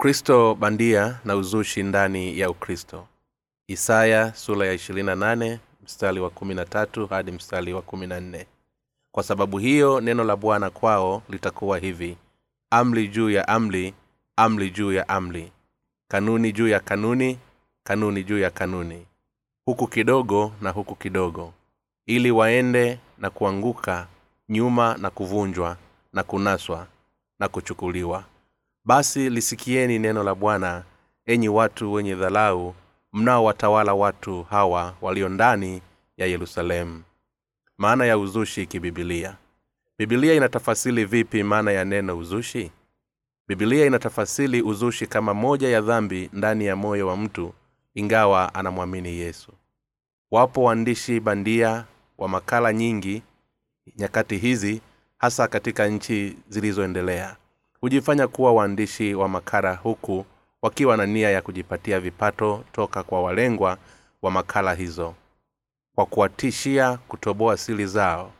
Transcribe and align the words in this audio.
ukristo 0.00 0.54
bandia 0.54 1.20
na 1.24 1.36
uzushi 1.36 1.82
ndani 1.82 2.38
ya 2.38 2.50
ukristo. 2.50 3.06
Isaya 3.68 4.34
sura 4.34 4.66
ya 4.66 4.74
28 4.74 5.58
mstari 5.84 6.20
wa 6.20 6.30
13 6.30 7.08
hadi 7.08 7.32
mstari 7.32 7.72
wa 7.74 7.80
14 7.82 8.44
kwa 9.12 9.22
sababu 9.22 9.58
hiyo 9.58 10.00
neno 10.00 10.24
la 10.24 10.36
bwana 10.36 10.70
kwao 10.70 11.22
litakuwa 11.28 11.78
hivi. 11.78 12.16
Amli 12.70 13.08
juu 13.08 13.30
ya 13.30 13.48
amli 13.48 13.94
amli 14.36 14.70
juu 14.70 14.92
ya 14.92 15.08
amli 15.08 15.52
kanuni 16.08 16.52
juu 16.52 16.68
ya 16.68 16.80
kanuni 16.80 17.38
kanuni 17.84 18.24
juu 18.24 18.38
ya 18.38 18.50
kanuni. 18.50 19.06
Huku 19.64 19.86
kidogo 19.86 20.52
na 20.60 20.70
huku 20.70 20.94
kidogo. 20.94 21.52
Ili 22.06 22.30
waende 22.30 22.98
na 23.18 23.30
kuanguka 23.30 24.06
nyuma 24.48 24.96
na 24.98 25.10
kuvunjwa 25.10 25.76
na 26.12 26.22
kunaswa 26.22 26.86
na 27.38 27.48
kuchukuliwa 27.48 28.24
basi 28.84 29.30
lisikieni 29.30 29.98
neno 29.98 30.22
la 30.22 30.34
bwana 30.34 30.84
enyi 31.26 31.48
watu 31.48 31.92
wenye 31.92 32.14
dhalau 32.14 32.74
mnaowatawala 33.12 33.94
watu 33.94 34.42
hawa 34.42 34.94
walio 35.00 35.28
ndani 35.28 35.82
ya 36.16 36.26
yerusalemu. 36.26 37.02
Maana 37.78 38.04
ya 38.06 38.18
uzushi 38.18 38.66
kibibilia. 38.66 39.36
Bibilia 39.98 40.34
inatafasili 40.34 41.04
vipi 41.04 41.42
maana 41.42 41.72
ya 41.72 41.84
neno 41.84 42.18
uzushi? 42.18 42.70
Bibilia 43.48 43.86
inatafasili 43.86 44.62
uzushi 44.62 45.06
kama 45.06 45.34
moja 45.34 45.68
ya 45.68 45.80
dhambi 45.80 46.30
ndani 46.32 46.66
ya 46.66 46.76
moyo 46.76 47.06
wa 47.08 47.16
mtu 47.16 47.52
ingawa 47.94 48.54
anamwamini 48.54 49.08
yesu. 49.18 49.52
Wapo 50.30 50.62
waandishi 50.62 51.20
bandia 51.20 51.84
wa 52.18 52.28
makala 52.28 52.72
nyingi 52.72 53.22
nyakati 53.96 54.36
hizi 54.36 54.80
hasa 55.18 55.48
katika 55.48 55.86
nchi 55.88 56.36
zilizoendelea 56.48 57.36
hujifanya 57.80 58.28
kuwa 58.28 58.52
waandishi 58.52 59.14
wa 59.14 59.28
makala 59.28 59.74
huku 59.74 60.24
wakiwa 60.62 60.96
na 60.96 61.06
nia 61.06 61.30
ya 61.30 61.42
kujipatia 61.42 62.00
vipato 62.00 62.64
toka 62.72 63.02
kwa 63.02 63.22
walengwa 63.22 63.78
wa 64.22 64.30
makala 64.30 64.74
hizo. 64.74 65.14
Kwa 65.94 66.06
kuwatishia 66.06 66.96
kutoboa 67.08 67.56
sili 67.56 67.86
zao 67.86 68.32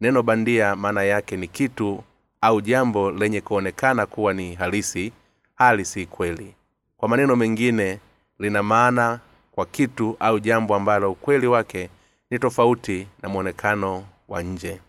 neno 0.00 0.22
bandia 0.22 0.76
maana 0.76 1.02
yake 1.02 1.36
ni 1.36 1.48
kitu 1.48 2.04
au 2.40 2.60
jambo 2.60 3.10
lenye 3.10 3.40
kuonekana 3.40 4.06
kuwa 4.06 4.32
ni 4.32 4.54
halisi 4.54 5.12
hali 5.54 5.84
si 5.84 6.06
kweli. 6.06 6.54
Kwa 6.96 7.08
maneno 7.08 7.36
mengine 7.36 7.98
lina 8.38 8.62
maana 8.62 9.20
kwa 9.52 9.66
kitu 9.66 10.16
au 10.20 10.40
jambo 10.40 10.74
ambalo 10.74 11.12
ukweli 11.12 11.46
wake 11.46 11.90
ni 12.30 12.38
tofauti 12.38 13.06
na 13.22 13.28
mwonekano 13.28 14.04
wa 14.28 14.42
nje. 14.42 14.80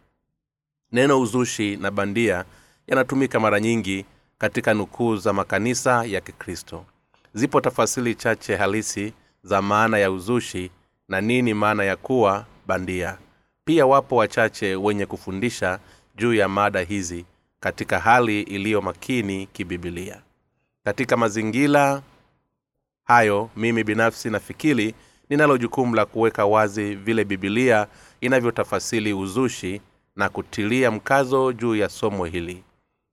Neno 0.92 1.22
uzushi 1.22 1.78
na 1.78 1.92
bandia 1.92 2.45
yanatumika 2.88 3.39
mara 3.39 3.59
nyingi 3.59 4.06
katika 4.38 4.73
nukuu 4.73 5.16
za 5.16 5.34
makanisa 5.34 6.03
ya 6.06 6.22
kikristo. 6.22 6.86
Zipo 7.34 7.62
tafasili 7.62 8.16
chache 8.16 8.56
halisi 8.56 9.14
za 9.44 9.62
maana 9.62 9.98
ya 9.98 10.12
uzushi 10.12 10.72
na 11.09 11.22
nini 11.22 11.54
maana 11.54 11.84
ya 11.84 11.95
kuwa 11.95 12.45
bandia. 12.67 13.17
Pia 13.66 13.86
wapo 13.86 14.16
wachache 14.16 14.76
wenye 14.76 15.06
kufundisha 15.06 15.80
juu 16.16 16.34
ya 16.34 16.50
mada 16.50 16.80
hizi 16.81 17.26
katika 17.59 18.00
hali 18.00 18.42
iliyo 18.42 18.81
makini 18.81 19.45
kibibilia 19.45 20.22
katika 20.84 21.17
mazingira 21.17 22.02
hayo 23.04 23.50
mimi 23.56 23.84
binafsi 23.84 24.30
nafikiri 24.30 24.95
ninalo 25.30 25.58
jukumu 25.58 25.95
la 25.95 26.06
kuweka 26.06 26.45
wazi 26.45 26.95
vile 26.95 27.23
bibilia 27.26 27.88
inavyotafasili 28.22 29.14
uzushi 29.14 29.81
na 30.16 30.30
kutilia 30.30 30.92
mkazo 30.92 31.54
juu 31.54 31.76
ya 31.76 31.89
somo 31.89 32.26
hili 32.26 32.64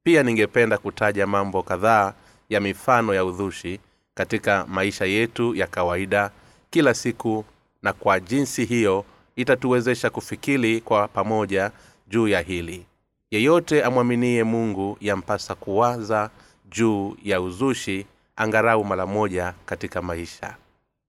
pia 0.02 0.22
ningependa 0.22 0.78
kutaja 0.78 1.26
mambo 1.26 1.62
kadhaa 1.62 2.14
ya 2.48 2.60
mifano 2.60 3.14
ya 3.14 3.24
udhushi 3.24 3.80
katika 4.14 4.66
maisha 4.66 5.04
yetu 5.04 5.54
ya 5.54 5.66
kawaida 5.66 6.30
kila 6.70 6.94
siku 6.94 7.44
na 7.82 7.92
kwa 7.92 8.20
jinsi 8.20 8.64
hiyo 8.64 9.04
itatuwezesha 9.36 10.10
kufikiri 10.10 10.80
kwa 10.80 11.08
pamoja 11.08 11.70
juu 12.08 12.28
ya 12.28 12.40
hili. 12.40 12.86
Yeyote 13.30 13.84
amwaminie 13.84 14.44
mungu 14.44 14.96
yampasa 15.00 15.54
kuwaza 15.54 16.30
juu 16.70 17.16
ya 17.22 17.40
uzushi 17.40 18.06
angarau 18.36 18.84
mara 18.84 19.06
moja 19.06 19.54
katika 19.66 20.02
maisha. 20.02 20.56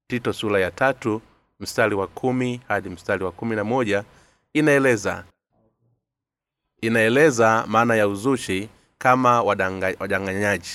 Tito 0.08 0.34
sura 0.34 0.60
ya 0.60 0.72
tatu 0.72 1.22
mstari 1.60 1.96
wa 1.96 2.08
kumi 2.08 2.62
hadi 2.68 2.90
mstari 2.90 3.24
wa 3.24 3.32
kumi 3.32 3.56
na 3.56 3.64
moja 3.64 4.04
inaeleza. 4.54 5.24
Inaeleza 6.82 7.66
maana 7.68 7.96
ya 7.96 8.08
uzushi 8.08 8.70
kama 9.02 9.42
wadanga, 9.44 9.94
wadanganyaji 10.00 10.70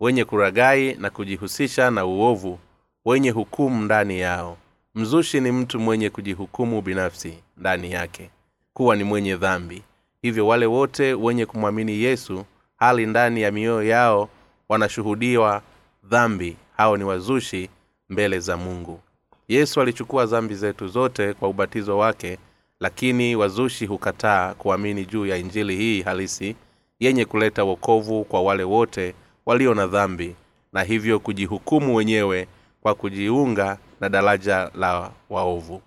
wenye 0.00 0.24
kuragai 0.24 0.94
na 0.94 1.10
kujihusisha 1.10 1.90
na 1.90 2.04
uovu 2.06 2.58
wenye 3.04 3.30
hukumu 3.30 3.84
ndani 3.84 4.20
yao. 4.20 4.56
Mzushi 4.94 5.40
ni 5.40 5.52
mtu 5.52 5.80
mwenye 5.80 6.10
kujihukumu 6.10 6.82
binafsi 6.82 7.38
ndani 7.56 7.92
yake 7.92 8.30
kuwa 8.74 8.96
ni 8.96 9.04
mwenye 9.04 9.36
dhambi. 9.36 9.82
Hivyo 10.22 10.46
wale 10.46 10.66
wote 10.66 11.14
wenye 11.14 11.46
kumwamini 11.46 11.92
yesu 12.02 12.44
hali 12.76 13.06
ndani 13.06 13.42
ya 13.42 13.52
mioyo 13.52 13.82
yao 13.88 14.28
wanashuhudiwa 14.68 15.62
dhambi. 16.04 16.56
Hao 16.76 16.96
ni 16.96 17.04
wazushi 17.04 17.70
mbele 18.08 18.40
za 18.40 18.56
mungu. 18.56 19.00
Yesu 19.48 19.80
alichukua 19.80 20.26
dhambi 20.26 20.54
zetu 20.54 20.88
zote 20.88 21.32
kwa 21.32 21.48
ubatizo 21.48 21.98
wake 21.98 22.38
lakini 22.80 23.36
wazushi 23.36 23.86
hukataa 23.86 24.54
kuamini 24.54 25.04
juu 25.06 25.26
ya 25.26 25.36
injili 25.36 25.76
hii 25.76 26.02
halisi 26.02 26.56
yenye 27.00 27.24
kuleta 27.24 27.64
wokovu 27.64 28.24
kwa 28.24 28.42
wale 28.42 28.62
wote 28.64 29.14
walio 29.46 29.74
na 29.74 29.86
dhambi 29.86 30.36
na 30.72 30.82
hivyo 30.82 31.20
kujihukumu 31.20 31.94
wenyewe 31.96 32.48
kwa 32.80 32.94
kujiunga 32.94 33.78
na 34.00 34.08
daraja 34.08 34.70
la 34.74 35.10
waovu. 35.30 35.82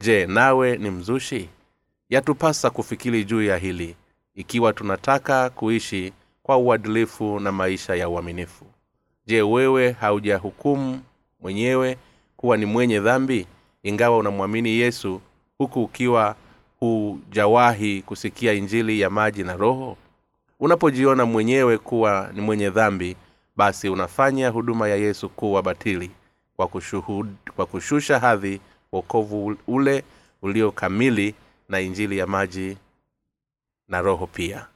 Je 0.00 0.26
nawe 0.26 0.76
ni 0.76 0.90
mzushi? 0.90 1.48
Yatupasa 2.10 2.70
kufikiri 2.70 3.24
juu 3.24 3.42
ya 3.42 3.56
hili 3.56 3.96
ikiwa 4.34 4.72
tunataka 4.72 5.50
kuishi 5.50 6.12
kwa 6.42 6.56
uadilifu 6.56 7.40
na 7.40 7.52
maisha 7.52 7.94
ya 7.94 8.08
uaminifu. 8.08 8.64
Je 9.26 9.42
wewe 9.42 9.92
haujahukumu 9.92 11.00
mwenyewe 11.40 11.96
kuwa 12.36 12.56
ni 12.56 12.66
mwenye 12.66 13.00
dhambi 13.00 13.46
ingawa 13.82 14.18
unamwamini 14.18 14.70
yesu 14.70 15.20
huku 15.58 15.82
ukiwa 15.82 16.36
hujawahi 16.80 18.02
kusikia 18.02 18.52
injili 18.52 19.00
ya 19.00 19.10
maji 19.10 19.44
na 19.44 19.56
roho 19.56 19.96
unapojiona 20.60 21.24
mwenyewe 21.26 21.78
kuwa 21.78 22.30
ni 22.34 22.40
mwenye 22.40 22.70
dhambi 22.70 23.16
basi 23.56 23.88
unafanya 23.88 24.48
huduma 24.48 24.88
ya 24.88 24.96
yesu 24.96 25.28
kuwa 25.28 25.62
batili 25.62 26.10
kwa, 26.56 26.68
kushuhud, 26.68 27.28
kwa 27.56 27.66
kushusha 27.66 28.18
hadhi 28.18 28.60
wokovu 28.92 29.56
ule 29.66 30.04
ulio 30.42 30.70
kamili 30.72 31.34
na 31.68 31.80
injili 31.80 32.18
ya 32.18 32.26
maji 32.26 32.76
na 33.88 34.00
roho 34.00 34.26
pia. 34.26 34.66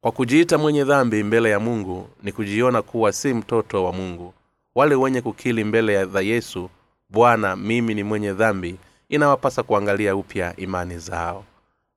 Kwa 0.00 0.12
kujiita 0.12 0.58
mwenye 0.58 0.84
dhambi 0.84 1.22
mbele 1.22 1.50
ya 1.50 1.60
mungu 1.60 2.08
ni 2.22 2.32
kujiona 2.32 2.82
kuwa 2.82 3.12
si 3.12 3.34
mtoto 3.34 3.84
wa 3.84 3.92
mungu. 3.92 4.34
Wale 4.74 4.94
wenye 4.94 5.20
kukili 5.20 5.64
mbele 5.64 6.04
dha 6.04 6.20
yesu 6.20 6.70
bwana 7.08 7.56
mimi 7.56 7.94
ni 7.94 8.02
mwenye 8.02 8.32
dhambi 8.32 8.76
inawapasa 9.08 9.62
kuangalia 9.62 10.16
upya 10.16 10.56
imani 10.56 10.98
zao 10.98 11.44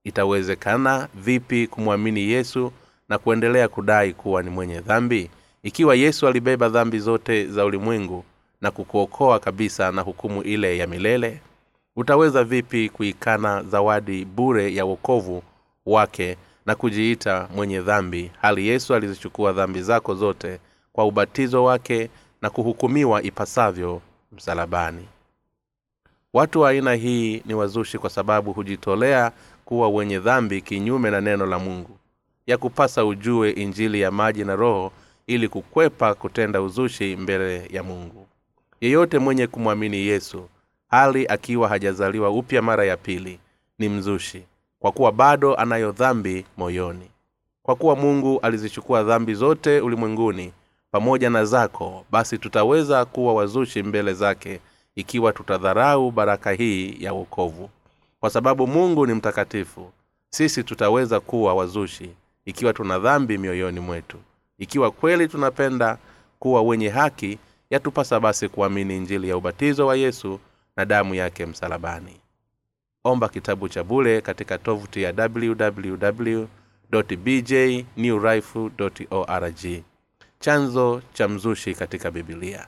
itawezekana 0.03 1.07
vipi 1.15 1.67
kumwamini 1.67 2.21
yesu 2.29 2.71
na 3.09 3.17
kuendelea 3.17 3.67
kudai 3.67 4.13
kuwa 4.13 4.43
ni 4.43 4.49
mwenye 4.49 4.79
dhambi? 4.79 5.29
Ikiwa 5.63 5.95
yesu 5.95 6.27
alibeba 6.27 6.69
dhambi 6.69 6.99
zote 6.99 7.45
za 7.47 7.65
ulimwengu 7.65 8.23
na 8.61 8.71
kukuokoa 8.71 9.39
kabisa 9.39 9.91
na 9.91 10.01
hukumu 10.01 10.41
ile 10.43 10.77
ya 10.77 10.87
milele 10.87 11.41
utaweza 11.95 12.43
vipi 12.43 12.89
kuikana 12.89 13.63
zawadi 13.63 14.25
bure 14.25 14.73
ya 14.75 14.85
wokovu 14.85 15.43
wake 15.85 16.37
na 16.65 16.75
kujiita 16.75 17.47
mwenye 17.55 17.81
dhambi 17.81 18.31
hali 18.41 18.67
yesu 18.67 18.95
alizichukua 18.95 19.51
dhambi 19.53 19.81
zako 19.81 20.15
zote 20.15 20.59
kwa 20.93 21.05
ubatizo 21.05 21.63
wake 21.63 22.09
na 22.41 22.49
kuhukumiwa 22.49 23.23
ipasavyo 23.23 24.01
msalabani? 24.31 25.07
Watu 26.33 26.61
wa 26.61 26.69
aina 26.69 26.93
hii 26.93 27.41
ni 27.45 27.53
wazushi 27.53 27.97
kwa 27.97 28.09
sababu 28.09 28.53
hujitolea 28.53 29.31
kuwa 29.71 29.89
wenye 29.89 30.19
dhambi 30.19 30.61
kinyume 30.61 31.11
na 31.11 31.21
neno 31.21 31.45
la 31.45 31.59
mungu 31.59 31.97
ya 32.47 32.57
kupasa 32.57 33.05
ujue 33.05 33.51
injili 33.51 34.01
ya 34.01 34.11
maji 34.11 34.43
na 34.43 34.55
roho 34.55 34.91
ili 35.27 35.47
kukwepa 35.47 36.13
kutenda 36.13 36.61
uzushi 36.61 37.15
mbele 37.15 37.67
ya 37.73 37.83
mungu. 37.83 38.27
Yeyote 38.81 39.19
mwenye 39.19 39.47
kumwamini 39.47 39.97
yesu 39.97 40.49
hali 40.87 41.25
akiwa 41.27 41.69
hajazaliwa 41.69 42.29
upya 42.29 42.61
mara 42.61 42.85
ya 42.85 42.97
pili 42.97 43.39
ni 43.79 43.89
mzushi 43.89 44.43
kwa 44.79 44.91
kuwa 44.91 45.11
bado 45.11 45.55
anayo 45.55 45.91
dhambi 45.91 46.45
moyoni. 46.57 47.09
Kwa 47.63 47.75
kuwa 47.75 47.95
mungu 47.95 48.39
alizichukua 48.39 49.03
dhambi 49.03 49.33
zote 49.33 49.79
ulimwenguni 49.81 50.53
pamoja 50.91 51.29
na 51.29 51.45
zako 51.45 52.05
basi 52.11 52.37
tutaweza 52.37 53.05
kuwa 53.05 53.33
wazushi 53.33 53.83
mbele 53.83 54.13
zake 54.13 54.59
ikiwa 54.95 55.33
tutadharau 55.33 56.11
baraka 56.11 56.51
hii 56.51 56.97
ya 56.99 57.13
wokovu 57.13 57.69
kwa 58.21 58.29
sababu 58.29 58.67
mungu 58.67 59.05
ni 59.07 59.13
mtakatifu 59.13 59.91
sisi 60.29 60.63
tutaweza 60.63 61.19
kuwa 61.19 61.53
wazushi 61.53 62.09
ikiwa 62.45 62.73
tuna 62.73 62.99
dhambi 62.99 63.37
mioyoni 63.37 63.79
mwetu. 63.79 64.17
Ikiwa 64.57 64.91
kweli 64.91 65.27
tunapenda 65.27 65.97
kuwa 66.39 66.61
wenye 66.61 66.89
haki 66.89 67.39
yatupasa 67.69 68.19
basi 68.19 68.49
kuamini 68.49 68.97
injili 68.97 69.29
ya 69.29 69.37
ubatizo 69.37 69.87
wa 69.87 69.95
yesu 69.95 70.39
na 70.77 70.85
damu 70.85 71.15
yake 71.15 71.45
msalabani. 71.45 72.19
Omba 73.03 73.29
kitabu 73.29 73.69
cha 73.69 73.83
bule 73.83 74.21
katika 74.21 74.57
tovuti 74.57 75.03
ya 75.03 75.13
www 75.29 76.45
chanzo 80.39 81.01
cha 81.13 81.27
mzushi 81.27 81.73
katika 81.75 82.11
bibilia 82.11 82.67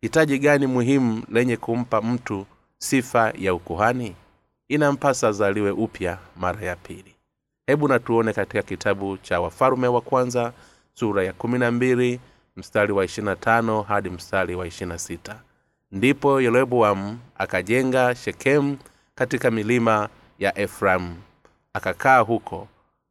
hitaji 0.00 0.38
gani 0.38 0.66
muhimu 0.66 1.22
lenye 1.32 1.56
kumpa 1.56 2.02
mtu 2.02 2.46
sifa 2.78 3.32
ya 3.38 3.54
ukuhani 3.54 4.14
inampasa 4.74 5.28
azaliwe 5.28 5.70
upya 5.70 6.18
mara 6.36 6.66
ya 6.66 6.76
pili. 6.76 7.14
Hebu 7.66 7.88
natuone 7.88 8.32
katika 8.32 8.62
kitabu 8.62 9.16
cha 9.16 9.40
wafalume 9.40 9.88
wa 9.88 10.00
kwanza 10.00 10.52
sura 10.94 11.24
ya 11.24 11.32
kumi 11.32 11.58
na 11.58 11.70
mbili 11.70 12.20
mstari 12.56 12.92
wa 12.92 13.04
ishirina 13.04 13.36
tano 13.36 13.82
hadi 13.82 14.10
mstari 14.10 14.54
wa 14.54 14.66
ishirina 14.66 14.98
sita. 14.98 15.40
Ndipo 15.92 16.40
yeroboamu 16.40 17.18
akajenga 17.38 18.14
shekemu 18.14 18.78
katika 19.14 19.50
milima 19.50 20.08
ya 20.38 20.58
efraimu 20.58 21.16
akakaa 21.72 22.18
huko 22.20 22.68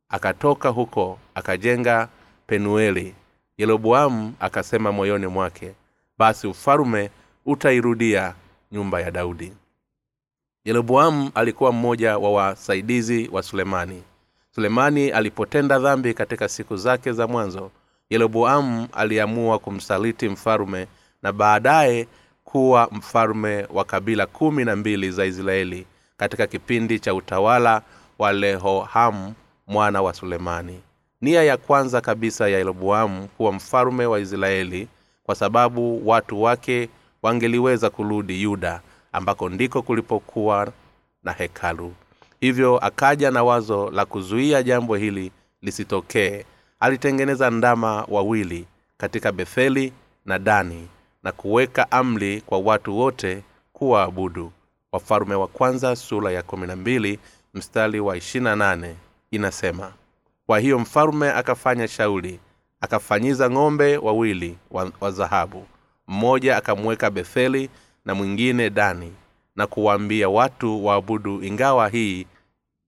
akatoka 0.10 0.70
huko 0.70 1.20
akajenga 1.36 2.08
penueli. 2.48 3.16
Yeroboamu 3.58 4.34
akasema 4.40 4.92
moyoni 4.92 5.28
mwake 5.28 5.74
basi 6.18 6.48
ufalume 6.48 7.10
utairudia 7.46 8.34
nyumba 8.72 9.02
ya 9.02 9.12
daudi 9.12 9.54
yeroboamu 10.66 11.32
alikuwa 11.36 11.72
mmoja 11.72 12.18
wa 12.18 12.32
wasaidizi 12.32 13.30
wa 13.32 13.44
sulemani. 13.44 14.04
Sulemani 14.56 15.10
alipotenda 15.12 15.80
dhambi 15.80 16.14
katika 16.14 16.50
siku 16.50 16.78
zake 16.78 17.12
za 17.14 17.28
mwanzo 17.28 17.72
yeroboamu 18.10 18.88
aliamua 18.94 19.60
kumsaliti 19.60 20.30
mfalume 20.30 20.88
na 21.24 21.32
baadaye 21.34 22.08
kuwa 22.46 22.88
mfalume 22.92 23.68
wa 23.74 23.84
kabila 23.86 24.26
kumi 24.26 24.66
na 24.66 24.76
mbili 24.76 25.12
za 25.12 25.26
israeli 25.26 25.86
katika 26.18 26.48
kipindi 26.48 27.00
cha 27.00 27.14
utawala 27.14 27.82
wa 28.20 28.34
lehohamu 28.34 29.34
mwana 29.68 30.02
wa 30.02 30.14
sulemani. 30.14 30.80
Nia 31.22 31.44
ya 31.44 31.58
kwanza 31.58 32.02
kabisa 32.02 32.50
ya 32.50 32.58
yeroboamu 32.58 33.28
kuwa 33.28 33.52
mfalume 33.52 34.06
wa 34.06 34.20
israeli 34.20 34.88
kwa 35.24 35.36
sababu 35.36 36.08
watu 36.10 36.42
wake 36.42 36.90
wangeliweza 37.24 37.90
kurudi 37.90 38.42
yuda 38.44 38.82
ambako 39.14 39.50
ndiko 39.50 39.82
kulipokuwa 39.82 40.72
na 41.24 41.32
hekalu. 41.32 41.94
Hivyo 42.40 42.78
akaja 42.78 43.32
na 43.32 43.44
wazo 43.44 43.92
la 43.92 44.06
kuzuia 44.06 44.64
jambo 44.64 44.96
hili 44.96 45.32
lisitokee. 45.62 46.46
Alitengeneza 46.80 47.50
ndama 47.50 48.06
wawili 48.08 48.66
katika 48.98 49.32
betheli 49.32 49.94
na 50.26 50.40
dani 50.40 50.88
na 51.24 51.32
kuweka 51.32 51.92
amri 51.92 52.42
kwa 52.42 52.60
watu 52.60 52.98
wote 52.98 53.44
kuwaabudu. 53.74 54.52
Wafalume 54.92 55.36
wa 55.36 55.48
kwanza 55.48 55.96
sura 55.96 56.32
ya 56.32 56.44
kumi 56.44 56.68
na 56.68 56.76
mbili 56.76 57.20
mstari 57.54 58.00
wa 58.00 58.18
ishirina 58.18 58.56
nane 58.56 58.96
inasema 59.32 59.94
kwa 60.46 60.60
hiyo 60.60 60.80
mfalume 60.80 61.32
akafanya 61.32 61.88
shauli 61.88 62.40
akafanyiza 62.82 63.50
ng'ombe 63.50 63.98
wawili 63.98 64.58
wa, 64.72 64.92
wa 65.02 65.12
dhahabu 65.12 65.66
mmoja 66.08 66.58
akamweka 66.58 67.10
betheli 67.10 67.70
na 68.06 68.16
mwingine 68.16 68.70
dani 68.70 69.14
na 69.56 69.68
kuwaambia 69.68 70.30
watu 70.30 70.86
waabudu 70.86 71.44
ingawa 71.44 71.90
hii 71.90 72.26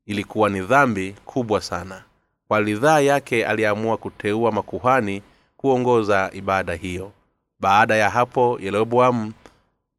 ilikuwa 0.05 0.49
ni 0.49 0.61
dhambi 0.61 1.15
kubwa 1.25 1.61
sana. 1.61 2.03
Kwa 2.47 2.59
ridhaa 2.59 2.99
yake 2.99 3.45
aliamua 3.45 3.97
kuteua 3.97 4.51
makuhani 4.51 5.21
kuongoza 5.57 6.29
ibada 6.33 6.73
hiyo. 6.73 7.11
Baada 7.59 7.95
ya 7.95 8.09
hapo 8.09 8.57
yeroboamu 8.61 9.33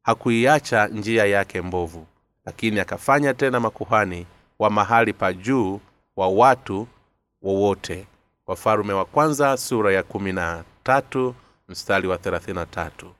hakuiacha 0.03 0.87
njia 0.87 1.25
yake 1.25 1.61
mbovu 1.61 2.07
lakini 2.47 2.79
akafanya 2.79 3.33
tena 3.33 3.59
makuhani 3.59 4.25
wa 4.59 4.69
mahali 4.69 5.13
pa 5.13 5.33
juu 5.33 5.79
wa 6.15 6.27
watu 6.27 6.87
wowote. 7.41 8.07
Wafalume 8.47 8.93
wa 8.93 9.05
kwanza 9.05 9.57
sura 9.57 9.93
ya 9.93 10.03
kumi 10.03 10.33
na 10.33 10.63
tatu 10.83 11.35
mstari 11.69 12.07
wa 12.07 12.17
thelathini 12.17 12.55
na 12.55 12.65
tatu 12.65 13.11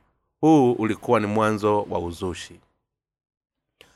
huu 0.42 0.72
ulikuwa 0.72 1.20
ni 1.20 1.28
mwanzo 1.28 1.82
wa 1.90 2.00
uzushi. 2.00 2.60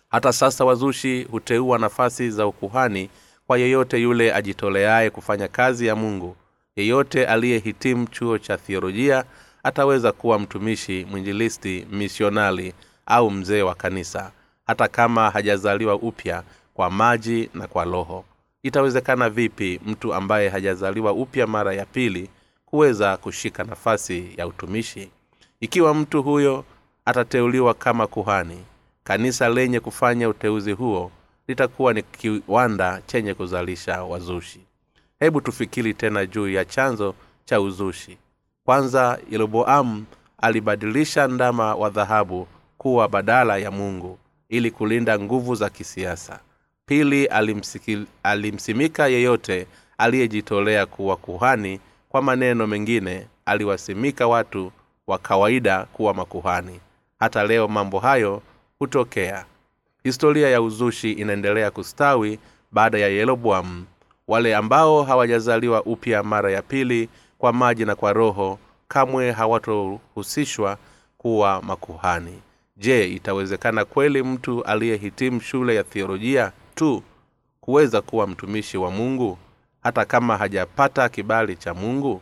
Hata 0.10 0.34
sasa 0.34 0.66
wazushi 0.66 1.24
huteua 1.24 1.78
nafasi 1.78 2.30
za 2.32 2.48
ukuhani 2.48 3.10
kwa 3.48 3.58
yeyote 3.58 3.98
yule 4.02 4.34
ajitoleaye 4.34 5.10
kufanya 5.10 5.48
kazi 5.48 5.88
ya 5.88 5.96
mungu. 5.96 6.36
Yeyote 6.76 7.26
aliyehitimu 7.26 8.08
chuo 8.08 8.38
cha 8.38 8.58
thiolojia 8.58 9.26
ataweza 9.64 10.12
kuwa 10.12 10.40
mtumishi 10.40 11.06
mwinjilisti 11.12 11.88
misionali 11.92 12.74
au 13.06 13.32
mzee 13.32 13.62
wa 13.62 13.76
kanisa 13.76 14.32
hata 14.68 14.88
kama 14.88 15.30
hajazaliwa 15.30 15.96
upya 15.96 16.44
kwa 16.74 16.90
maji 16.92 17.50
na 17.54 17.68
kwa 17.68 17.84
roho. 17.84 18.26
Itawezekana 18.64 19.30
vipi 19.30 19.80
mtu 19.86 20.14
ambaye 20.14 20.50
hajazaliwa 20.50 21.14
upya 21.14 21.48
mara 21.48 21.74
ya 21.74 21.86
pili 21.86 22.30
kuweza 22.66 23.18
kushika 23.18 23.64
nafasi 23.64 24.34
ya 24.38 24.48
utumishi 24.48 25.12
ikiwa 25.62 25.94
mtu 25.94 26.24
huyo 26.24 26.66
atateuliwa 27.06 27.74
kama 27.74 28.08
kuhani 28.08 28.58
kanisa 29.04 29.50
lenye 29.50 29.80
kufanya 29.80 30.30
uteuzi 30.30 30.72
huo 30.72 31.12
litakuwa 31.48 31.94
ni 31.94 32.02
kiwanda 32.04 33.02
chenye 33.08 33.34
kuzalisha 33.34 34.04
wazushi. 34.04 34.60
Hebu 35.20 35.42
tufikiri 35.42 35.94
tena 35.94 36.26
juu 36.26 36.50
ya 36.50 36.66
chanzo 36.66 37.16
cha 37.46 37.62
uzushi. 37.62 38.18
Kwanza 38.66 39.20
yeroboamu 39.32 40.06
alibadilisha 40.42 41.28
ndama 41.28 41.76
wa 41.76 41.90
dhahabu 41.90 42.48
kuwa 42.78 43.08
badala 43.08 43.58
ya 43.58 43.72
mungu 43.72 44.18
ili 44.50 44.72
kulinda 44.72 45.20
nguvu 45.20 45.56
za 45.56 45.70
kisiasa. 45.70 46.40
Pili 46.86 47.30
alimsimika 48.24 49.08
yeyote 49.08 49.68
aliyejitolea 49.98 50.86
kuwa 50.86 51.18
kuhani. 51.18 51.80
Kwa 52.10 52.22
maneno 52.22 52.68
mengine 52.68 53.28
aliwasimika 53.46 54.28
watu 54.28 54.72
wa 55.12 55.18
kawaida 55.18 55.86
kuwa 55.86 56.14
makuhani. 56.14 56.80
Hata 57.20 57.44
leo 57.44 57.68
mambo 57.68 58.00
hayo 58.00 58.42
hutokea. 58.80 59.46
Historia 60.04 60.50
ya 60.50 60.62
uzushi 60.62 61.12
inaendelea 61.12 61.72
kustawi 61.72 62.40
baada 62.72 62.98
ya 62.98 63.08
yeroboamu 63.08 63.86
wale 64.28 64.56
ambao 64.56 65.04
hawajazaliwa 65.04 65.84
upya 65.84 66.24
mara 66.24 66.52
ya 66.52 66.62
pili 66.62 67.10
kwa 67.38 67.54
maji 67.54 67.86
na 67.86 67.96
kwa 67.96 68.14
roho 68.14 68.60
kamwe 68.88 69.32
hawatohusishwa 69.32 70.78
kuwa 71.18 71.62
makuhani. 71.62 72.42
Je 72.78 73.08
itawezekana 73.14 73.86
kweli 73.86 74.24
mtu 74.24 74.64
aliyehitimu 74.64 75.42
shule 75.42 75.76
ya 75.76 75.84
thiolojia 75.84 76.52
tu 76.76 77.04
kuweza 77.62 78.02
kuwa 78.02 78.28
mtumishi 78.28 78.78
wa 78.78 78.92
mungu? 78.92 79.38
Hata 79.84 80.06
kama 80.06 80.38
hajapata 80.38 81.10
kibali 81.10 81.56
cha 81.56 81.74
mungu 81.74 82.22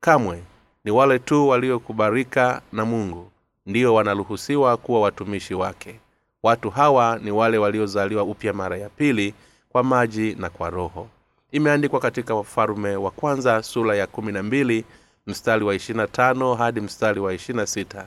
kamwe 0.00 0.42
ni 0.84 0.90
wale 0.90 1.18
tu 1.18 1.48
waliokubarika 1.48 2.62
na 2.72 2.84
mungu 2.84 3.30
ndio 3.66 3.94
wanaruhusiwa 3.94 4.76
kuwa 4.76 5.00
watumishi 5.00 5.54
wake. 5.54 6.00
Watu 6.42 6.70
hawa 6.70 7.18
ni 7.22 7.30
wale 7.30 7.58
waliozaliwa 7.58 8.22
upya 8.22 8.52
mara 8.52 8.76
ya 8.76 8.88
pili 8.88 9.34
kwa 9.68 9.82
maji 9.82 10.34
na 10.34 10.50
kwa 10.50 10.70
roho. 10.70 11.08
Imeandikwa 11.52 12.00
katika 12.00 12.34
wafalume 12.34 12.96
wa 12.96 13.10
kwanza 13.10 13.62
sura 13.62 13.96
ya 13.96 14.06
kumi 14.06 14.32
na 14.32 14.42
mbili 14.42 14.84
mstari 15.26 15.64
wa 15.64 15.74
ishirina 15.74 16.06
tano 16.06 16.54
hadi 16.54 16.80
mstari 16.80 17.20
wa 17.20 17.34
ishirina 17.34 17.66
sita 17.66 18.06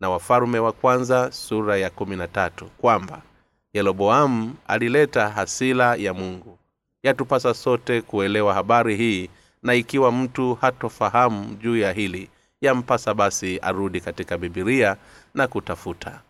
na 0.00 0.10
wafalume 0.10 0.58
wa 0.58 0.72
kwanza 0.72 1.32
sura 1.32 1.76
ya 1.76 1.90
kumi 1.90 2.16
na 2.16 2.28
tatu 2.28 2.64
kwamba 2.78 3.22
yeroboamu 3.74 4.54
alileta 4.68 5.28
hasila 5.28 5.94
ya 5.94 6.14
mungu. 6.14 6.58
Yatupasa 7.02 7.54
sote 7.54 8.02
kuelewa 8.02 8.54
habari 8.54 8.96
hii 8.96 9.28
na 9.62 9.74
ikiwa 9.74 10.12
mtu 10.12 10.54
hatofahamu 10.54 11.54
juu 11.54 11.76
ya 11.76 11.92
hili 11.92 12.30
yampasa 12.60 13.14
basi 13.14 13.58
arudi 13.58 14.00
katika 14.00 14.38
bibilia 14.38 14.96
na 15.34 15.46
kutafuta. 15.48 16.20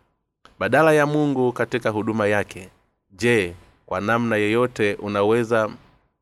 Badala 0.59 0.93
ya 0.93 1.05
mungu 1.05 1.51
katika 1.51 1.89
huduma 1.89 2.27
yake 2.27 2.69
je 3.11 3.53
kwa 3.85 4.01
namna 4.01 4.35
yeyote 4.35 4.93
unaweza 4.95 5.69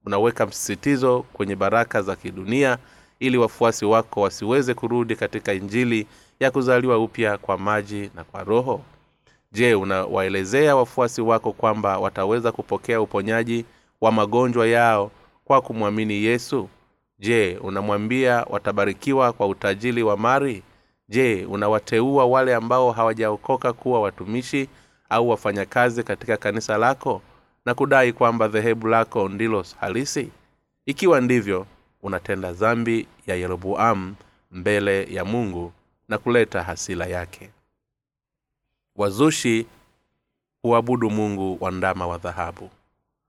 unaweka 0.06 0.46
msisitizo 0.46 1.22
kwenye 1.34 1.56
baraka 1.56 2.02
za 2.02 2.16
kidunia 2.16 2.78
ili 3.20 3.38
wafuasi 3.38 3.86
wako 3.86 4.22
wasiweze 4.22 4.74
kurudi 4.74 5.16
katika 5.16 5.54
injili 5.54 6.08
ya 6.40 6.52
kuzaliwa 6.52 6.98
upya 6.98 7.38
kwa 7.38 7.58
maji 7.58 8.12
na 8.16 8.24
kwa 8.24 8.44
roho? 8.44 8.82
Je 9.52 9.76
unawaelezea 9.76 10.76
wafuasi 10.76 11.22
wako 11.22 11.52
kwamba 11.52 11.98
wataweza 12.00 12.52
kupokea 12.52 13.02
uponyaji 13.02 13.66
wa 14.02 14.12
magonjwa 14.12 14.68
yao 14.68 15.12
kwa 15.46 15.62
kumwamini 15.62 16.14
yesu 16.24 16.70
je 17.20 17.58
unamwambia 17.58 18.46
watabarikiwa 18.50 19.34
kwa 19.34 19.48
utajiri 19.48 20.04
wa 20.04 20.18
mari 20.18 20.64
je 21.10 21.46
unawateua 21.46 22.26
wale 22.26 22.56
ambao 22.56 22.92
hawajaokoka 22.92 23.74
kuwa 23.74 24.02
watumishi 24.02 24.70
au 25.10 25.30
wafanyakazi 25.30 26.04
katika 26.04 26.38
kanisa 26.38 26.78
lako 26.78 27.22
na 27.66 27.74
kudai 27.74 28.14
kwamba 28.14 28.48
dhehebu 28.48 28.88
lako 28.88 29.30
ndilo 29.30 29.66
halisi? 29.80 30.30
Ikiwa 30.86 31.22
ndivyo 31.22 31.66
unatenda 32.02 32.54
dhambi 32.54 33.08
ya 33.28 33.36
yeroboamu 33.36 34.16
mbele 34.52 35.14
ya 35.14 35.26
mungu 35.26 35.74
na 36.08 36.18
kuleta 36.18 36.64
hasila 36.64 37.06
yake. 37.06 37.50
Wazushi 38.96 39.66
huabudu 40.62 41.10
mungu 41.10 41.58
wa 41.62 41.72
ndama 41.72 42.08
wa 42.08 42.18
dhahabu. 42.18 42.70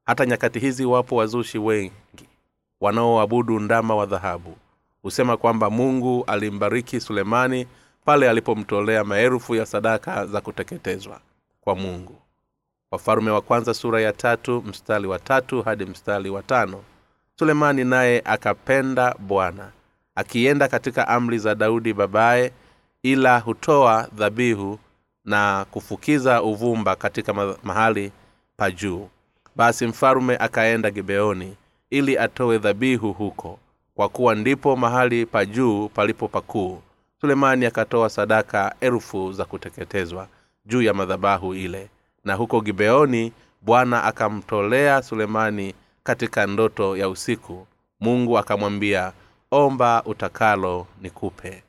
Hata 0.06 0.26
nyakati 0.26 0.58
hizi 0.58 0.84
wapo 0.84 1.16
wazushi 1.16 1.58
wengi 1.58 1.92
wanaoabudu 2.80 3.60
ndama 3.60 3.94
wa 3.96 4.06
dhahabu. 4.06 4.56
Husema 5.02 5.36
kwamba 5.36 5.70
mungu 5.70 6.24
alimbariki 6.26 7.00
sulemani 7.00 7.66
pale 8.04 8.30
alipomtolea 8.30 9.04
maelfu 9.04 9.54
ya 9.54 9.66
sadaka 9.66 10.26
za 10.26 10.40
kuteketezwa 10.40 11.20
kwa 11.60 11.74
mungu. 11.76 12.16
Wafalume 12.90 13.30
wa 13.30 13.40
kwanza 13.40 13.74
sura 13.74 14.00
ya 14.00 14.12
tatu 14.12 14.62
mstari 14.66 15.06
wa 15.06 15.18
tatu 15.18 15.62
hadi 15.62 15.84
mstari 15.86 16.30
wa 16.30 16.42
tano. 16.42 16.82
Sulemani 17.38 17.84
naye 17.84 18.22
akapenda 18.24 19.14
bwana 19.18 19.70
akienda 20.14 20.68
katika 20.68 21.08
amri 21.08 21.38
za 21.38 21.54
daudi 21.54 21.92
babaye 21.92 22.52
ila 23.02 23.38
hutoa 23.38 24.08
dhabihu 24.12 24.78
na 25.24 25.66
kufukiza 25.70 26.42
uvumba 26.42 26.96
katika 26.96 27.34
mahali 27.62 28.12
pa 28.56 28.70
juu. 28.70 29.08
Basi 29.56 29.86
mfalume 29.86 30.36
akaenda 30.36 30.90
gibeoni 30.90 31.56
ili 31.90 32.18
atowe 32.18 32.58
dhabihu 32.58 33.12
huko 33.12 33.58
kwa 33.94 34.08
kuwa 34.08 34.34
ndipo 34.34 34.76
mahali 34.76 35.26
pa 35.26 35.44
juu 35.46 35.88
palipo 35.88 36.28
pakuu. 36.28 36.82
Sulemani 37.20 37.66
akatoa 37.66 38.08
sadaka 38.10 38.74
elfu 38.80 39.32
za 39.32 39.44
kuteketezwa 39.44 40.28
juu 40.66 40.82
ya 40.82 40.94
madhabahu 40.94 41.54
ile. 41.54 41.88
Na 42.24 42.34
huko 42.34 42.60
gibeoni 42.60 43.32
bwana 43.62 44.04
akamtolea 44.04 45.02
sulemani 45.02 45.74
katika 46.02 46.46
ndoto 46.46 46.96
ya 46.96 47.08
usiku. 47.08 47.66
Mungu 48.00 48.38
akamwambia 48.38 49.12
omba 49.50 50.02
utakalo 50.04 50.86
nikupe. 51.00 51.62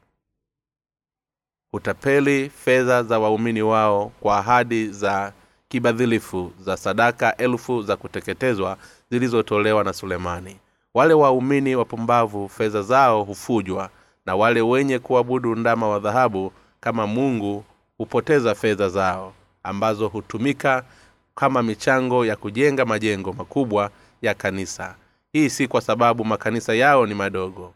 Hutapeli 1.72 2.50
fedha 2.50 3.04
za 3.04 3.20
waumini 3.20 3.62
wao 3.62 4.12
kwa 4.20 4.38
ahadi 4.38 4.88
za 4.88 5.34
kibadhilifu 5.70 6.52
za 6.60 6.78
sadaka 6.78 7.38
elfu 7.38 7.82
za 7.82 7.96
kuteketezwa 7.96 8.78
zilizotolewa 9.12 9.84
na 9.84 9.94
sulemani. 9.94 10.58
Wale 10.94 11.14
waumini 11.14 11.76
wapumbavu 11.76 12.50
fedha 12.50 12.82
zao 12.82 13.24
hufujwa 13.24 13.90
na 14.26 14.36
wale 14.36 14.62
wenye 14.62 15.00
kuabudu 15.00 15.56
ndama 15.56 15.88
wa 15.88 16.00
dhahabu 16.00 16.52
kama 16.80 17.08
mungu 17.08 17.64
hupoteza 17.98 18.56
fedha 18.56 18.90
zao 18.90 19.34
ambazo 19.64 20.08
hutumika 20.08 20.84
kama 21.36 21.64
michango 21.64 22.26
ya 22.26 22.36
kujenga 22.36 22.86
majengo 22.86 23.34
makubwa 23.34 23.90
ya 24.22 24.34
kanisa. 24.34 24.96
Hii 25.34 25.50
si 25.50 25.68
kwa 25.68 25.82
sababu 25.82 26.26
makanisa 26.26 26.74
yao 26.74 27.06
ni 27.06 27.14
madogo 27.14 27.74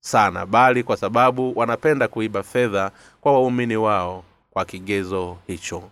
sana 0.00 0.46
bali 0.46 0.82
kwa 0.82 0.96
sababu 0.96 1.52
wanapenda 1.58 2.08
kuiba 2.08 2.42
fedha 2.42 2.90
kwa 3.20 3.32
waumini 3.32 3.76
wao 3.76 4.24
kwa 4.50 4.64
kigezo 4.64 5.36
hicho. 5.46 5.82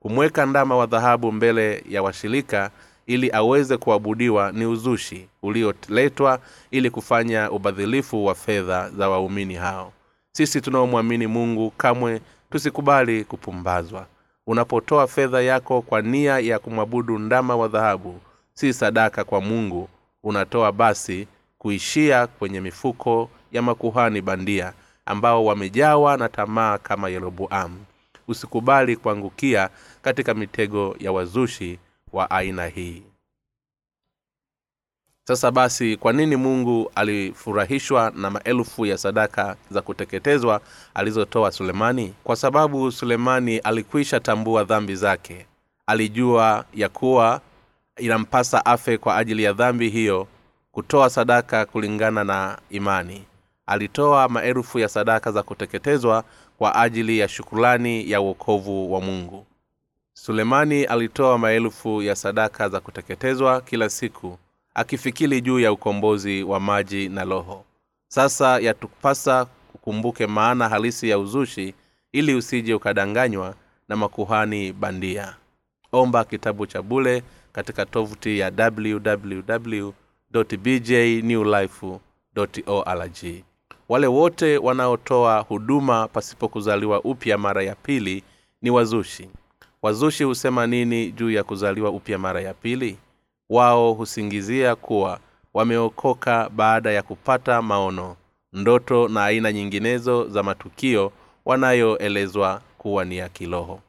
Kumweka 0.00 0.46
ndama 0.46 0.76
wa 0.76 0.86
dhahabu 0.86 1.32
mbele 1.32 1.84
ya 1.88 2.02
washirika 2.02 2.70
ili 3.06 3.30
aweze 3.32 3.76
kuabudiwa 3.76 4.52
ni 4.52 4.66
uzushi 4.66 5.28
ulioletwa 5.42 6.38
ili 6.70 6.90
kufanya 6.90 7.50
ubadhilifu 7.50 8.24
wa 8.26 8.34
fedha 8.34 8.90
za 8.90 9.08
waumini 9.08 9.54
hao. 9.54 9.92
Sisi 10.32 10.60
tunaomwamini 10.60 11.26
mungu 11.26 11.70
kamwe 11.70 12.20
tusikubali 12.50 13.24
kupumbazwa. 13.24 14.06
Unapotoa 14.46 15.06
fedha 15.06 15.40
yako 15.42 15.82
kwa 15.82 16.02
nia 16.02 16.38
ya 16.38 16.58
kumwabudu 16.58 17.18
ndama 17.18 17.56
wa 17.56 17.68
dhahabu 17.68 18.20
si 18.54 18.72
sadaka 18.72 19.24
kwa 19.24 19.40
mungu 19.40 19.88
unatoa 20.22 20.72
basi 20.72 21.26
kuishia 21.58 22.26
kwenye 22.26 22.60
mifuko 22.60 23.30
ya 23.52 23.62
makuhani 23.62 24.20
bandia 24.20 24.72
ambao 25.06 25.44
wamejawa 25.44 26.16
na 26.16 26.28
tamaa 26.28 26.78
kama 26.78 27.08
yeroboamu. 27.08 27.84
Usikubali 28.28 28.96
kuangukia 28.96 29.68
katika 30.02 30.34
mitego 30.34 30.96
ya 30.98 31.12
wazushi 31.12 31.78
wa 32.12 32.30
aina 32.30 32.66
hii. 32.66 33.02
Sasa 35.30 35.50
basi 35.50 35.96
kwa 35.96 36.12
nini 36.12 36.36
mungu 36.36 36.90
alifurahishwa 36.94 38.12
na 38.16 38.30
maelfu 38.30 38.86
ya 38.86 38.98
sadaka 38.98 39.56
za 39.70 39.82
kuteketezwa 39.82 40.60
alizotoa 40.94 41.50
sulemani? 41.52 42.14
Kwa 42.24 42.36
sababu 42.36 42.92
sulemani 42.92 43.58
alikwisha 43.58 44.20
tambua 44.20 44.64
dhambi 44.64 44.94
zake. 44.96 45.46
Alijua 45.86 46.64
ya 46.74 46.88
kuwa 46.88 47.40
inampasa 47.98 48.66
afe 48.66 48.98
kwa 48.98 49.16
ajili 49.16 49.42
ya 49.42 49.52
dhambi 49.52 49.88
hiyo 49.88 50.26
kutoa 50.72 51.10
sadaka 51.10 51.66
kulingana 51.66 52.24
na 52.24 52.58
imani. 52.70 53.24
Alitoa 53.66 54.28
maelfu 54.28 54.78
ya 54.78 54.88
sadaka 54.88 55.32
za 55.32 55.42
kuteketezwa 55.42 56.24
kwa 56.58 56.74
ajili 56.74 57.18
ya 57.18 57.28
shukulani 57.28 58.10
ya 58.10 58.20
uokovu 58.20 58.92
wa 58.92 59.00
mungu 59.00 59.46
sulemani 60.22 60.84
alitoa 60.84 61.38
maelfu 61.38 62.02
ya 62.02 62.16
sadaka 62.16 62.68
za 62.68 62.80
kuteketezwa 62.80 63.60
kila 63.60 63.88
siku 63.90 64.38
akifikiri 64.74 65.40
juu 65.40 65.60
ya 65.60 65.72
ukombozi 65.72 66.42
wa 66.42 66.60
maji 66.60 67.08
na 67.08 67.24
roho. 67.24 67.64
Sasa 68.08 68.58
yatupasa 68.58 69.44
kukumbuke 69.44 70.26
maana 70.26 70.68
halisi 70.68 71.08
ya 71.08 71.18
uzushi 71.18 71.74
ili 72.12 72.34
usije 72.34 72.74
ukadanganywa 72.74 73.54
na 73.88 73.96
makuhani 73.96 74.72
bandia. 74.72 75.36
Omba 75.92 76.24
kitabu 76.24 76.66
cha 76.66 76.82
bule 76.82 77.22
katika 77.52 77.86
tovuti 77.86 78.38
ya 78.38 78.52
www 78.58 79.90
wale 83.88 84.06
wote 84.06 84.58
wanaotoa 84.58 85.38
huduma 85.40 86.08
pasipo 86.08 86.48
kuzaliwa 86.48 87.00
upya 87.00 87.38
mara 87.38 87.62
ya 87.62 87.74
pili 87.74 88.22
ni 88.62 88.70
wazushi 88.70 89.28
wazushi 89.82 90.24
husema 90.24 90.66
nini 90.66 91.12
juu 91.12 91.30
ya 91.30 91.44
kuzaliwa 91.44 91.90
upya 91.90 92.18
mara 92.18 92.40
ya 92.40 92.54
pili? 92.54 92.96
Wao 93.50 93.92
husingizia 93.92 94.76
kuwa 94.76 95.18
wameokoka 95.54 96.48
baada 96.48 96.90
ya 96.92 97.02
kupata 97.02 97.62
maono 97.62 98.16
ndoto 98.52 99.08
na 99.08 99.24
aina 99.24 99.52
nyinginezo 99.52 100.28
za 100.28 100.42
matukio 100.42 101.12
wanayoelezwa 101.44 102.60
kuwa 102.78 103.04
ni 103.04 103.16
ya 103.16 103.28
kiroho. 103.28 103.80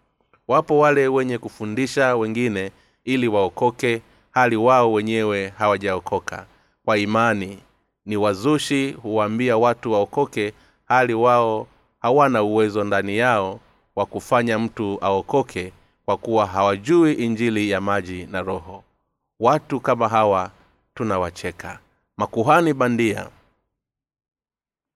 Wapo 0.47 0.79
wale 0.79 1.07
wenye 1.07 1.37
kufundisha 1.37 2.15
wengine 2.15 2.71
ili 3.05 3.27
waokoke 3.27 4.01
hali 4.31 4.55
wao 4.55 4.93
wenyewe 4.93 5.53
hawajaokoka. 5.57 6.45
Kwa 6.85 6.97
imani 6.97 7.59
ni 8.05 8.17
wazushi 8.17 8.91
huwaambia 8.91 9.57
watu 9.57 9.91
waokoke 9.91 10.53
hali 10.85 11.13
wao 11.13 11.67
hawana 11.99 12.43
uwezo 12.43 12.83
ndani 12.83 13.17
yao 13.17 13.59
wa 13.95 14.05
kufanya 14.05 14.59
mtu 14.59 14.97
aokoke 15.01 15.73
kwa 16.05 16.17
kuwa 16.17 16.45
hawajui 16.45 17.13
injili 17.13 17.69
ya 17.69 17.81
maji 17.81 18.25
na 18.25 18.41
roho. 18.41 18.83
Watu 19.39 19.79
kama 19.79 20.07
hawa 20.09 20.51
tunawacheka. 20.95 21.79
Makuhani 22.17 22.73
bandia 22.73 23.29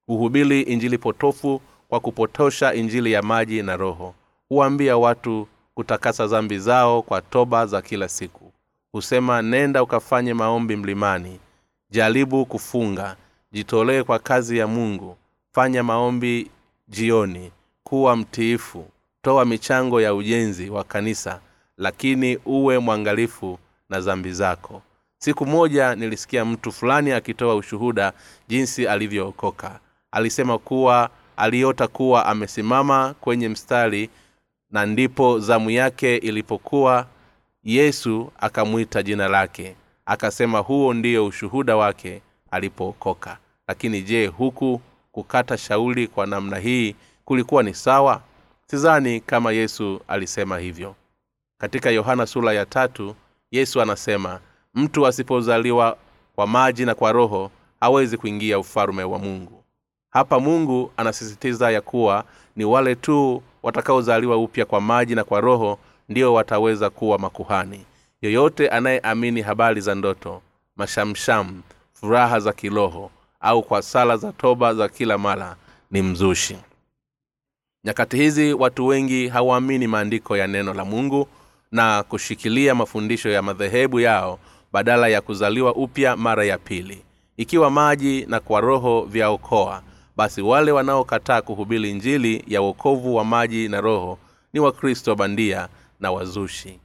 huhubili 0.08 0.62
injili 0.62 0.98
potofu 0.98 1.62
kwa 1.90 2.00
kupotosha 2.00 2.74
injili 2.74 3.12
ya 3.12 3.22
maji 3.22 3.64
na 3.64 3.78
roho. 3.78 4.16
Huwaambia 4.50 4.98
watu 4.98 5.48
kutakasa 5.76 6.28
zambi 6.28 6.60
zao 6.60 7.02
kwa 7.02 7.22
toba 7.22 7.66
za 7.66 7.82
kila 7.82 8.10
siku. 8.10 8.52
Husema 8.92 9.42
nenda 9.42 9.84
ukafanye 9.84 10.34
maombi 10.34 10.76
mlimani. 10.76 11.40
Jaribu 11.90 12.46
kufunga. 12.46 13.16
Jitolee 13.52 14.04
kwa 14.04 14.20
kazi 14.20 14.58
ya 14.58 14.68
mungu. 14.68 15.18
Fanya 15.52 15.84
maombi 15.84 16.52
jioni. 16.88 17.52
Kuwa 17.84 18.16
mtiifu 18.16 18.86
toa 19.26 19.46
michango 19.46 20.02
ya 20.02 20.14
ujenzi 20.16 20.70
wa 20.70 20.84
kanisa 20.84 21.40
lakini 21.78 22.38
uwe 22.46 22.80
mwangalifu 22.80 23.60
na 23.90 24.02
zambi 24.02 24.32
zako. 24.34 24.82
Siku 25.18 25.46
moja 25.46 25.96
nilisikia 25.96 26.46
mtu 26.46 26.72
fulani 26.72 27.12
akitoa 27.12 27.56
ushuhuda 27.56 28.14
jinsi 28.48 28.88
alivyookoka. 28.88 29.80
Alisema 30.12 30.58
kuwa 30.58 31.10
aliota 31.38 31.88
kuwa 31.88 32.26
amesimama 32.26 33.16
kwenye 33.22 33.50
mstari 33.50 34.10
na 34.72 34.86
ndipo 34.86 35.40
zamu 35.40 35.70
yake 35.70 36.18
ilipokuwa 36.18 37.08
yesu 37.64 38.32
akamwita 38.40 39.04
jina 39.04 39.28
lake. 39.28 39.76
Akasema 40.06 40.60
huo 40.60 40.94
ndiyo 40.94 41.26
ushuhuda 41.26 41.76
wake 41.76 42.22
alipookoka. 42.52 43.38
Lakini 43.68 44.02
je 44.02 44.28
huku 44.28 44.82
kukata 45.12 45.58
shauli 45.58 46.08
kwa 46.08 46.26
namna 46.26 46.58
hii 46.58 46.96
kulikuwa 47.26 47.64
ni 47.64 47.74
sawa 47.74 48.22
sizani 48.68 49.20
kama 49.20 49.52
yesu 49.52 50.02
alisema 50.08 50.58
hivyo. 50.60 50.96
Katika 51.58 51.90
yohana 51.90 52.26
sura 52.26 52.54
ya 52.54 52.66
tatu 52.66 53.16
yesu 53.52 53.82
anasema 53.82 54.40
mtu 54.74 55.08
asipozaliwa 55.08 55.98
kwa 56.36 56.48
maji 56.48 56.86
na 56.86 56.96
kwa 56.96 57.12
roho 57.12 57.52
hawezi 57.80 58.18
kuingia 58.18 58.60
ufalume 58.60 59.04
wa 59.04 59.20
mungu. 59.20 59.64
Hapa 60.10 60.40
mungu 60.40 60.92
anasisitiza 60.98 61.72
ya 61.72 61.82
kuwa 61.82 62.24
ni 62.56 62.66
wale 62.66 62.96
tu 62.96 63.44
watakaozaliwa 63.64 64.38
upya 64.38 64.66
kwa 64.66 64.82
maji 64.82 65.16
na 65.16 65.24
kwa 65.24 65.42
roho 65.42 65.80
ndio 66.10 66.34
wataweza 66.34 66.90
kuwa 66.90 67.20
makuhani. 67.20 67.86
Yoyote 68.22 68.70
anayeamini 68.70 69.42
habari 69.42 69.82
za 69.82 69.96
ndoto 69.96 70.42
mashamsham 70.76 71.62
furaha 71.94 72.40
za 72.40 72.54
kiroho 72.54 73.12
au 73.40 73.64
kwa 73.64 73.82
sala 73.82 74.18
za 74.18 74.32
toba 74.32 74.74
za 74.74 74.90
kila 74.90 75.18
mara 75.18 75.56
ni 75.92 76.02
mzushi 76.02 76.58
nyakati 77.86 78.18
hizi 78.18 78.54
watu 78.54 78.88
wengi 78.88 79.28
hawaamini 79.28 79.88
maandiko 79.88 80.38
ya 80.38 80.48
neno 80.48 80.74
la 80.74 80.86
mungu 80.86 81.28
na 81.72 82.04
kushikilia 82.04 82.76
mafundisho 82.76 83.30
ya 83.30 83.42
madhehebu 83.42 84.00
yao 84.00 84.40
badala 84.74 85.08
ya 85.08 85.22
kuzaliwa 85.22 85.76
upya 85.76 86.16
mara 86.16 86.46
ya 86.46 86.58
pili. 86.58 87.02
Ikiwa 87.38 87.70
maji 87.72 88.26
na 88.30 88.40
kwa 88.40 88.62
roho 88.62 89.02
vyaokoa 89.02 89.82
basi 90.18 90.42
wale 90.42 90.72
wanaokataa 90.72 91.42
kuhubiri 91.42 91.94
njili 91.94 92.44
ya 92.48 92.62
uokovu 92.62 93.16
wa 93.16 93.26
maji 93.26 93.68
na 93.70 93.82
roho 93.82 94.18
ni 94.54 94.60
wakristo 94.60 95.16
bandia 95.16 95.68
na 96.00 96.12
wazushi. 96.12 96.80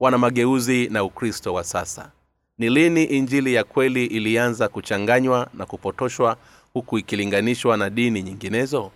Wana 0.00 0.18
mageuzi 0.18 0.88
na 0.88 1.04
ukristo 1.04 1.54
wa 1.54 1.64
sasa. 1.64 2.10
Ni 2.58 2.70
lini 2.70 3.04
injili 3.04 3.54
ya 3.54 3.64
kweli 3.64 4.06
ilianza 4.06 4.68
kuchanganywa 4.68 5.48
na 5.54 5.66
kupotoshwa 5.66 6.36
huku 6.72 6.98
ikilinganishwa 6.98 7.76
na 7.76 7.90
dini 7.90 8.22
nyinginezo 8.22 8.90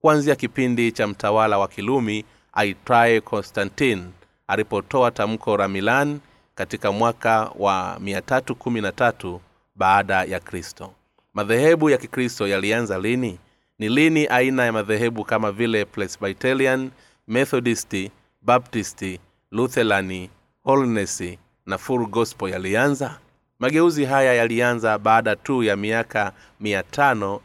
kuanzia 0.00 0.36
kipindi 0.36 0.92
cha 0.92 1.06
mtawala 1.06 1.58
wa 1.58 1.68
kilumi 1.68 2.24
aitwaye 2.52 3.20
konstantin 3.20 4.10
alipotoa 4.48 5.10
tamko 5.10 5.56
la 5.56 5.68
milan 5.68 6.20
katika 6.54 6.92
mwaka 6.92 7.50
wa 7.58 7.98
313 8.02 9.38
baada 9.74 10.24
ya 10.24 10.40
kristo. 10.40 10.92
Madhehebu 11.34 11.90
ya 11.90 11.98
kikristo 11.98 12.48
yalianza 12.48 12.98
lini? 12.98 13.38
Ni 13.78 13.88
lini 13.88 14.26
aina 14.26 14.64
ya 14.64 14.72
madhehebu 14.72 15.24
kama 15.24 15.52
vile 15.52 15.84
presbyterian 15.84 16.90
methodisti 17.28 18.10
baptisti 18.42 19.20
luthelani 19.50 20.30
holnesi 20.64 21.38
na 21.66 21.78
full 21.78 22.06
gospel 22.06 22.48
yalianza? 22.50 23.18
Mageuzi 23.58 24.04
haya 24.04 24.34
yalianza 24.34 24.98
baada 24.98 25.36
tu 25.36 25.62
ya 25.62 25.76
miaka 25.76 26.32
mia 26.60 26.84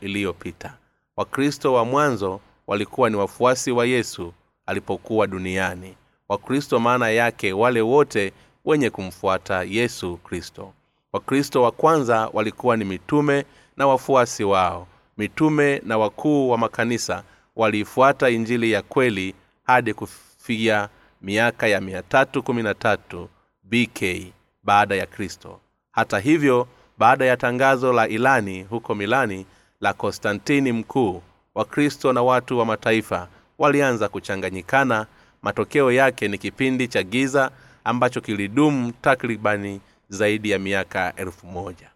iliyopita. 0.02 0.74
Wakristo 1.18 1.74
wa 1.74 1.86
mwanzo 1.86 2.40
walikuwa 2.68 3.10
ni 3.10 3.16
wafuasi 3.16 3.72
wa 3.72 3.86
yesu 3.86 4.34
alipokuwa 4.66 5.28
duniani. 5.28 5.96
Wakristo 6.30 6.80
maana 6.80 7.10
yake 7.10 7.54
wale 7.54 7.82
wote 7.82 8.34
wenye 8.66 8.90
kumfuata 8.90 9.64
yesu 9.64 10.18
kristo. 10.18 10.74
Wakristo 11.14 11.62
wa 11.64 11.72
kwanza 11.72 12.30
walikuwa 12.34 12.78
ni 12.78 12.86
mitume 12.86 13.46
na 13.78 13.88
wafuasi 13.88 14.44
wao. 14.44 14.88
Mitume 15.18 15.82
na 15.86 15.98
wakuu 15.98 16.50
wa 16.50 16.58
makanisa 16.58 17.24
waliifuata 17.56 18.30
injili 18.30 18.72
ya 18.72 18.82
kweli 18.82 19.36
hadi 19.64 19.94
kufikia 19.94 20.90
miaka 21.22 21.68
ya 21.68 21.80
313 21.80 23.28
bk 23.64 24.34
baada 24.64 24.96
ya 24.96 25.06
kristo. 25.06 25.60
Hata 25.92 26.20
hivyo 26.20 26.68
baada 26.98 27.26
ya 27.26 27.38
tangazo 27.38 27.94
la 27.94 28.08
ilani 28.08 28.64
huko 28.64 28.96
milani 28.96 29.46
la 29.82 29.94
konstantini 29.94 30.72
mkuu 30.72 31.22
wakristo 31.56 32.14
na 32.14 32.22
watu 32.24 32.58
wa 32.60 32.66
mataifa 32.66 33.28
walianza 33.58 34.10
kuchanganyikana. 34.10 35.06
Matokeo 35.42 35.92
yake 35.92 36.28
ni 36.28 36.38
kipindi 36.38 36.88
cha 36.88 37.04
giza 37.04 37.52
ambacho 37.84 38.22
kilidumu 38.22 38.92
takribani 39.02 39.82
zaidi 40.10 40.50
ya 40.52 40.60
miaka 40.60 41.14
elfu 41.16 41.48
moja. 41.48 41.90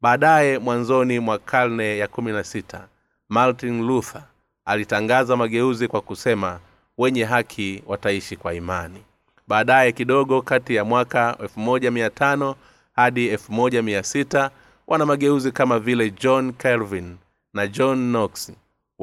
Baadaye 0.00 0.58
mwanzoni 0.58 1.18
mwa 1.20 1.38
karne 1.38 1.98
ya 1.98 2.08
kumi 2.08 2.32
na 2.32 2.44
sita 2.44 2.88
martin 3.28 3.86
luther 3.86 4.22
alitangaza 4.64 5.36
mageuzi 5.36 5.88
kwa 5.88 6.00
kusema 6.00 6.60
wenye 6.98 7.24
haki 7.24 7.82
wataishi 7.86 8.36
kwa 8.36 8.54
imani. 8.54 9.02
Baadaye 9.48 9.92
kidogo 9.92 10.42
kati 10.42 10.74
ya 10.74 10.84
mwaka 10.84 11.36
15 11.56 12.54
hadi 12.96 13.34
16 13.36 14.50
wana 14.86 15.06
mageuzi 15.06 15.52
kama 15.52 15.78
vile 15.78 16.10
john 16.10 16.52
calvin 16.52 17.16
na 17.54 17.66
john 17.66 17.98
knox 17.98 18.52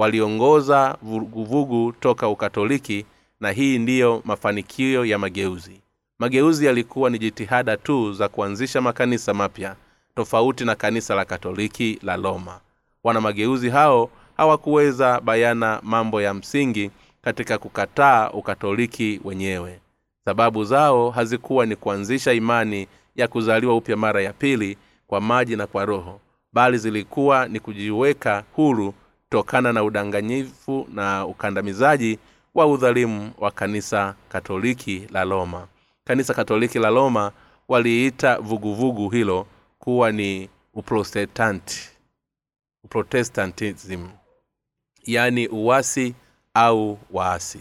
waliongoza 0.01 0.97
vuguvugu 1.01 1.91
toka 1.99 2.27
ukatoliki 2.27 3.05
na 3.39 3.51
hii 3.51 3.79
ndiyo 3.79 4.21
mafanikio 4.25 5.05
ya 5.05 5.17
mageuzi. 5.19 5.81
Mageuzi 6.19 6.65
yalikuwa 6.65 7.09
ni 7.09 7.19
jitihada 7.19 7.77
tu 7.77 8.13
za 8.13 8.29
kuanzisha 8.29 8.81
makanisa 8.81 9.33
mapya 9.33 9.75
tofauti 10.15 10.65
na 10.65 10.75
kanisa 10.75 11.15
la 11.15 11.25
katoliki 11.25 11.99
la 12.03 12.15
roma 12.15 12.59
wana 13.03 13.21
mageuzi 13.21 13.69
hao 13.69 14.09
hawakuweza 14.37 15.19
bayana 15.21 15.79
mambo 15.83 16.21
ya 16.21 16.33
msingi 16.33 16.91
katika 17.21 17.57
kukataa 17.57 18.29
ukatoliki 18.29 19.21
wenyewe. 19.23 19.79
Sababu 20.25 20.63
zao 20.63 21.09
hazikuwa 21.09 21.65
ni 21.65 21.75
kuanzisha 21.75 22.33
imani 22.33 22.87
ya 23.15 23.27
kuzaliwa 23.27 23.75
upya 23.75 23.97
mara 23.97 24.21
ya 24.21 24.33
pili 24.33 24.77
kwa 25.07 25.21
maji 25.21 25.55
na 25.55 25.67
kwa 25.67 25.85
roho 25.85 26.19
bali 26.53 26.77
zilikuwa 26.77 27.47
ni 27.47 27.59
kujiweka 27.59 28.43
huru 28.55 28.93
kutokana 29.31 29.73
na 29.73 29.83
udanganyifu 29.83 30.87
na 30.93 31.25
ukandamizaji 31.25 32.19
wa 32.55 32.67
udhalimu 32.67 33.31
wa 33.37 33.51
kanisa 33.51 34.15
katoliki 34.29 35.07
la 35.11 35.23
roma. 35.23 35.67
Kanisa 36.03 36.33
katoliki 36.33 36.79
la 36.79 36.89
roma 36.89 37.31
waliita 37.67 38.37
vuguvugu 38.39 39.09
hilo 39.09 39.47
kuwa 39.79 40.11
ni 40.11 40.49
uprotestanti 40.73 41.89
uprotestantism 42.83 44.07
yaani 45.03 45.47
uwasi 45.47 46.13
au 46.53 46.99
waasi. 47.11 47.59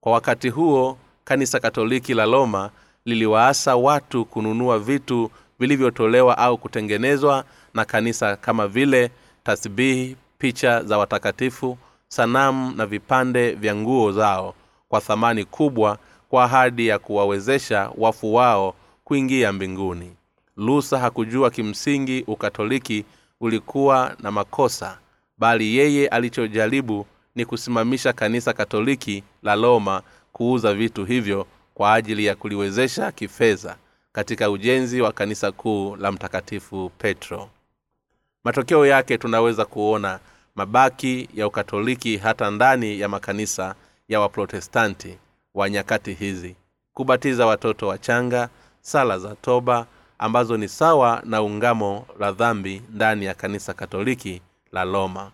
Kwa 0.00 0.12
wakati 0.12 0.48
huo 0.48 0.98
kanisa 1.24 1.60
katoliki 1.60 2.14
la 2.14 2.24
roma 2.24 2.70
liliwaasa 3.04 3.76
watu 3.76 4.24
kununua 4.24 4.78
vitu 4.78 5.30
vilivyotolewa 5.58 6.38
au 6.38 6.58
kutengenezwa 6.58 7.44
na 7.74 7.84
kanisa 7.84 8.36
kama 8.36 8.68
vile 8.68 9.10
tasbihi 9.44 10.16
picha 10.38 10.82
za 10.82 10.98
watakatifu 10.98 11.78
sanamu 12.08 12.72
na 12.76 12.86
vipande 12.86 13.52
vya 13.52 13.74
nguo 13.76 14.12
zao 14.12 14.54
kwa 14.88 15.00
thamani 15.00 15.44
kubwa 15.44 15.98
kwa 16.28 16.44
ahadi 16.44 16.86
ya 16.86 16.98
kuwawezesha 16.98 17.90
wafu 17.96 18.34
wao 18.34 18.74
kuingia 19.04 19.52
mbinguni. 19.52 20.12
Lusa 20.56 20.98
hakujua 20.98 21.50
kimsingi 21.50 22.24
ukatoliki 22.26 23.04
ulikuwa 23.40 24.16
na 24.20 24.30
makosa 24.30 24.98
bali 25.38 25.76
yeye 25.76 26.08
alichojaribu 26.08 27.06
ni 27.34 27.44
kusimamisha 27.44 28.12
kanisa 28.12 28.52
katoliki 28.52 29.22
la 29.42 29.54
roma 29.54 30.02
kuuza 30.32 30.74
vitu 30.74 31.04
hivyo 31.04 31.46
kwa 31.74 31.94
ajili 31.94 32.24
ya 32.24 32.34
kuliwezesha 32.34 33.12
kifedha 33.12 33.76
katika 34.12 34.50
ujenzi 34.50 35.00
wa 35.00 35.12
kanisa 35.12 35.52
kuu 35.52 35.96
la 35.96 36.12
mtakatifu 36.12 36.90
petro 36.98 37.48
matokeo 38.44 38.86
yake 38.86 39.18
tunaweza 39.18 39.64
kuona 39.64 40.18
mabaki 40.54 41.28
ya 41.34 41.46
ukatoliki 41.46 42.16
hata 42.16 42.50
ndani 42.50 43.00
ya 43.00 43.08
makanisa 43.08 43.74
ya 44.08 44.20
waprotestanti 44.20 45.18
wa 45.54 45.70
nyakati 45.70 46.12
hizi. 46.14 46.56
Kubatiza 46.94 47.46
watoto 47.46 47.88
wachanga 47.88 48.48
sala 48.80 49.18
za 49.18 49.34
toba 49.34 49.86
ambazo 50.18 50.56
ni 50.56 50.68
sawa 50.68 51.22
na 51.24 51.42
ungamo 51.42 52.06
la 52.18 52.32
dhambi 52.32 52.82
ndani 52.90 53.24
ya 53.24 53.34
kanisa 53.34 53.74
katoliki 53.74 54.42
la 54.72 54.84
roma. 54.84 55.30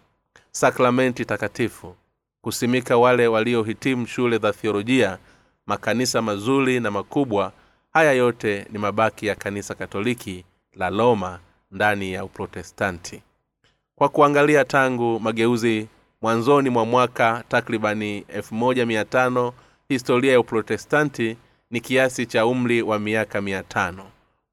Sakramenti 0.52 1.24
takatifu 1.24 1.96
kusimika 2.42 2.96
wale 2.96 3.26
waliohitimu 3.26 4.06
shule 4.06 4.38
za 4.38 4.52
thiolojia 4.52 5.18
makanisa 5.66 6.22
mazuri 6.22 6.80
na 6.80 6.90
makubwa 6.90 7.52
haya 7.92 8.12
yote 8.12 8.66
ni 8.72 8.78
mabaki 8.78 9.26
ya 9.26 9.34
kanisa 9.34 9.74
katoliki 9.74 10.44
la 10.74 10.90
roma 10.90 11.38
ndani 11.70 12.12
ya 12.12 12.24
uprotestanti. 12.24 13.22
Kwa 13.96 14.09
kuangalia 14.09 14.64
tangu 14.64 15.20
mageuzi 15.20 15.88
mwanzoni 16.22 16.70
mwa 16.70 16.85
mwaka 16.87 17.44
takribani 17.48 18.20
15 18.20 19.52
historia 19.88 20.33
ya 20.33 20.40
uprotestanti 20.40 21.37
ni 21.70 21.80
kiasi 21.80 22.26
cha 22.26 22.46
umri 22.46 22.83
wa 22.83 22.98
miaka 22.98 23.40
mia 23.40 23.62
tano. 23.62 24.04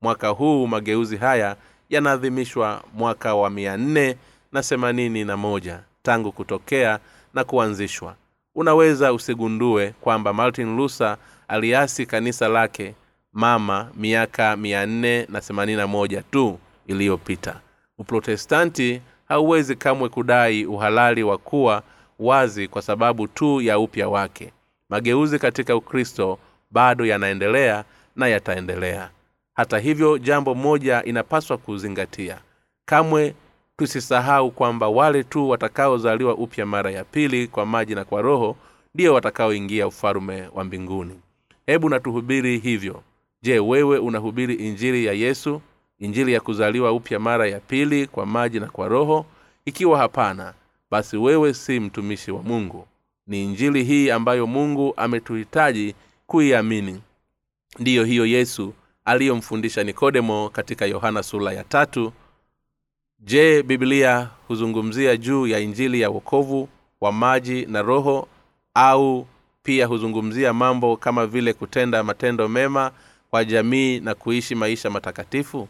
Mwaka 0.01 0.27
huu 0.27 0.67
mageuzi 0.67 1.17
haya 1.17 1.56
yanaadhimishwa 1.89 2.84
mwaka 2.93 3.36
wa 3.36 3.49
mia 3.49 3.77
nne 3.77 4.17
na 4.51 4.63
themanini 4.63 5.25
na 5.25 5.38
moja 5.38 5.80
tangu 6.03 6.32
kutokea 6.32 6.99
na 7.34 7.43
kuanzishwa. 7.43 8.15
Unaweza 8.56 9.13
usigundue 9.13 9.93
kwamba 10.01 10.34
martin 10.34 10.75
luther 10.75 11.17
aliasi 11.47 12.06
kanisa 12.06 12.47
lake 12.47 12.95
mama 13.34 13.91
miaka 13.95 14.56
mia 14.58 14.86
nne 14.86 15.25
na 15.30 15.41
themanini 15.41 15.77
na 15.77 15.88
moja 15.88 16.21
tu 16.21 16.60
iliyopita. 16.88 17.60
Uprotestanti 17.97 19.02
hauwezi 19.28 19.76
kamwe 19.76 20.10
kudai 20.10 20.65
uhalali 20.65 21.23
wa 21.23 21.38
kuwa 21.38 21.84
wazi 22.19 22.67
kwa 22.67 22.82
sababu 22.82 23.28
tu 23.28 23.62
ya 23.62 23.80
upya 23.80 24.10
wake. 24.10 24.52
Mageuzi 24.89 25.39
katika 25.39 25.76
ukristo 25.76 26.39
bado 26.71 27.06
yanaendelea 27.06 27.84
na 28.15 28.28
yataendelea. 28.28 29.10
Hata 29.54 29.80
hivyo 29.80 30.17
jambo 30.17 30.56
moja 30.56 31.04
inapaswa 31.04 31.58
kuzingatia. 31.58 32.38
Kamwe 32.86 33.34
tusisahau 33.78 34.52
kwamba 34.52 34.88
wale 34.89 35.23
tu 35.23 35.50
watakaozaliwa 35.50 36.36
upya 36.36 36.65
mara 36.65 36.91
ya 36.91 37.04
pili 37.04 37.47
kwa 37.47 37.65
maji 37.65 37.95
na 37.95 38.06
kwa 38.06 38.21
roho 38.21 38.56
ndio 38.95 39.13
watakaoingia 39.13 39.88
ufalume 39.88 40.50
wa 40.54 40.63
mbinguni. 40.63 41.19
Hebu 41.65 41.89
natuhubiri 41.89 42.58
hivyo. 42.60 43.04
Je 43.41 43.60
wewe 43.60 43.97
unahubiri 43.97 44.54
injili 44.54 45.06
ya 45.06 45.13
yesu 45.13 45.62
injili 45.99 46.33
ya 46.33 46.39
kuzaliwa 46.41 46.91
upya 46.91 47.19
mara 47.19 47.47
ya 47.47 47.60
pili 47.60 48.07
kwa 48.07 48.25
maji 48.25 48.60
na 48.60 48.67
kwa 48.67 48.88
roho 48.88 49.25
ikiwa 49.65 49.97
hapana 49.97 50.53
basi 50.91 51.17
wewe 51.17 51.53
si 51.53 51.79
mtumishi 51.79 52.31
wa 52.31 52.43
mungu. 52.43 52.88
Ni 53.27 53.43
injili 53.43 53.83
hii 53.83 54.10
ambayo 54.10 54.47
mungu 54.47 54.93
ametuhitaji 54.97 55.95
kuiamini. 56.27 57.01
Ndiyo 57.79 58.03
hiyo 58.03 58.25
yesu 58.25 58.73
aliyomfundisha 59.05 59.83
nikodemo 59.83 60.49
katika 60.49 60.86
yohana 60.86 61.23
sula 61.23 61.53
ya 61.53 61.63
tatu. 61.63 62.13
Je 63.19 63.63
biblia 63.63 64.29
huzungumzia 64.47 65.17
juu 65.17 65.47
ya 65.47 65.60
injili 65.60 66.01
ya 66.01 66.10
wokovu 66.10 66.69
wa 67.01 67.12
maji 67.12 67.65
na 67.65 67.81
roho 67.81 68.27
au 68.73 69.27
pia 69.63 69.86
huzungumzia 69.86 70.53
mambo 70.53 70.97
kama 70.97 71.27
vile 71.27 71.53
kutenda 71.53 72.03
matendo 72.03 72.47
mema 72.47 72.91
kwa 73.29 73.45
jamii 73.45 73.99
na 73.99 74.15
kuishi 74.15 74.55
maisha 74.55 74.89
matakatifu 74.89 75.67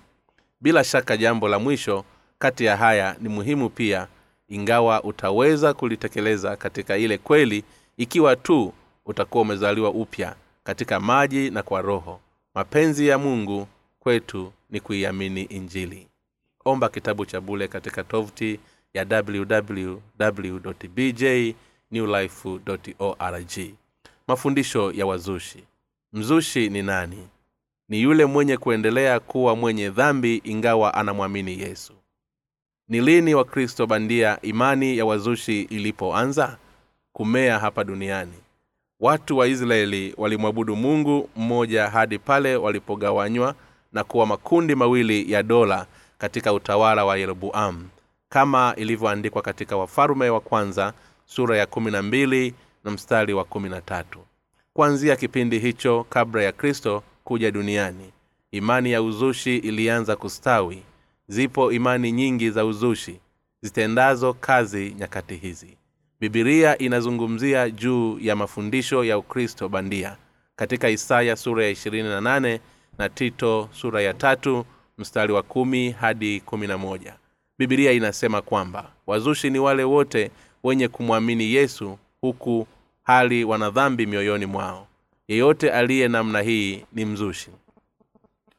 bila 0.62 0.84
shaka 0.84 1.17
jambo 1.17 1.48
la 1.48 1.60
mwisho 1.60 2.06
kati 2.39 2.65
ya 2.65 2.78
haya 2.78 3.15
ni 3.22 3.30
muhimu 3.30 3.70
pia 3.70 4.08
ingawa 4.50 5.04
utaweza 5.04 5.74
kulitekeleza 5.74 6.56
katika 6.56 6.98
ile 6.98 7.17
kweli 7.17 7.63
ikiwa 7.98 8.36
tu 8.36 8.74
utakuwa 9.06 9.41
umezaliwa 9.41 9.89
upya 9.89 10.36
katika 10.63 11.00
maji 11.00 11.50
na 11.50 11.63
kwa 11.63 11.82
roho. 11.82 12.20
Mapenzi 12.56 13.08
ya 13.08 13.17
mungu 13.17 13.67
kwetu 14.00 14.54
ni 14.70 14.80
kuiamini 14.80 15.41
injili. 15.43 16.08
Omba 16.65 16.89
kitabu 16.89 17.26
cha 17.26 17.41
bule 17.41 17.67
katika 17.67 18.04
tovuti 18.04 18.60
ya 18.93 19.24
www 19.26 19.98
newlife 21.91 22.50
org. 23.00 23.74
Mafundisho 24.28 24.91
ya 24.91 25.06
wazushi. 25.06 25.63
Mzushi 26.13 26.70
ni 26.70 26.82
nani 26.84 27.28
ni 27.89 28.02
yule 28.02 28.26
mwenye 28.26 28.58
kuendelea 28.58 29.19
kuwa 29.19 29.56
mwenye 29.56 29.89
dhambi 29.89 30.41
ingawa 30.43 30.93
anamwamini 30.93 31.60
yesu. 31.60 31.93
Ni 32.88 33.02
lini 33.02 33.36
wakristo 33.36 33.88
bandia 33.88 34.41
imani 34.41 34.97
ya 34.97 35.06
wazushi 35.06 35.62
ilipoanza? 35.62 36.58
Kumea 37.13 37.60
hapa 37.60 37.84
duniani. 37.84 38.34
Watu 39.00 39.38
wa 39.38 39.47
israeli 39.47 40.13
walimwabudu 40.17 40.76
mungu 40.76 41.30
mmoja 41.36 41.89
hadi 41.89 42.19
pale 42.19 42.56
walipogawanywa 42.56 43.56
na 43.93 44.04
kuwa 44.04 44.26
makundi 44.26 44.76
mawili 44.76 45.32
ya 45.32 45.43
dola 45.43 45.86
katika 46.17 46.54
utawala 46.54 47.06
wa 47.06 47.17
yeroboamu 47.17 47.89
kama 48.30 48.73
ilivyoandikwa 48.78 49.41
katika 49.41 49.78
wafalume 49.78 50.30
wa 50.30 50.39
kwanza 50.39 50.93
sura 51.26 51.58
ya 51.58 51.65
kumi 51.65 51.91
na 51.91 52.02
mbili 52.04 52.54
na 52.84 52.91
mstari 52.91 53.34
wa 53.34 53.43
kumi 53.43 53.69
na 53.69 53.82
tatu. 53.82 54.19
Kuanzia 54.73 55.15
kipindi 55.15 55.60
hicho 55.60 56.06
kabla 56.10 56.41
ya 56.43 56.52
kristo 56.52 57.04
kuja 57.28 57.52
duniani. 57.52 58.12
Imani 58.52 58.92
ya 58.92 59.02
uzushi 59.02 59.58
ilianza 59.58 60.16
kustawi. 60.16 60.84
Zipo 61.28 61.72
imani 61.72 62.12
nyingi 62.12 62.50
za 62.52 62.66
uzushi 62.66 63.20
zitendazo 63.62 64.34
kazi 64.34 64.94
nyakati 65.00 65.36
hizi. 65.36 65.78
Bibilia 66.20 66.78
inazungumzia 66.78 67.70
juu 67.70 68.20
ya 68.20 68.36
mafundisho 68.36 69.04
ya 69.04 69.18
ukristo 69.18 69.70
bandia. 69.70 70.18
Katika 70.56 70.90
isaya 70.90 71.36
sura 71.36 71.66
ya 71.66 71.72
28 71.72 72.60
na 72.98 73.10
tito 73.10 73.70
sura 73.72 74.02
ya 74.02 74.13
tatu 74.13 74.66
mstari 74.98 75.34
wa 75.34 75.44
kumi 75.44 75.92
hadi 75.92 76.40
kumi 76.42 76.68
na 76.68 76.78
moja. 76.78 77.13
Bibilia 77.60 77.92
inasema 77.92 78.42
kwamba 78.42 78.92
wazushi 79.08 79.50
ni 79.50 79.60
wale 79.60 79.84
wote 79.84 80.32
wenye 80.63 80.88
kumwamini 80.88 81.54
yesu 81.54 81.98
huku 82.22 82.68
hali 83.04 83.44
wanadhambi 83.44 84.06
mioyoni 84.06 84.46
mwao 84.46 84.88
yeyote 85.28 85.72
aliye 85.72 86.08
namna 86.08 86.42
hii 86.42 86.86
ni 86.94 87.06
mzushi. 87.06 87.52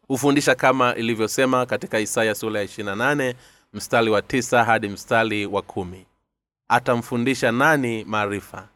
Hufundisha 0.09 0.55
kama 0.55 0.95
ilivyosema 0.95 1.67
katika 1.67 2.01
isaya 2.01 2.35
sura 2.35 2.61
ya 2.61 2.67
28 2.67 3.35
mstari 3.73 4.11
wa 4.11 4.23
tisa 4.23 4.65
hadi 4.65 4.89
mstari 4.89 5.47
wa 5.47 5.63
kumi. 5.63 6.07
Atamfundisha 6.69 7.53
nani 7.53 8.05
maarifa? 8.05 8.69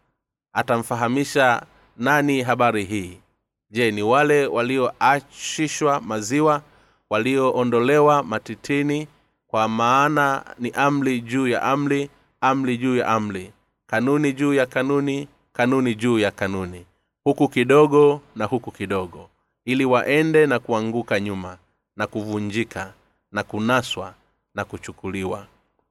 Atamfahamisha 0.53 1.63
nani 1.97 2.43
habari 2.43 2.85
hii? 2.85 3.19
Je 3.71 3.91
ni 3.91 4.03
wale 4.03 4.47
walioachishwa 4.47 6.01
maziwa 6.01 6.63
walioondolewa 7.11 8.23
matitini? 8.23 9.09
Kwa 9.47 9.69
maana 9.69 10.45
ni 10.59 10.71
amri 10.71 11.21
juu 11.21 11.49
ya 11.49 11.63
amri 11.63 12.11
amri 12.41 12.79
juu 12.79 12.97
ya 12.97 13.07
amri 13.09 13.53
kanuni 13.87 14.33
juu 14.33 14.55
ya 14.55 14.67
kanuni 14.67 15.29
kanuni 15.53 15.95
juu 15.95 16.19
ya 16.19 16.31
kanuni 16.31 16.87
huku 17.25 17.49
kidogo 17.49 18.21
na 18.37 18.45
huku 18.45 18.71
kidogo 18.71 19.29
ili 19.65 19.85
waende 19.85 20.47
na 20.47 20.59
kuanguka 20.59 21.21
nyuma 21.21 21.59
na 21.97 22.07
kuvunjika 22.07 22.93
na 23.33 23.43
kunaswa 23.43 24.15
na 24.55 24.65
kuchukuliwa. 24.65 25.47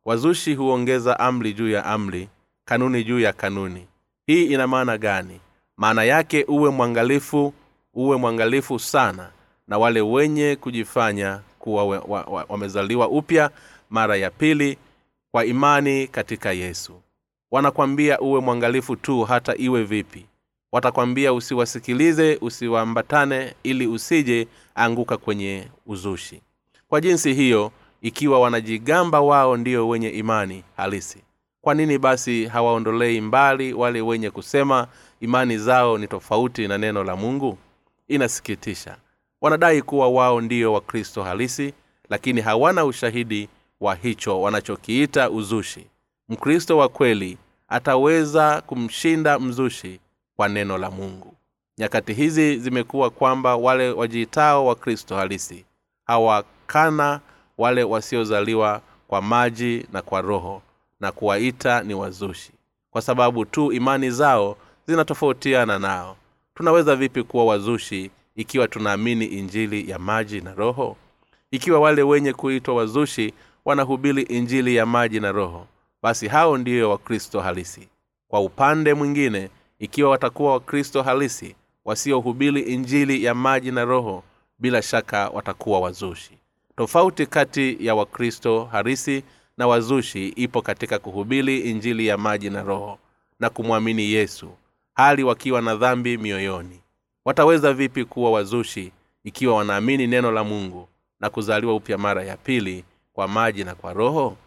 Wazushi 0.05 0.55
huongeza 0.55 1.19
amri 1.19 1.53
juu 1.53 1.69
ya 1.69 1.85
amri 1.85 2.29
kanuni 2.65 3.03
juu 3.03 3.19
ya 3.19 3.33
kanuni. 3.33 3.87
Hii 4.27 4.45
ina 4.45 4.67
maana 4.67 4.97
gani? 4.97 5.39
Maana 5.77 6.03
yake 6.03 6.45
uwe 6.47 6.69
mwangalifu 6.69 7.53
uwe 7.93 8.17
mwangalifu 8.17 8.79
sana 8.79 9.29
na 9.67 9.77
wale 9.77 10.01
wenye 10.01 10.55
kujifanya 10.55 11.41
kuwa 11.59 11.85
wamezaliwa 12.49 13.05
wa, 13.05 13.11
wa, 13.11 13.17
upya 13.19 13.49
mara 13.89 14.15
ya 14.17 14.29
pili 14.29 14.77
kwa 15.31 15.45
imani 15.45 16.07
katika 16.07 16.51
yesu. 16.51 17.01
Wanakwambia 17.51 18.19
uwe 18.19 18.41
mwangalifu 18.41 18.95
tu 18.95 19.23
hata 19.23 19.55
iwe 19.57 19.83
vipi 19.83 20.25
watakwambia 20.71 21.33
usiwasikilize 21.33 22.37
usiwaambatane 22.41 23.53
ili 23.63 23.87
usije 23.87 24.47
anguka 24.75 25.17
kwenye 25.17 25.67
uzushi. 25.85 26.41
Kwa 26.87 27.01
jinsi 27.01 27.33
hiyo 27.33 27.71
ikiwa 28.01 28.39
wanajigamba 28.39 29.21
wao 29.21 29.57
ndio 29.57 29.87
wenye 29.89 30.09
imani 30.09 30.63
halisi 30.77 31.23
kwa 31.61 31.73
nini 31.73 31.97
basi 31.97 32.45
hawaondolei 32.45 33.21
mbali 33.21 33.73
wale 33.73 34.01
wenye 34.01 34.29
kusema 34.31 34.87
imani 35.19 35.57
zao 35.57 35.97
ni 35.97 36.07
tofauti 36.07 36.67
na 36.67 36.77
neno 36.77 37.03
la 37.03 37.15
mungu? 37.15 37.57
Inasikitisha. 38.07 38.97
Wanadai 39.41 39.81
kuwa 39.81 40.09
wao 40.09 40.41
ndio 40.41 40.73
wakristo 40.73 41.23
halisi 41.23 41.73
lakini 42.09 42.41
hawana 42.41 42.85
ushahidi 42.85 43.49
wa 43.81 43.95
hicho 43.95 44.41
wanachokiita 44.41 45.29
uzushi. 45.29 45.87
Mkristo 46.29 46.77
wa 46.77 46.89
kweli 46.89 47.37
ataweza 47.67 48.61
kumshinda 48.61 49.39
mzushi 49.39 49.99
kwa 50.41 50.49
neno 50.49 50.77
la 50.77 50.91
mungu. 50.91 51.33
Nyakati 51.77 52.13
hizi 52.13 52.57
zimekuwa 52.57 53.09
kwamba 53.09 53.55
wale 53.55 53.89
wajiitao 53.91 54.65
wa 54.65 54.75
kristo 54.75 55.15
halisi 55.15 55.65
hawakana 56.05 57.19
wale 57.57 57.83
wasiozaliwa 57.83 58.81
kwa 59.07 59.21
maji 59.21 59.85
na 59.93 60.01
kwa 60.01 60.21
roho 60.21 60.61
na 60.99 61.11
kuwaita 61.11 61.83
ni 61.83 61.93
wazushi 61.93 62.51
kwa 62.91 63.01
sababu 63.01 63.45
tu 63.45 63.71
imani 63.71 64.11
zao 64.11 64.57
zinatofautiana 64.87 65.79
nao. 65.79 66.17
Tunaweza 66.55 66.95
vipi 66.95 67.23
kuwa 67.23 67.45
wazushi 67.45 68.11
ikiwa 68.35 68.67
tunaamini 68.67 69.25
injili 69.25 69.89
ya 69.89 69.99
maji 69.99 70.41
na 70.41 70.53
roho? 70.53 70.97
Ikiwa 71.51 71.79
wale 71.79 72.03
wenye 72.03 72.33
kuitwa 72.33 72.75
wazushi 72.75 73.33
wanahubiri 73.65 74.21
injili 74.21 74.75
ya 74.75 74.85
maji 74.85 75.19
na 75.19 75.31
roho 75.31 75.67
basi 76.03 76.27
hao 76.27 76.57
ndiyo 76.57 76.89
wakristo 76.89 77.41
halisi. 77.41 77.87
Kwa 78.27 78.39
upande 78.39 78.93
mwingine 78.93 79.49
ikiwa 79.81 80.09
watakuwa 80.09 80.51
wakristo 80.53 81.01
halisi 81.03 81.55
wasiohubiri 81.85 82.61
injili 82.61 83.23
ya 83.23 83.35
maji 83.35 83.71
na 83.71 83.85
roho 83.85 84.23
bila 84.59 84.81
shaka 84.81 85.29
watakuwa 85.29 85.79
wazushi. 85.79 86.31
Tofauti 86.77 87.25
kati 87.25 87.77
ya 87.79 87.95
wakristo 87.95 88.65
harisi 88.65 89.23
na 89.57 89.67
wazushi 89.67 90.27
ipo 90.27 90.61
katika 90.61 90.99
kuhubiri 90.99 91.59
injili 91.59 92.07
ya 92.07 92.17
maji 92.17 92.49
na 92.49 92.63
roho 92.63 92.99
na 93.39 93.49
kumwamini 93.49 94.11
yesu 94.11 94.49
hali 94.93 95.23
wakiwa 95.23 95.61
na 95.61 95.75
dhambi 95.75 96.17
mioyoni. 96.17 96.79
Wataweza 97.25 97.73
vipi 97.73 98.05
kuwa 98.05 98.31
wazushi 98.31 98.91
ikiwa 99.23 99.55
wanaamini 99.55 100.07
neno 100.07 100.31
la 100.31 100.43
mungu 100.43 100.87
na 101.19 101.29
kuzaliwa 101.29 101.75
upya 101.75 101.97
mara 101.97 102.23
ya 102.23 102.37
pili 102.37 102.83
kwa 103.13 103.27
maji 103.27 103.63
na 103.63 103.75
kwa 103.75 103.93
roho? 103.93 104.37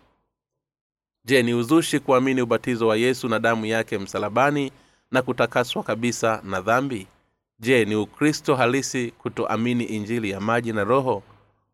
Je 1.24 1.42
ni 1.42 1.54
uzushi 1.54 2.00
kuamini 2.00 2.42
ubatizo 2.42 2.86
wa 2.88 2.96
yesu 2.96 3.28
na 3.28 3.38
damu 3.38 3.66
yake 3.66 3.98
msalabani 3.98 4.72
na 5.14 5.22
kutakaswa 5.22 5.82
kabisa 5.82 6.40
na 6.44 6.60
dhambi? 6.60 7.06
Je 7.60 7.84
ni 7.84 7.94
ukristo 7.96 8.56
halisi 8.56 9.10
kutoamini 9.10 9.84
injili 9.84 10.30
ya 10.30 10.40
maji 10.40 10.72
na 10.72 10.84
roho? 10.84 11.22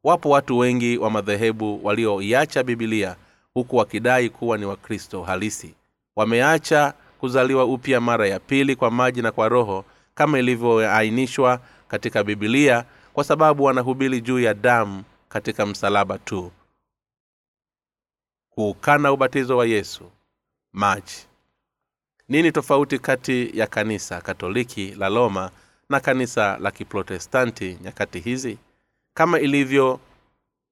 Wapo 0.05 0.31
watu 0.31 0.59
wengi 0.59 0.99
wa 0.99 1.11
madhehebu 1.11 1.81
walioiacha 1.87 2.63
bibilia 2.63 3.17
huku 3.55 3.77
wakidai 3.77 4.31
kuwa 4.31 4.59
ni 4.59 4.65
wakristo 4.65 5.23
halisi. 5.23 5.75
Wameacha 6.17 6.95
kuzaliwa 7.21 7.65
upya 7.65 8.01
mara 8.01 8.29
ya 8.29 8.41
pili 8.41 8.77
kwa 8.77 8.91
maji 8.91 9.23
na 9.23 9.33
kwa 9.33 9.49
roho 9.49 9.85
kama 10.15 10.39
ilivyoainishwa 10.39 11.61
katika 11.89 12.25
bibilia 12.25 12.85
kwa 13.13 13.25
sababu 13.25 13.65
wanahubiri 13.65 14.21
juu 14.21 14.41
ya 14.41 14.55
damu 14.55 15.05
katika 15.29 15.67
msalaba 15.67 16.19
tu. 16.19 16.51
Kuukana 18.51 19.13
ubatizo 19.13 19.57
wa 19.57 19.67
yesu. 19.67 20.05
Maji 20.73 21.27
nini 22.31 22.53
tofauti 22.53 22.99
kati 22.99 23.51
ya 23.59 23.67
kanisa 23.67 24.21
katoliki 24.21 24.95
la 24.99 25.09
roma 25.09 25.51
na 25.89 26.01
kanisa 26.01 26.59
la 26.61 26.71
kiprotestanti 26.71 27.79
nyakati 27.83 28.21
hizi? 28.21 28.59
Kama 29.15 29.39
ilivyo 29.41 30.01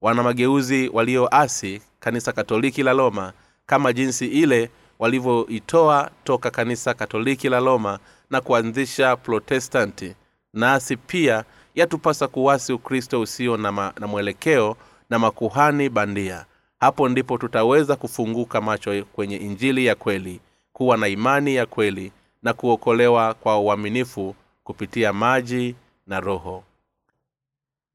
wana 0.01 0.23
mageuzi 0.23 0.89
walioasi 0.93 1.81
kanisa 1.99 2.31
katoliki 2.31 2.83
la 2.83 2.93
roma 2.93 3.33
kama 3.65 3.93
jinsi 3.93 4.27
ile 4.27 4.69
walivyoitoa 4.99 6.11
toka 6.23 6.51
kanisa 6.51 6.93
katoliki 6.93 7.49
la 7.49 7.59
roma 7.59 7.99
na 8.29 8.41
kuanzisha 8.41 9.15
protestanti 9.15 10.15
nasi 10.53 10.97
pia 10.97 11.43
yatupasa 11.75 12.27
kuwasi 12.27 12.73
ukristo 12.73 13.21
usio 13.21 13.57
na, 13.57 13.71
ma, 13.71 13.93
na 13.99 14.07
mwelekeo 14.07 14.77
na 15.09 15.19
makuhani 15.19 15.89
bandia. 15.89 16.45
Hapo 16.79 17.09
ndipo 17.09 17.37
tutaweza 17.37 17.95
kufunguka 17.95 18.61
macho 18.61 19.03
kwenye 19.13 19.35
injili 19.37 19.85
ya 19.85 19.95
kweli 19.95 20.39
kuwa 20.79 20.97
na 20.97 21.07
imani 21.07 21.55
ya 21.55 21.65
kweli 21.65 22.11
na 22.43 22.53
kuokolewa 22.53 23.33
kwa 23.33 23.59
uaminifu 23.59 24.35
kupitia 24.63 25.13
maji 25.13 25.75
na 26.07 26.19
roho. 26.19 26.63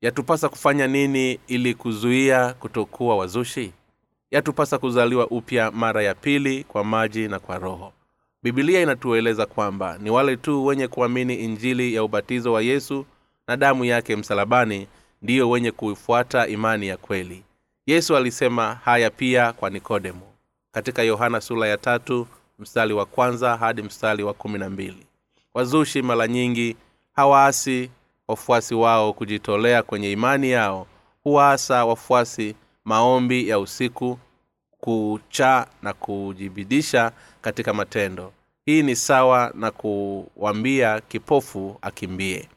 Yatupasa 0.01 0.49
kufanya 0.49 0.87
nini 0.87 1.40
ili 1.47 1.75
kuzuia 1.75 2.53
kutokuwa 2.53 3.16
wazushi? 3.16 3.73
Yatupasa 4.31 4.79
kuzaliwa 4.79 5.27
upya 5.27 5.70
mara 5.70 6.03
ya 6.03 6.14
pili 6.14 6.64
kwa 6.64 6.85
maji 6.85 7.29
na 7.29 7.38
kwa 7.38 7.59
roho. 7.59 7.92
Bibilia 8.42 8.81
inatueleza 8.83 9.47
kwamba 9.47 9.99
ni 9.99 10.11
wale 10.11 10.37
tu 10.37 10.66
wenye 10.66 10.88
kuamini 10.88 11.35
injili 11.35 11.94
ya 11.94 12.05
ubatizo 12.05 12.53
wa 12.53 12.62
yesu 12.62 13.07
na 13.49 13.57
damu 13.57 13.85
yake 13.85 14.16
msalabani 14.16 14.88
ndiyo 15.23 15.51
wenye 15.51 15.70
kuifuata 15.70 16.47
imani 16.47 16.87
ya 16.88 16.97
kweli. 16.97 17.42
Yesu 17.87 18.16
alisema 18.16 18.75
haya 18.75 19.11
pia 19.11 19.53
kwa 19.53 19.70
nikodemo. 19.70 20.33
Katika 20.73 21.03
yohana 21.03 21.40
sula 21.40 21.66
ya 21.66 21.77
tatu 21.77 22.27
mstari 22.59 22.95
wa 22.95 23.07
kwanza 23.07 23.57
hadi 23.57 23.83
mstari 23.83 24.23
wa 24.23 24.35
kumi 24.35 24.59
na 24.59 24.71
mbili. 24.71 25.07
Wazushi 25.55 26.03
mara 26.03 26.29
nyingi 26.29 26.77
hawaasi 27.12 27.90
wafuasi 28.29 28.75
wao 28.75 29.12
kujitolea 29.12 29.83
kwenye 29.83 30.12
imani 30.12 30.51
yao. 30.51 30.87
Huwaasa 31.25 31.85
wafuasi 31.85 32.55
maombi 32.85 33.49
ya 33.49 33.59
usiku 33.59 34.19
kucha 34.81 35.67
na 35.83 35.93
kujibidisha 35.93 37.12
katika 37.40 37.73
matendo. 37.75 38.33
Hii 38.67 38.83
ni 38.83 38.97
sawa 38.97 39.53
na 39.55 39.71
kuwambia 39.71 41.01
kipofu 41.01 41.79
akimbie. 41.83 42.49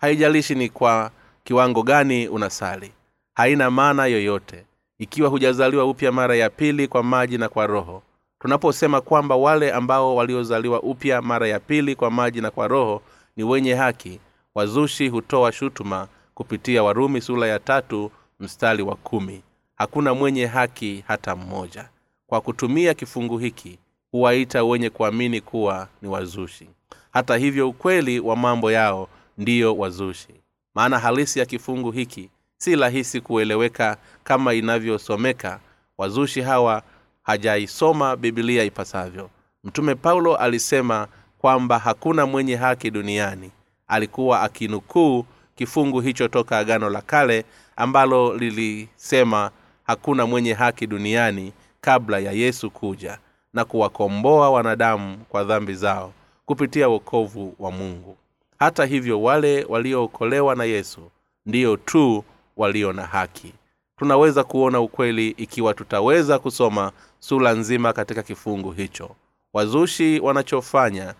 Haijalishi 0.00 0.54
ni 0.54 0.68
kwa 0.68 1.10
kiwango 1.44 1.82
gani 1.82 2.28
unasali. 2.28 2.92
Haina 3.34 3.70
maana 3.70 4.06
yoyote. 4.06 4.64
Ikiwa 4.98 5.28
hujazaliwa 5.28 5.84
upya 5.84 6.12
mara 6.12 6.36
ya 6.36 6.50
pili 6.50 6.88
kwa 6.88 7.02
maji 7.02 7.38
na 7.38 7.48
kwa 7.48 7.66
roho 7.66 8.02
tunaposema 8.40 9.00
kwamba 9.00 9.36
wale 9.36 9.72
ambao 9.72 10.16
waliozaliwa 10.16 10.82
upya 10.82 11.22
mara 11.22 11.48
ya 11.48 11.60
pili 11.60 11.94
kwa 11.94 12.10
maji 12.10 12.40
na 12.40 12.50
kwa 12.50 12.68
roho 12.68 13.02
ni 13.36 13.44
wenye 13.44 13.74
haki 13.74 14.20
wazushi 14.54 15.08
hutoa 15.08 15.52
shutuma 15.52 16.08
kupitia 16.34 16.82
warumi 16.82 17.20
sura 17.20 17.46
ya 17.46 17.58
tatu 17.58 18.10
mstari 18.40 18.82
wa 18.82 18.96
kumi. 18.96 19.42
Hakuna 19.76 20.14
mwenye 20.14 20.46
haki 20.46 21.04
hata 21.08 21.36
mmoja. 21.36 21.88
Kwa 22.26 22.40
kutumia 22.40 22.94
kifungu 22.94 23.38
hiki 23.38 23.78
huwaita 24.12 24.64
wenye 24.64 24.90
kuamini 24.90 25.40
kuwa 25.40 25.88
ni 26.02 26.08
wazushi. 26.08 26.68
Hata 27.12 27.36
hivyo 27.36 27.68
ukweli 27.68 28.20
wa 28.20 28.36
mambo 28.36 28.72
yao 28.72 29.08
ndiyo 29.38 29.76
wazushi. 29.76 30.34
Maana 30.74 30.98
halisi 30.98 31.38
ya 31.38 31.46
kifungu 31.46 31.90
hiki 31.90 32.30
si 32.58 32.76
rahisi 32.76 33.20
kueleweka 33.20 33.96
kama 34.24 34.54
inavyosomeka 34.54 35.60
wazushi 35.98 36.40
hawa 36.40 36.82
hajaisoma 37.30 38.16
bibilia 38.16 38.64
ipasavyo. 38.64 39.30
Mtume 39.64 39.94
paulo 39.94 40.36
alisema 40.36 41.08
kwamba 41.38 41.78
hakuna 41.78 42.26
mwenye 42.26 42.56
haki 42.56 42.90
duniani. 42.90 43.50
Alikuwa 43.88 44.40
akinukuu 44.42 45.24
kifungu 45.56 46.00
hicho 46.00 46.28
toka 46.28 46.58
agano 46.58 46.90
la 46.90 47.00
kale 47.02 47.44
ambalo 47.76 48.36
lilisema 48.36 49.50
hakuna 49.84 50.26
mwenye 50.26 50.52
haki 50.52 50.86
duniani 50.86 51.52
kabla 51.80 52.18
ya 52.18 52.32
yesu 52.32 52.70
kuja 52.70 53.18
na 53.54 53.64
kuwakomboa 53.64 54.50
wanadamu 54.50 55.18
kwa 55.28 55.44
dhambi 55.44 55.74
zao 55.74 56.12
kupitia 56.46 56.88
wokovu 56.88 57.54
wa 57.58 57.70
mungu. 57.72 58.16
Hata 58.58 58.84
hivyo 58.84 59.22
wale 59.22 59.64
waliookolewa 59.68 60.54
na 60.54 60.64
yesu 60.64 61.00
ndiyo 61.46 61.76
tu 61.76 62.24
walio 62.56 62.92
na 62.92 63.02
haki. 63.06 63.52
Tunaweza 63.98 64.44
kuona 64.44 64.80
ukweli 64.80 65.28
ikiwa 65.28 65.74
tutaweza 65.74 66.38
kusoma 66.38 66.92
sura 67.20 67.52
nzima 67.52 67.92
katika 67.92 68.22
kifungu 68.22 68.72
hicho. 68.72 69.10
Wazushi 69.52 70.20
wanachofanya 70.20 71.14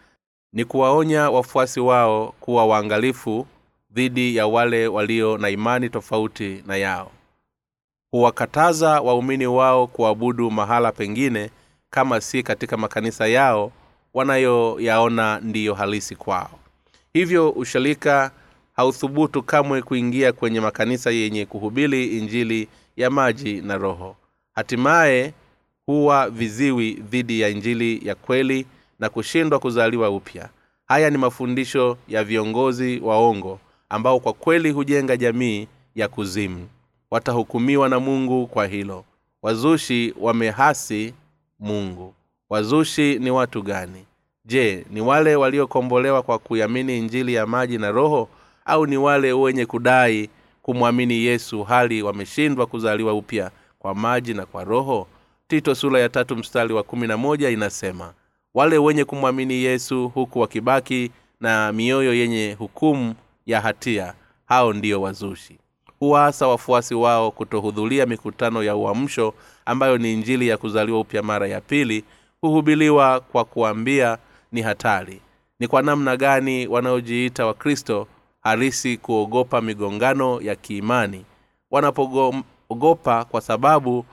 ni 0.52 0.64
kuwaonya 0.64 1.30
wafuasi 1.30 1.80
wao 1.80 2.34
kuwa 2.40 2.66
waangalifu 2.66 3.46
dhidi 3.90 4.36
ya 4.36 4.46
wale 4.46 4.86
walio 4.88 5.38
na 5.38 5.48
imani 5.50 5.88
tofauti 5.90 6.62
na 6.66 6.76
yao. 6.76 7.10
Huwakataza 8.10 9.00
waumini 9.00 9.46
wao 9.46 9.86
kuabudu 9.86 10.50
mahala 10.50 10.92
pengine 10.92 11.50
kama 11.90 12.20
si 12.20 12.42
katika 12.42 12.76
makanisa 12.76 13.26
yao 13.26 13.72
wanayoyaona 14.14 15.40
ndiyo 15.42 15.74
halisi 15.74 16.16
kwao. 16.16 16.50
Hivyo 17.12 17.50
usharika 17.50 18.30
hauthubutu 18.76 19.42
kamwe 19.42 19.82
kuingia 19.82 20.32
kwenye 20.32 20.60
makanisa 20.60 21.10
yenye 21.10 21.46
kuhubiri 21.46 22.06
injili 22.18 22.68
ya 22.96 23.10
maji 23.10 23.60
na 23.60 23.76
roho. 23.78 24.16
Hatimaye 24.54 25.34
huwa 25.90 26.30
viziwi 26.30 26.92
dhidi 26.94 27.40
ya 27.40 27.48
injili 27.48 28.08
ya 28.08 28.14
kweli 28.14 28.66
na 28.98 29.08
kushindwa 29.08 29.58
kuzaliwa 29.58 30.10
upya. 30.10 30.48
Haya 30.86 31.10
ni 31.10 31.18
mafundisho 31.18 31.96
ya 32.08 32.24
viongozi 32.24 33.00
waongo 33.00 33.58
ambao 33.88 34.20
kwa 34.20 34.32
kweli 34.32 34.70
hujenga 34.70 35.16
jamii 35.16 35.68
ya 35.94 36.08
kuzimu. 36.08 36.68
Watahukumiwa 37.10 37.88
na 37.88 38.00
mungu 38.00 38.46
kwa 38.46 38.66
hilo. 38.66 39.04
Wazushi 39.42 40.14
wamehasi 40.20 41.14
mungu. 41.60 42.14
Wazushi 42.50 43.18
ni 43.18 43.30
watu 43.30 43.62
gani? 43.62 44.04
Je 44.44 44.84
ni 44.90 45.00
wale 45.00 45.36
waliokombolewa 45.36 46.22
kwa 46.22 46.38
kuiamini 46.38 46.98
injili 46.98 47.34
ya 47.34 47.46
maji 47.46 47.78
na 47.78 47.90
roho 47.90 48.28
au 48.64 48.86
ni 48.86 48.96
wale 48.96 49.32
wenye 49.32 49.66
kudai 49.66 50.30
kumwamini 50.62 51.14
yesu 51.24 51.62
hali 51.64 52.02
wameshindwa 52.02 52.66
kuzaliwa 52.66 53.14
upya 53.14 53.50
kwa 53.78 53.94
maji 53.94 54.34
na 54.34 54.46
kwa 54.46 54.64
roho 54.64 55.06
tito 55.50 55.74
sura 55.74 56.00
ya 56.00 56.08
tatu 56.08 56.36
mstari 56.36 56.72
wa 56.74 56.82
kumi 56.82 57.06
na 57.06 57.16
moja 57.16 57.50
inasema 57.50 58.12
wale 58.54 58.78
wenye 58.78 59.04
kumwamini 59.04 59.54
yesu 59.54 60.08
huku 60.08 60.40
wakibaki 60.40 61.10
na 61.40 61.72
mioyo 61.72 62.14
yenye 62.14 62.56
hukumu 62.58 63.14
ya 63.46 63.60
hatia 63.60 64.14
hao 64.46 64.72
ndio 64.72 65.02
wazushi. 65.02 65.58
Huwaasa 65.98 66.46
wafuasi 66.48 66.94
wao 66.94 67.30
kutohudhuria 67.30 68.06
mikutano 68.06 68.62
ya 68.62 68.76
uamsho 68.76 69.34
ambayo 69.66 69.98
ni 69.98 70.12
injili 70.12 70.48
ya 70.48 70.56
kuzaliwa 70.56 71.00
upya 71.00 71.22
mara 71.22 71.46
ya 71.48 71.60
pili 71.60 72.04
huhubiliwa 72.40 73.20
kwa 73.20 73.44
kuambia 73.44 74.18
ni 74.52 74.62
hatari. 74.62 75.20
Ni 75.60 75.68
kwa 75.68 75.82
namna 75.82 76.16
gani 76.16 76.66
wanaojiita 76.66 77.46
wakristo 77.46 78.06
harisi 78.40 78.96
kuogopa 78.96 79.60
migongano 79.60 80.40
ya 80.40 80.56
kiimani? 80.56 81.24
Wanapoogopa 81.70 83.24
kwa 83.24 83.40
sababu 83.40 84.04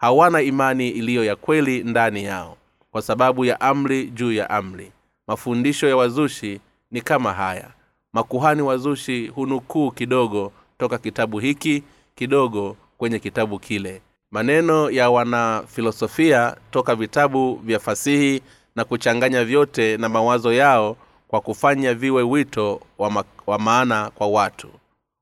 hawana 0.00 0.42
imani 0.42 0.88
iliyo 0.88 1.24
ya 1.24 1.36
kweli 1.36 1.84
ndani 1.84 2.24
yao 2.24 2.56
kwa 2.90 3.02
sababu 3.02 3.44
ya 3.44 3.60
amri 3.60 4.06
juu 4.10 4.32
ya 4.32 4.50
amri. 4.50 4.92
Mafundisho 5.28 5.88
ya 5.88 5.96
wazushi 5.96 6.60
ni 6.90 7.00
kama 7.00 7.32
haya. 7.32 7.68
Makuhani 8.12 8.62
wazushi 8.62 9.26
hunukuu 9.26 9.90
kidogo 9.90 10.52
toka 10.78 10.98
kitabu 10.98 11.38
hiki 11.38 11.82
kidogo 12.14 12.76
kwenye 12.98 13.18
kitabu 13.18 13.58
kile. 13.58 14.02
Maneno 14.30 14.90
ya 14.90 15.10
wanafilosofia 15.10 16.56
toka 16.70 16.94
vitabu 16.94 17.54
vya 17.64 17.78
fasihi 17.78 18.42
na 18.76 18.84
kuchanganya 18.84 19.44
vyote 19.44 19.96
na 19.96 20.08
mawazo 20.08 20.52
yao 20.52 20.96
kwa 21.28 21.40
kufanya 21.40 21.94
viwe 21.94 22.22
wito 22.22 22.80
wa, 22.98 23.10
ma- 23.10 23.24
wa 23.46 23.58
maana 23.58 24.10
kwa 24.10 24.26
watu. 24.26 24.68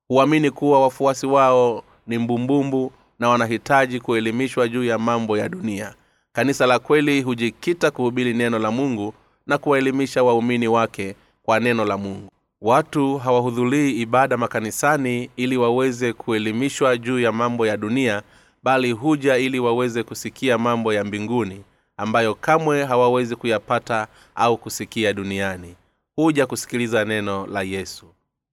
Huamini 0.09 0.51
kuwa 0.51 0.83
wafuasi 0.83 1.27
wao 1.27 1.85
ni 2.07 2.19
mbumbumbu 2.19 2.93
na 3.19 3.29
wanahitaji 3.29 4.01
kuelimishwa 4.01 4.69
juu 4.69 4.85
ya 4.85 4.99
mambo 4.99 5.39
ya 5.39 5.49
dunia. 5.49 5.95
Kanisa 6.33 6.67
la 6.67 6.79
kweli 6.79 7.23
hujikita 7.23 7.91
kuhubiri 7.91 8.35
neno 8.35 8.59
la 8.59 8.71
mungu 8.71 9.15
na 9.47 9.59
kuwaelimisha 9.59 10.23
waumini 10.23 10.69
wake 10.69 11.15
kwa 11.43 11.61
neno 11.61 11.85
la 11.85 11.97
mungu. 11.99 12.31
Watu 12.61 13.19
hawahudhurii 13.19 14.01
ibada 14.01 14.37
makanisani 14.37 15.31
ili 15.37 15.57
waweze 15.57 16.13
kuelimishwa 16.13 16.97
juu 16.97 17.19
ya 17.21 17.33
mambo 17.33 17.67
ya 17.67 17.77
dunia 17.77 18.23
bali 18.63 18.93
huja 18.93 19.37
ili 19.37 19.59
waweze 19.61 20.03
kusikia 20.03 20.59
mambo 20.59 20.93
ya 20.93 21.05
mbinguni 21.05 21.63
ambayo 21.97 22.35
kamwe 22.35 22.85
hawawezi 22.85 23.37
kuyapata 23.37 24.07
au 24.35 24.57
kusikia 24.57 25.13
duniani. 25.13 25.75
Huja 26.17 26.47
kusikiliza 26.47 27.05
neno 27.05 27.47
la 27.47 27.63
yesu. 27.63 28.07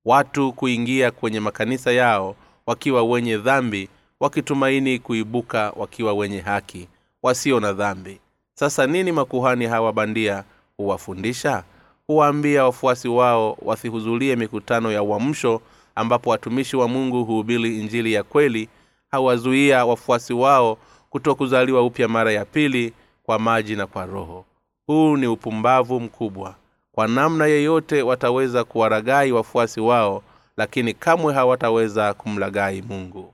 Watu 0.06 0.54
kuingia 0.54 1.12
kwenye 1.12 1.40
makanisa 1.40 1.92
yao 1.92 2.36
wakiwa 2.66 3.04
wenye 3.04 3.38
dhambi 3.38 3.90
wakitumaini 4.20 5.00
kuibuka 5.00 5.74
wakiwa 5.76 6.14
wenye 6.14 6.40
haki 6.40 6.88
wasio 7.24 7.60
na 7.60 7.74
dhambi. 7.74 8.20
Sasa 8.54 8.88
nini 8.88 9.12
makuhani 9.12 9.66
hawa 9.66 9.94
bandia 9.94 10.44
huwafundisha? 10.78 11.64
Huwaambia 12.08 12.64
wafuasi 12.66 13.08
wao 13.08 13.58
wasihudhurie 13.62 14.36
mikutano 14.36 14.92
ya 14.92 15.04
uamsho 15.04 15.62
ambapo 15.96 16.30
watumishi 16.30 16.78
wa 16.78 16.88
mungu 16.88 17.24
huhubiri 17.24 17.80
injili 17.80 18.14
ya 18.14 18.24
kweli. 18.24 18.70
Hawazuia 19.12 19.86
wafuasi 19.86 20.34
wao 20.34 20.78
kutokuzaliwa 21.10 21.82
upya 21.86 22.08
mara 22.08 22.32
ya 22.32 22.46
pili 22.46 22.94
kwa 23.24 23.40
maji 23.40 23.76
na 23.76 23.88
kwa 23.88 24.06
roho. 24.06 24.46
Huu 24.88 25.18
ni 25.18 25.28
upumbavu 25.28 26.00
mkubwa. 26.00 26.56
Kwa 26.92 27.08
namna 27.08 27.46
yeyote 27.46 28.02
wataweza 28.02 28.64
kuwaragai 28.64 29.32
wafuasi 29.32 29.82
wao 29.82 30.24
lakini 30.58 30.94
kamwe 30.94 31.34
hawataweza 31.34 32.14
kumlagai 32.14 32.82
mungu 32.82 33.34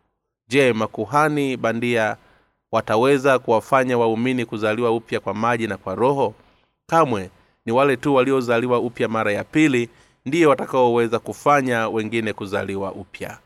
je 0.51 0.73
makuhani 0.73 1.57
bandia 1.57 2.17
wataweza 2.71 3.39
kuwafanya 3.39 3.97
waumini 3.97 4.45
kuzaliwa 4.45 4.91
upya 4.91 5.19
kwa 5.19 5.33
maji 5.33 5.67
na 5.67 5.77
kwa 5.77 5.95
roho? 5.95 6.33
Kamwe 6.87 7.29
ni 7.65 7.71
wale 7.71 7.97
tu 7.97 8.15
waliozaliwa 8.15 8.79
upya 8.79 9.07
mara 9.07 9.31
ya 9.31 9.43
pili 9.43 9.89
ndiyo 10.25 10.49
watakaoweza 10.49 11.19
kufanya 11.19 11.89
wengine 11.89 12.33
kuzaliwa 12.33 12.91
upya. 12.91 13.37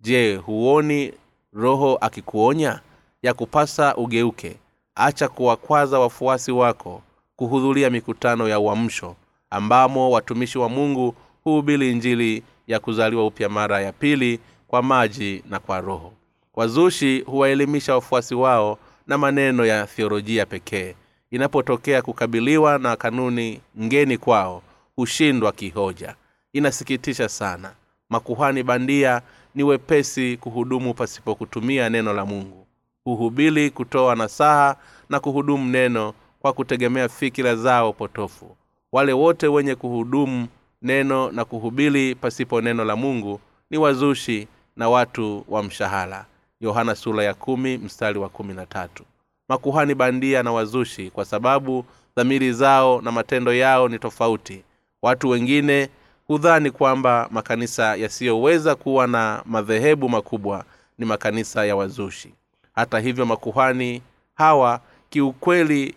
Je 0.00 0.36
huoni 0.36 1.12
roho 1.52 1.96
akikuonya 2.00 2.80
ya 3.22 3.34
kupasa 3.34 3.96
ugeuke? 3.96 4.56
Acha 4.94 5.28
kuwakwaza 5.28 5.98
wafuasi 5.98 6.52
wako 6.52 7.02
kuhudhuria 7.36 7.90
mikutano 7.90 8.48
ya 8.48 8.60
uamsho 8.60 9.16
ambamo 9.50 10.10
watumishi 10.10 10.58
wa 10.58 10.68
mungu 10.68 11.14
huhubili 11.44 11.90
injili 11.92 12.42
ya 12.66 12.80
kuzaliwa 12.80 13.26
upya 13.26 13.48
mara 13.48 13.80
ya 13.80 13.92
pili 13.92 14.40
kwa 14.68 14.82
maji 14.82 15.42
na 15.50 15.58
kwa 15.58 15.80
roho 15.80 16.12
wazushi 16.58 17.20
huwaelimisha 17.20 17.94
wafuasi 17.94 18.34
wao 18.34 18.78
na 19.06 19.18
maneno 19.18 19.66
ya 19.66 19.86
thiolojia 19.86 20.46
pekee. 20.46 20.94
Inapotokea 21.30 22.02
kukabiliwa 22.02 22.78
na 22.78 22.96
kanuni 22.96 23.60
ngeni 23.80 24.18
kwao 24.18 24.62
hushindwa 24.96 25.52
kihoja. 25.52 26.14
Inasikitisha 26.52 27.28
sana. 27.28 27.72
Makuhani 28.10 28.62
bandia 28.62 29.22
ni 29.54 29.62
wepesi 29.62 30.36
kuhudumu 30.36 30.94
pasipo 30.94 31.34
kutumia 31.34 31.88
neno 31.88 32.12
la 32.12 32.26
mungu. 32.26 32.66
Huhubili 33.04 33.70
kutoa 33.70 34.14
nasaha 34.14 34.76
na 35.08 35.20
kuhudumu 35.20 35.70
neno 35.70 36.14
kwa 36.40 36.52
kutegemea 36.52 37.08
fikira 37.08 37.56
zao 37.56 37.92
potofu. 37.92 38.56
Wale 38.92 39.12
wote 39.12 39.46
wenye 39.48 39.74
kuhudumu 39.74 40.46
neno 40.82 41.30
na 41.32 41.44
kuhubili 41.44 42.14
pasipo 42.14 42.60
neno 42.60 42.84
la 42.84 42.96
mungu 42.96 43.40
ni 43.70 43.78
wazushi 43.78 44.48
na 44.76 44.88
watu 44.88 45.44
wa 45.48 45.62
mshahara 45.62 46.26
yohana 46.60 46.94
sura 46.94 47.24
ya 47.24 47.34
kumi 47.34 47.78
mstari 47.78 48.18
wa 48.18 48.28
kumi 48.28 48.54
na 48.54 48.66
tatu. 48.66 49.04
Makuhani 49.48 49.94
bandia 49.94 50.42
na 50.42 50.52
wazushi 50.52 51.10
kwa 51.10 51.24
sababu 51.24 51.84
dhamiri 52.16 52.52
zao 52.52 53.00
na 53.00 53.12
matendo 53.12 53.54
yao 53.54 53.88
ni 53.88 53.98
tofauti. 53.98 54.62
Watu 55.02 55.28
wengine 55.28 55.88
hudhani 56.26 56.70
kwamba 56.70 57.28
makanisa 57.30 57.96
yasiyoweza 57.96 58.74
kuwa 58.74 59.06
na 59.06 59.42
madhehebu 59.46 60.08
makubwa 60.08 60.64
ni 60.98 61.06
makanisa 61.06 61.66
ya 61.66 61.76
wazushi. 61.76 62.34
Hata 62.74 62.98
hivyo 63.00 63.26
makuhani 63.26 64.02
hawa 64.34 64.80
kiukweli 65.10 65.94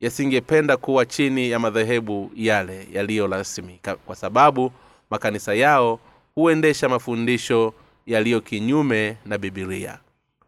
yasingependa 0.00 0.76
kuwa 0.76 1.06
chini 1.06 1.50
ya 1.50 1.58
madhehebu 1.58 2.30
yale 2.36 2.88
yaliyo 2.92 3.26
rasmi 3.26 3.80
kwa 4.06 4.16
sababu 4.16 4.72
makanisa 5.10 5.54
yao 5.54 6.00
huendesha 6.34 6.88
mafundisho 6.88 7.74
yaliyo 8.06 8.40
kinyume 8.40 9.16
na 9.26 9.38
bibilia 9.38 9.98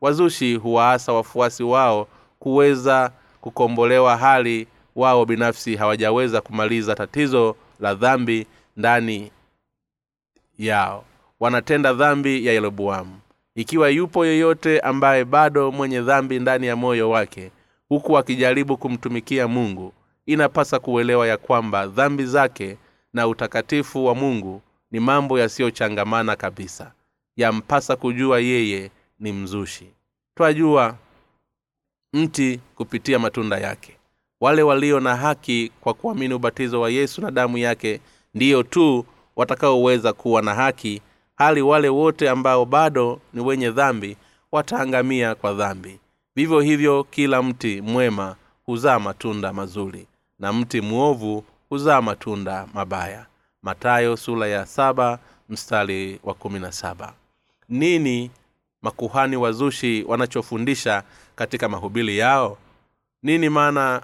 wazushi 0.00 0.56
huwaasa 0.56 1.12
wafuasi 1.12 1.62
wao 1.62 2.08
kuweza 2.38 3.12
kukombolewa 3.40 4.16
hali 4.16 4.66
wao 4.96 5.24
binafsi 5.24 5.76
hawajaweza 5.76 6.40
kumaliza 6.40 6.94
tatizo 6.94 7.56
la 7.80 7.94
dhambi 7.94 8.46
ndani 8.76 9.30
yao. 10.58 11.04
Wanatenda 11.40 11.92
dhambi 11.92 12.46
ya 12.46 12.52
yeroboamu. 12.52 13.16
Ikiwa 13.54 13.88
yupo 13.88 14.26
yeyote 14.26 14.80
ambaye 14.80 15.24
bado 15.24 15.72
mwenye 15.72 16.00
dhambi 16.00 16.38
ndani 16.38 16.66
ya 16.66 16.76
moyo 16.76 17.10
wake 17.10 17.50
huku 17.88 18.18
akijaribu 18.18 18.76
kumtumikia 18.76 19.48
mungu 19.48 19.92
inapasa 20.26 20.78
kuelewa 20.78 21.26
ya 21.28 21.36
kwamba 21.36 21.86
dhambi 21.86 22.26
zake 22.26 22.76
na 23.12 23.28
utakatifu 23.28 24.06
wa 24.06 24.14
mungu 24.14 24.62
ni 24.90 25.00
mambo 25.00 25.38
yasiyochangamana 25.38 26.36
kabisa 26.36 26.92
yampasa 27.36 27.96
kujua 27.96 28.40
yeye 28.40 28.90
ni 29.20 29.32
mzushi. 29.32 29.86
Twajua 30.34 30.96
mti 32.12 32.60
kupitia 32.74 33.18
matunda 33.18 33.58
yake. 33.58 33.96
Wale 34.40 34.62
walio 34.62 35.00
na 35.00 35.16
haki 35.16 35.72
kwa 35.80 35.94
kuamini 35.94 36.34
ubatizo 36.34 36.80
wa 36.80 36.90
yesu 36.90 37.20
na 37.22 37.30
damu 37.30 37.58
yake 37.58 38.00
ndiyo 38.34 38.62
tu 38.62 39.04
watakaoweza 39.36 40.12
kuwa 40.12 40.42
na 40.42 40.54
haki 40.54 41.02
hali 41.36 41.62
wale 41.62 41.88
wote 41.88 42.30
ambao 42.30 42.64
bado 42.64 43.20
ni 43.32 43.40
wenye 43.40 43.70
dhambi 43.70 44.16
wataangamia 44.52 45.34
kwa 45.34 45.54
dhambi. 45.54 46.00
Vivyo 46.36 46.60
hivyo 46.60 47.04
kila 47.04 47.42
mti 47.42 47.80
mwema 47.80 48.36
huzaa 48.66 48.98
matunda 48.98 49.52
mazuri 49.52 50.06
na 50.38 50.52
mti 50.52 50.80
mwovu 50.80 51.44
huzaa 51.68 52.02
matunda 52.02 52.66
mabaya. 52.74 53.26
Matayo 53.62 54.16
sula 54.16 54.46
ya 54.46 54.66
saba 54.66 55.18
mstari 55.48 56.20
wa 56.24 56.34
kumi 56.34 56.58
na 56.60 56.72
saba 56.72 57.12
nini 57.68 58.30
makuhani 58.82 59.36
wazushi 59.36 60.04
wanachofundisha 60.08 61.02
katika 61.36 61.68
mahubili 61.68 62.18
yao? 62.18 62.58
Nini 63.22 63.48
maana 63.48 64.02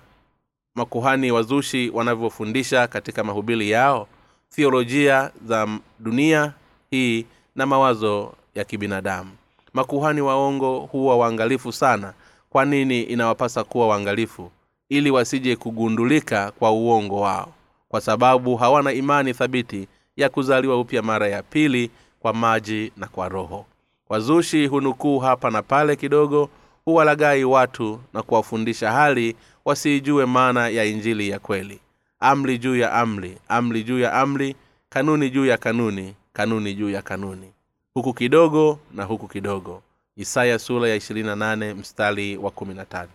makuhani 0.74 1.30
wazushi 1.32 1.90
wanavyofundisha 1.94 2.86
katika 2.86 3.24
mahubili 3.24 3.70
yao? 3.70 4.08
Thiolojia 4.50 5.30
za 5.46 5.68
dunia 5.98 6.52
hii 6.90 7.26
na 7.56 7.66
mawazo 7.66 8.32
ya 8.54 8.64
kibinadamu. 8.64 9.30
Makuhani 9.72 10.20
waongo 10.20 10.78
huwa 10.80 11.16
waangalifu 11.16 11.72
sana. 11.72 12.12
Kwa 12.50 12.64
nini 12.64 13.02
inawapasa 13.02 13.64
kuwa 13.64 13.88
waangalifu? 13.88 14.50
Ili 14.88 15.10
wasije 15.10 15.56
kugundulika 15.56 16.50
kwa 16.50 16.70
uongo 16.72 17.20
wao. 17.20 17.52
Kwa 17.88 18.00
sababu 18.00 18.56
hawana 18.56 18.92
imani 18.92 19.34
thabiti 19.34 19.88
ya 20.16 20.28
kuzaliwa 20.28 20.80
upya 20.80 21.02
mara 21.02 21.28
ya 21.28 21.42
pili 21.42 21.90
kwa 22.20 22.32
maji 22.34 22.92
na 22.96 23.06
kwa 23.06 23.28
roho. 23.28 23.66
Wazushi 24.08 24.66
hunukuu 24.66 25.18
hapa 25.18 25.50
na 25.50 25.62
pale 25.62 25.96
kidogo 25.96 26.50
huwalagai 26.84 27.44
watu 27.44 28.00
na 28.12 28.22
kuwafundisha 28.22 28.92
hali 28.92 29.36
wasiijue 29.64 30.26
maana 30.26 30.68
ya 30.68 30.84
injili 30.84 31.28
ya 31.28 31.38
kweli. 31.38 31.80
Amri 32.20 32.58
juu 32.58 32.76
ya 32.76 32.92
amri 32.92 33.38
amri 33.48 33.84
juu 33.84 33.98
ya 33.98 34.12
amri 34.12 34.56
kanuni 34.88 35.30
juu 35.30 35.46
ya 35.46 35.56
kanuni 35.58 36.14
kanuni 36.32 36.74
juu 36.74 36.90
ya 36.90 37.02
kanuni. 37.02 37.52
Huku 37.94 38.14
kidogo 38.14 38.78
na 38.94 39.04
huku 39.04 39.28
kidogo. 39.28 39.82
Isaya 40.16 40.58
sura 40.58 40.88
ya 40.88 40.96
28 40.96 41.74
mstari 41.74 42.36
wa 42.36 42.50
13 42.50 43.06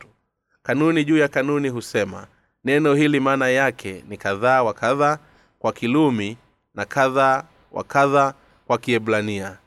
kanuni 0.63 1.05
juu 1.05 1.17
ya 1.17 1.27
kanuni 1.27 1.69
husema 1.69 2.27
neno 2.63 2.93
hili 2.93 3.19
maana 3.19 3.47
yake 3.49 4.03
ni 4.09 4.17
kadhaa 4.17 4.63
wa 4.63 4.73
kadha 4.73 5.19
kwa 5.59 5.73
kilumi 5.73 6.37
na 6.75 6.85
kadhaa 6.85 7.43
wa 7.71 7.83
kadha 7.83 8.33
kwa 8.67 8.78
kiebrania. 8.78 9.58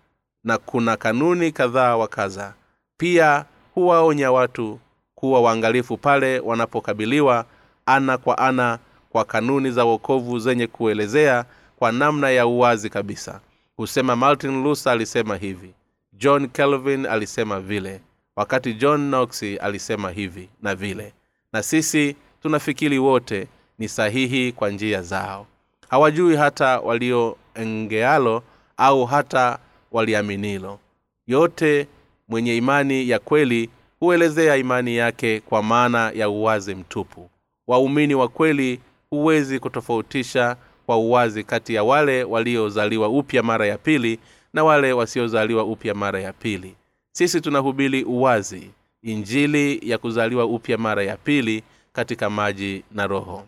Na 0.44 0.58
kuna 0.58 0.96
kanuni 0.96 1.52
kadhaa 1.52 1.96
wa 1.96 2.08
kadha. 2.08 2.54
Pia 2.96 3.44
huwaonya 3.74 4.32
watu 4.32 4.80
kuwa 5.14 5.40
waangalifu 5.40 5.96
pale 5.96 6.38
wanapokabiliwa 6.40 7.44
ana 7.86 8.18
kwa 8.18 8.38
ana 8.38 8.78
kwa 9.10 9.24
kanuni 9.24 9.70
za 9.70 9.84
wokovu 9.84 10.38
zenye 10.38 10.66
kuelezea 10.66 11.44
kwa 11.78 11.92
namna 11.92 12.30
ya 12.30 12.46
uwazi 12.46 12.90
kabisa. 12.90 13.40
Husema 13.76 14.16
martin 14.16 14.62
luther 14.62 14.92
alisema 14.92 15.36
hivi. 15.36 15.74
John 16.12 16.48
calvin 16.48 17.06
alisema 17.06 17.60
vile. 17.60 18.00
Wakati 18.36 18.74
john 18.74 19.08
knox 19.08 19.42
alisema 19.60 20.10
hivi 20.10 20.48
na 20.62 20.74
vile. 20.74 21.12
Na 21.52 21.62
sisi 21.62 22.16
tunafikiri 22.42 22.98
wote 22.98 23.48
ni 23.78 23.88
sahihi 23.88 24.52
kwa 24.52 24.70
njia 24.70 25.02
zao. 25.02 25.46
Hawajui 25.88 26.36
hata 26.36 26.80
walioengealo 26.80 28.42
au 28.78 29.04
hata 29.04 29.58
waliaminilo. 29.92 30.78
Yote 31.26 31.86
mwenye 32.28 32.56
imani 32.56 33.08
ya 33.08 33.18
kweli 33.18 33.70
huelezea 34.00 34.56
imani 34.56 34.96
yake 34.96 35.40
kwa 35.40 35.62
maana 35.62 36.10
ya 36.10 36.28
uwazi 36.28 36.74
mtupu. 36.74 37.30
Waumini 37.66 38.14
wa 38.14 38.28
kweli 38.28 38.80
huwezi 39.10 39.58
kutofautisha 39.58 40.56
kwa 40.86 40.96
uwazi 40.96 41.44
kati 41.44 41.74
ya 41.74 41.84
wale 41.84 42.24
waliozaliwa 42.24 43.08
upya 43.08 43.42
mara 43.42 43.66
ya 43.66 43.78
pili 43.78 44.18
na 44.52 44.64
wale 44.64 44.92
wasiozaliwa 44.92 45.64
upya 45.64 45.94
mara 45.94 46.20
ya 46.20 46.32
pili. 46.32 46.74
Sisi 47.12 47.40
tunahubiri 47.40 48.04
uwazi 48.04 48.70
injili 49.02 49.90
ya 49.90 49.98
kuzaliwa 49.98 50.44
upya 50.44 50.78
mara 50.78 51.02
ya 51.02 51.16
pili 51.16 51.62
katika 51.92 52.30
maji 52.30 52.84
na 52.92 53.06
roho. 53.06 53.44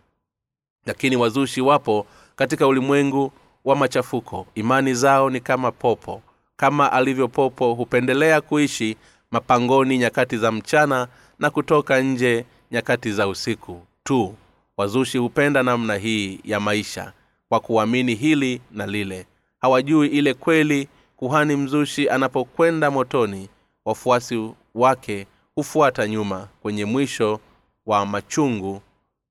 Lakini 0.86 1.16
wazushi 1.16 1.60
wapo 1.60 2.06
katika 2.36 2.66
ulimwengu 2.66 3.32
wa 3.64 3.76
machafuko. 3.76 4.46
Imani 4.54 4.94
zao 4.94 5.30
ni 5.30 5.40
kama 5.40 5.72
popo. 5.72 6.22
Kama 6.56 6.92
alivyo 6.92 7.28
popo 7.28 7.74
hupendelea 7.74 8.40
kuishi 8.40 8.96
mapangoni 9.30 9.98
nyakati 9.98 10.36
za 10.36 10.52
mchana 10.52 11.08
na 11.38 11.50
kutoka 11.50 12.00
nje 12.00 12.44
nyakati 12.70 13.12
za 13.12 13.28
usiku 13.28 13.82
tu. 14.04 14.34
Wazushi 14.76 15.18
hupenda 15.18 15.62
namna 15.62 15.94
hii 15.96 16.40
ya 16.44 16.61
maisha 16.61 17.12
kwa 17.48 17.61
kuamini 17.61 18.14
hili 18.14 18.61
na 18.70 18.86
lile. 18.86 19.26
Hawajui 19.61 20.08
ile 20.08 20.34
kweli 20.34 20.88
kuhani 21.16 21.56
mzushi 21.56 22.08
anapokwenda 22.08 22.90
motoni 22.90 23.48
wafuasi 23.84 24.50
wake 24.74 25.26
hufuata 25.54 26.08
nyuma 26.08 26.48
kwenye 26.62 26.84
mwisho 26.84 27.40
wa 27.86 28.06
machungu. 28.06 28.82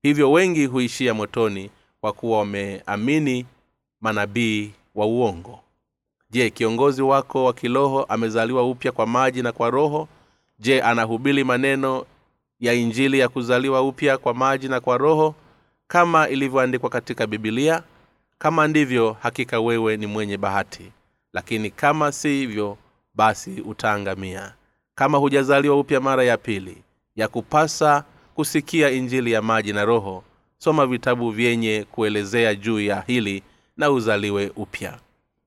Hivyo 0.03 0.31
wengi 0.31 0.65
huishia 0.65 1.13
motoni 1.13 1.69
kwa 2.01 2.13
kuwa 2.13 2.39
wameamini 2.39 3.45
manabii 4.01 4.71
wa 4.95 5.05
uongo. 5.05 5.59
Je 6.31 6.49
kiongozi 6.49 7.01
wako 7.01 7.45
wa 7.45 7.53
kiroho 7.53 8.03
amezaliwa 8.03 8.69
upya 8.69 8.91
kwa 8.91 9.07
maji 9.07 9.41
na 9.41 9.51
kwa 9.51 9.69
roho? 9.69 10.07
Je 10.59 10.81
anahubiri 10.81 11.43
maneno 11.43 12.05
ya 12.59 12.73
injili 12.73 13.19
ya 13.19 13.29
kuzaliwa 13.29 13.81
upya 13.81 14.17
kwa 14.17 14.33
maji 14.33 14.67
na 14.67 14.79
kwa 14.79 14.97
roho? 14.97 15.35
Kama 15.87 16.29
ilivyoandikwa 16.29 16.89
katika 16.89 17.27
bibilia 17.27 17.83
kama 18.37 18.67
ndivyo 18.67 19.17
hakika 19.21 19.59
wewe 19.59 19.97
ni 19.97 20.05
mwenye 20.07 20.37
bahati. 20.37 20.91
Lakini 21.33 21.69
kama 21.71 22.11
si 22.11 22.27
hivyo 22.29 22.77
basi 23.15 23.61
utaangamia. 23.61 24.53
Kama 24.95 25.17
hujazaliwa 25.17 25.79
upya 25.79 25.99
mara 25.99 26.23
ya 26.23 26.37
pili 26.37 26.77
ya 27.15 27.27
kupasa 27.27 28.03
kusikia 28.35 28.89
injili 28.89 29.31
ya 29.31 29.41
maji 29.41 29.73
na 29.73 29.85
roho 29.85 30.23
soma 30.57 30.87
vitabu 30.87 31.31
vyenye 31.31 31.85
kuelezea 31.91 32.55
juu 32.55 32.79
ya 32.79 33.03
hili 33.07 33.43
na 33.79 33.91
uzaliwe 33.91 34.51
upya. 34.55 34.97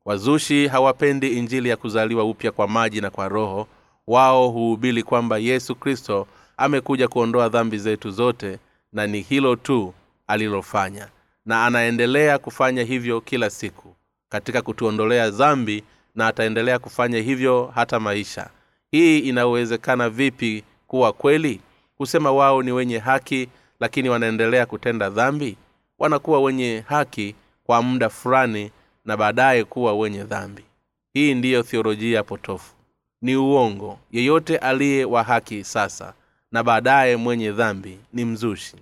Wazushi 0.04 0.66
hawapendi 0.68 1.28
injili 1.38 1.68
ya 1.68 1.76
kuzaliwa 1.76 2.24
upya 2.24 2.52
kwa 2.52 2.68
maji 2.68 3.00
na 3.00 3.10
kwa 3.10 3.28
roho. 3.28 3.66
Wao 4.06 4.48
huhubili 4.48 5.02
kwamba 5.02 5.38
yesu 5.38 5.74
kristo 5.74 6.26
amekuja 6.56 7.08
kuondoa 7.08 7.48
dhambi 7.48 7.78
zetu 7.78 8.10
zote 8.10 8.58
na 8.92 9.06
ni 9.06 9.20
hilo 9.20 9.56
tu 9.56 9.94
alilofanya 10.26 11.08
na 11.46 11.66
anaendelea 11.66 12.38
kufanya 12.38 12.82
hivyo 12.82 13.20
kila 13.20 13.50
siku. 13.50 13.94
Katika 14.28 14.62
kutuondolea 14.62 15.30
dhambi 15.30 15.84
na 16.14 16.26
ataendelea 16.26 16.78
kufanya 16.78 17.18
hivyo 17.18 17.72
hata 17.74 18.00
maisha. 18.00 18.50
Hii 18.90 19.18
inawezekana 19.18 20.08
vipi 20.10 20.64
kuwa 20.86 21.12
kweli? 21.12 21.60
Kusema 21.96 22.32
wao 22.32 22.62
ni 22.62 22.72
wenye 22.72 22.98
haki 22.98 23.48
lakini 23.80 24.08
wanaendelea 24.08 24.66
kutenda 24.66 25.10
dhambi? 25.10 25.56
Wanakuwa 25.98 26.40
wenye 26.40 26.84
haki 26.86 27.34
kwa 27.64 27.82
muda 27.82 28.08
fulani 28.08 28.70
na 29.04 29.16
baadaye 29.16 29.64
kuwa 29.64 29.94
wenye 29.94 30.24
dhambi. 30.24 30.64
Hii 31.12 31.34
ndiyo 31.34 31.62
thiolojia 31.62 32.22
potofu. 32.22 32.74
Ni 33.22 33.36
uongo. 33.36 33.98
Yeyote 34.12 34.56
aliye 34.58 35.04
wa 35.04 35.22
haki 35.22 35.64
sasa 35.64 36.14
na 36.52 36.62
baadaye 36.62 37.16
mwenye 37.16 37.52
dhambi 37.52 37.98
ni 38.12 38.24
mzushi. 38.24 38.76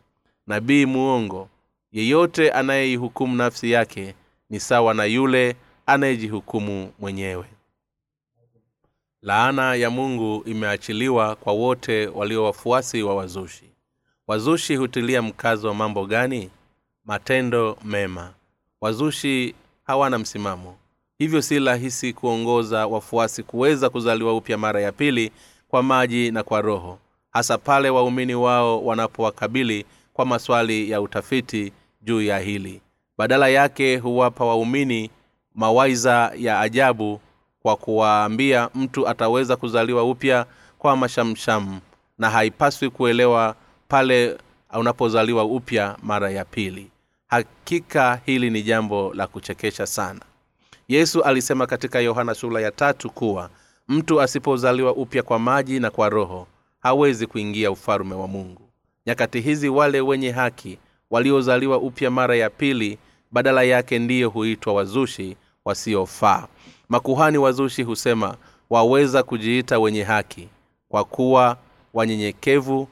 Nabii 0.47 0.87
muongo. 0.87 1.49
Yeyote 1.93 2.51
anayeihukumu 2.51 3.37
nafsi 3.37 3.71
yake 3.71 4.15
ni 4.51 4.61
sawa 4.61 4.95
na 4.95 5.05
yule 5.05 5.57
anayejihukumu 5.87 6.93
mwenyewe. 6.99 7.45
Laana 9.23 9.75
ya 9.75 9.91
mungu 9.91 10.43
imeachiliwa 10.47 11.37
kwa 11.37 11.53
wote 11.53 12.07
walio 12.07 12.45
wafuasi 12.45 13.03
wa 13.03 13.15
wazushi. 13.15 13.65
Wazushi 14.27 14.77
hutilia 14.77 15.23
mkazo 15.23 15.69
wa 15.69 15.75
mambo 15.75 16.07
gani? 16.07 16.51
Matendo 17.05 17.79
mema 17.85 18.33
wazushi 18.81 19.55
hawana 19.85 20.19
msimamo. 20.19 20.77
Hivyo 21.19 21.43
si 21.43 21.59
rahisi 21.59 22.13
kuongoza 22.13 22.87
wafuasi 22.87 23.43
kuweza 23.43 23.91
kuzaliwa 23.91 24.37
upya 24.37 24.59
mara 24.59 24.81
ya 24.81 24.93
pili 24.93 25.33
kwa 25.69 25.83
maji 25.83 26.31
na 26.31 26.43
kwa 26.43 26.61
roho 26.61 26.99
hasa 27.31 27.59
pale 27.59 27.91
waumini 27.91 28.35
wao 28.35 28.85
wanapowakabili 28.85 29.87
kwa 30.13 30.27
maswali 30.27 30.91
ya 30.91 31.01
utafiti 31.01 31.73
juu 32.03 32.23
ya 32.23 32.39
hili. 32.39 32.81
Badala 33.19 33.49
yake 33.49 33.97
huwapa 33.97 34.45
waumini 34.45 35.11
mawaiza 35.55 36.33
ya 36.37 36.61
ajabu 36.61 37.21
kwa 37.63 37.77
kuwaambia 37.77 38.71
mtu 38.75 39.09
ataweza 39.09 39.57
kuzaliwa 39.57 40.05
upya 40.05 40.47
kwa 40.79 40.97
mashamsham 40.97 41.81
na 42.19 42.31
haipaswi 42.31 42.91
kuelewa 42.91 43.55
pale 43.89 44.39
unapozaliwa 44.79 45.45
upya 45.45 45.97
mara 46.03 46.31
ya 46.31 46.45
pili 46.45 46.90
hakika 47.31 48.21
hili 48.27 48.51
ni 48.51 48.63
jambo 48.63 49.15
la 49.15 49.27
kuchekesha 49.27 49.87
sana. 49.87 50.21
Yesu 50.89 51.23
alisema 51.23 51.67
katika 51.67 52.01
yohana 52.01 52.35
sura 52.35 52.61
ya 52.61 52.71
tatu 52.71 53.11
kuwa 53.11 53.51
mtu 53.89 54.21
asipozaliwa 54.21 54.95
upya 54.95 55.23
kwa 55.23 55.39
maji 55.39 55.81
na 55.81 55.91
kwa 55.91 56.09
roho 56.09 56.47
hawezi 56.81 57.27
kuingia 57.27 57.71
ufalume 57.71 58.15
wa 58.15 58.29
mungu. 58.29 58.63
Nyakati 59.07 59.41
hizi 59.41 59.69
wale 59.69 60.01
wenye 60.01 60.31
haki 60.31 60.79
waliozaliwa 61.11 61.79
upya 61.79 62.11
mara 62.11 62.37
ya 62.37 62.51
pili 62.51 62.99
badala 63.31 63.63
yake 63.63 63.99
ndiyo 63.99 64.29
huitwa 64.31 64.75
wazushi 64.75 65.37
wasiofaa. 65.65 66.47
Makuhani 66.89 67.39
wazushi 67.39 67.83
husema 67.83 68.37
waweza 68.71 69.23
kujiita 69.23 69.79
wenye 69.79 70.03
haki 70.03 70.49
kwa 70.89 71.05
kuwa 71.05 71.57
wanyenyekevu 71.95 72.89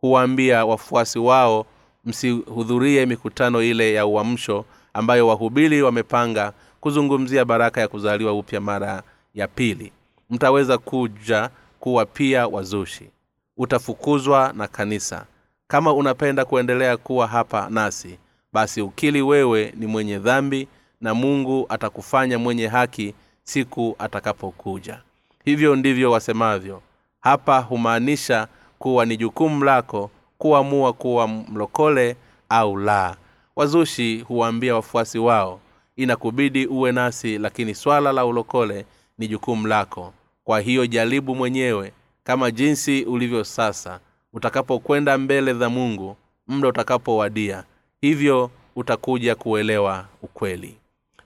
huwaambia 0.00 0.64
wafuasi 0.64 1.18
wao 1.18 1.66
msihudhurie 2.04 3.06
mikutano 3.06 3.62
ile 3.62 3.92
ya 3.94 4.06
uamsho 4.06 4.64
ambayo 4.94 5.28
wahubiri 5.28 5.82
wamepanga 5.82 6.52
kuzungumzia 6.80 7.44
baraka 7.44 7.80
ya 7.80 7.88
kuzaliwa 7.88 8.32
upya 8.32 8.60
mara 8.60 9.02
ya 9.34 9.48
pili. 9.48 9.92
Mtaweza 10.30 10.78
kuja 10.78 11.50
kuwa 11.80 12.06
pia 12.06 12.46
wazushi. 12.48 13.10
Utafukuzwa 13.56 14.52
na 14.56 14.68
kanisa. 14.68 15.26
Kama 15.68 15.92
unapenda 15.92 16.44
kuendelea 16.44 16.96
kuwa 16.96 17.26
hapa 17.26 17.66
nasi 17.70 18.18
basi 18.52 18.80
ukili 18.82 19.22
wewe 19.22 19.72
ni 19.76 19.86
mwenye 19.86 20.18
dhambi 20.18 20.68
na 21.00 21.14
mungu 21.14 21.66
atakufanya 21.68 22.38
mwenye 22.38 22.66
haki 22.66 23.14
siku 23.44 23.96
atakapokuja. 23.98 25.00
Hivyo 25.44 25.76
ndivyo 25.76 26.10
wasemavyo 26.10 26.82
hapa 27.20 27.58
humaanisha 27.58 28.48
kuwa 28.78 29.06
ni 29.06 29.16
jukumu 29.16 29.64
lako 29.64 30.10
kuamua 30.40 30.92
kuwa 30.92 31.28
mlokole 31.28 32.16
au 32.48 32.76
la. 32.76 33.16
Wazushi 33.56 34.20
huwaambia 34.20 34.74
wafuasi 34.74 35.18
wao 35.18 35.60
inakubidi 35.96 36.66
uwe 36.66 36.92
nasi 36.92 37.38
lakini 37.38 37.74
swala 37.74 38.12
la 38.12 38.26
ulokole 38.26 38.86
ni 39.18 39.28
jukumu 39.28 39.66
lako. 39.66 40.12
Kwa 40.44 40.60
hiyo 40.60 40.86
jaribu 40.86 41.34
mwenyewe 41.34 41.92
kama 42.24 42.50
jinsi 42.50 43.02
ulivyo 43.04 43.44
sasa. 43.44 44.00
Utakapokwenda 44.32 45.18
mbele 45.18 45.54
za 45.54 45.68
mungu 45.70 46.16
mda 46.48 46.68
utakapowadia. 46.68 47.64
Hivyo 48.00 48.50
utakuja 48.76 49.34
kuelewa 49.34 50.06
ukweli. 50.22 50.76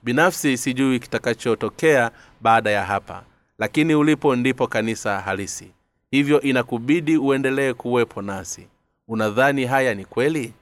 Binafsi 0.03 0.57
sijui 0.57 0.99
kitakachotokea 0.99 2.11
baada 2.41 2.69
ya 2.71 2.85
hapa 2.85 3.23
lakini 3.59 3.95
ulipo 3.95 4.35
ndipo 4.35 4.67
kanisa 4.67 5.19
halisi. 5.21 5.71
Hivyo 6.11 6.41
inakubidi 6.41 7.17
uendelee 7.17 7.73
kuwepo 7.73 8.21
nasi 8.21 8.67
unadhani 9.07 9.65
haya 9.65 9.93
ni 9.95 10.05
kweli? 10.05 10.53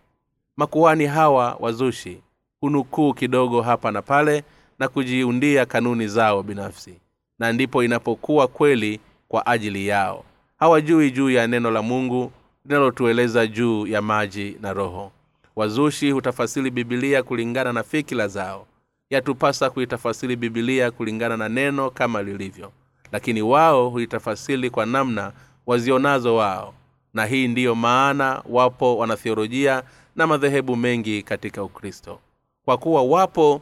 Makuhani 0.58 1.06
hawa 1.06 1.58
wazushi 1.60 2.22
hunukuu 2.62 3.14
kidogo 3.14 3.62
hapa 3.62 3.92
na 3.92 4.02
pale 4.02 4.44
na 4.80 4.88
kujiundia 4.88 5.66
kanuni 5.66 6.08
zao 6.08 6.44
binafsi 6.44 6.94
na 7.40 7.54
ndipo 7.54 7.84
inapokuwa 7.84 8.48
kweli 8.48 9.00
kwa 9.28 9.46
ajili 9.46 9.88
yao. 9.88 10.24
Hawajui 10.60 11.12
juu 11.12 11.30
ya 11.30 11.48
neno 11.48 11.72
la 11.72 11.82
mungu 11.82 12.32
linalotueleza 12.66 13.48
juu 13.48 13.88
ya 13.88 14.02
maji 14.02 14.58
na 14.62 14.74
roho. 14.74 15.12
Wazushi 15.56 16.12
hutafasiri 16.12 16.72
bibilia 16.72 17.24
kulingana 17.24 17.74
na 17.74 17.84
fikila 17.84 18.28
zao. 18.28 18.66
Yatupasa 19.10 19.70
kuitafasiri 19.70 20.36
bibilia 20.36 20.92
kulingana 20.92 21.38
na 21.38 21.50
neno 21.50 21.90
kama 21.90 22.24
lilivyo. 22.24 22.72
Lakini 23.12 23.42
wao 23.42 23.90
huitafasiri 23.90 24.70
kwa 24.70 24.86
namna 24.86 25.32
wazionazo 25.66 26.36
wao 26.36 26.74
na 27.14 27.26
hii 27.26 27.48
ndiyo 27.48 27.76
maana 27.76 28.44
wapo 28.50 28.98
wanathiolojia 28.98 29.84
na 30.16 30.28
madhehebu 30.28 30.76
mengi 30.76 31.24
katika 31.24 31.64
ukristo. 31.64 32.20
Kwa 32.66 32.78
kuwa 32.78 33.04
wapo 33.04 33.62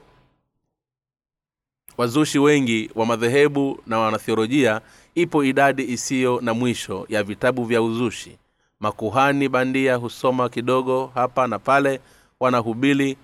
wazushi 1.98 2.40
wengi 2.40 2.90
wa 2.96 3.06
madhehebu 3.06 3.80
na 3.88 4.00
wanathiolojia 4.00 4.82
ipo 5.16 5.44
idadi 5.44 5.84
isiyo 5.84 6.42
na 6.42 6.54
mwisho 6.54 7.06
ya 7.10 7.24
vitabu 7.24 7.66
vya 7.66 7.82
uzushi. 7.82 8.38
Makuhani 8.80 9.50
bandia 9.50 9.96
husoma 9.96 10.50
kidogo 10.50 11.12
hapa 11.16 11.48
na 11.48 11.60
pale 11.60 12.00
wanahubili 12.40 13.18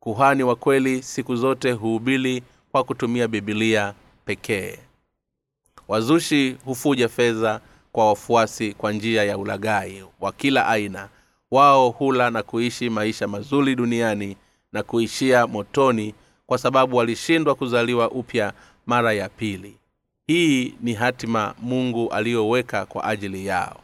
kuhani 0.00 0.42
wa 0.42 0.56
kweli 0.56 1.02
siku 1.02 1.36
zote 1.36 1.72
huhubili 1.72 2.42
kwa 2.72 2.84
kutumia 2.84 3.28
bibilia 3.28 3.94
pekee. 4.24 4.78
Wazushi 5.88 6.56
hufuja 6.64 7.08
fedha 7.08 7.60
kwa 7.96 8.06
wafuasi 8.08 8.72
kwa 8.72 8.92
njia 8.92 9.24
ya 9.24 9.38
ulagai 9.38 10.04
wa 10.20 10.32
kila 10.32 10.66
aina. 10.68 11.08
Wao 11.50 11.90
hula 11.90 12.30
na 12.30 12.42
kuishi 12.42 12.90
maisha 12.90 13.28
mazuri 13.28 13.74
duniani 13.74 14.36
na 14.72 14.82
kuishia 14.82 15.46
motoni 15.46 16.14
kwa 16.46 16.58
sababu 16.58 16.96
walishindwa 16.96 17.54
kuzaliwa 17.54 18.10
upya 18.10 18.52
mara 18.86 19.12
ya 19.12 19.28
pili. 19.28 19.76
Hii 20.26 20.74
ni 20.80 20.94
hatima 20.94 21.54
mungu 21.62 22.08
aliyoweka 22.10 22.86
kwa 22.86 23.04
ajili 23.04 23.46
yao. 23.46 23.80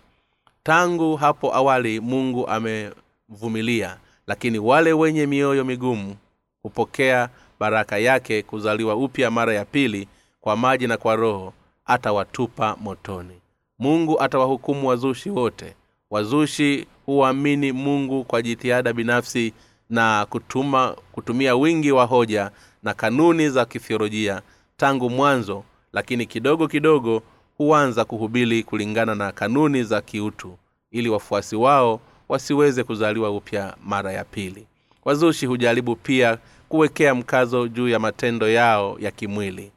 Tangu 0.62 1.16
hapo 1.16 1.54
awali 1.54 2.00
mungu 2.00 2.46
amevumilia 2.48 3.96
lakini 4.26 4.58
wale 4.58 4.92
wenye 4.92 5.26
mioyo 5.26 5.64
migumu 5.64 6.16
hupokea 6.62 7.28
baraka 7.60 7.98
yake 7.98 8.42
kuzaliwa 8.42 8.96
upya 8.96 9.30
mara 9.30 9.54
ya 9.54 9.64
pili 9.64 10.08
kwa 10.40 10.56
maji 10.56 10.86
na 10.86 10.96
kwa 10.96 11.16
roho 11.16 11.52
atawatupa 11.86 12.76
motoni 12.80 13.41
mungu 13.83 14.20
atawahukumu 14.22 14.89
wazushi 14.89 15.30
wote. 15.30 15.74
Wazushi 16.11 16.87
huwaamini 17.07 17.72
mungu 17.72 18.24
kwa 18.24 18.43
jitihada 18.43 18.93
binafsi 18.93 19.53
na 19.91 20.26
kutuma 20.30 20.97
kutumia 21.12 21.57
wingi 21.57 21.93
wa 21.93 22.05
hoja 22.05 22.51
na 22.83 22.95
kanuni 22.95 23.49
za 23.51 23.64
kithiolojia 23.64 24.43
tangu 24.76 25.11
mwanzo 25.11 25.64
lakini 25.93 26.26
kidogo 26.26 26.68
kidogo 26.68 27.22
huanza 27.59 28.05
kuhubiri 28.05 28.62
kulingana 28.62 29.14
na 29.14 29.33
kanuni 29.33 29.83
za 29.85 30.01
kiutu 30.01 30.59
ili 30.91 31.09
wafuasi 31.09 31.57
wao 31.57 32.01
wasiweze 32.28 32.85
kuzaliwa 32.85 33.30
upya 33.30 33.76
mara 33.85 34.12
ya 34.12 34.24
pili. 34.24 34.66
Wazushi 35.05 35.47
hujaribu 35.47 35.97
pia 35.97 36.39
kuwekea 36.68 37.14
mkazo 37.14 37.68
juu 37.68 37.89
ya 37.89 37.99
matendo 37.99 38.49
yao 38.49 38.97
ya 39.01 39.11
kimwili 39.11 39.72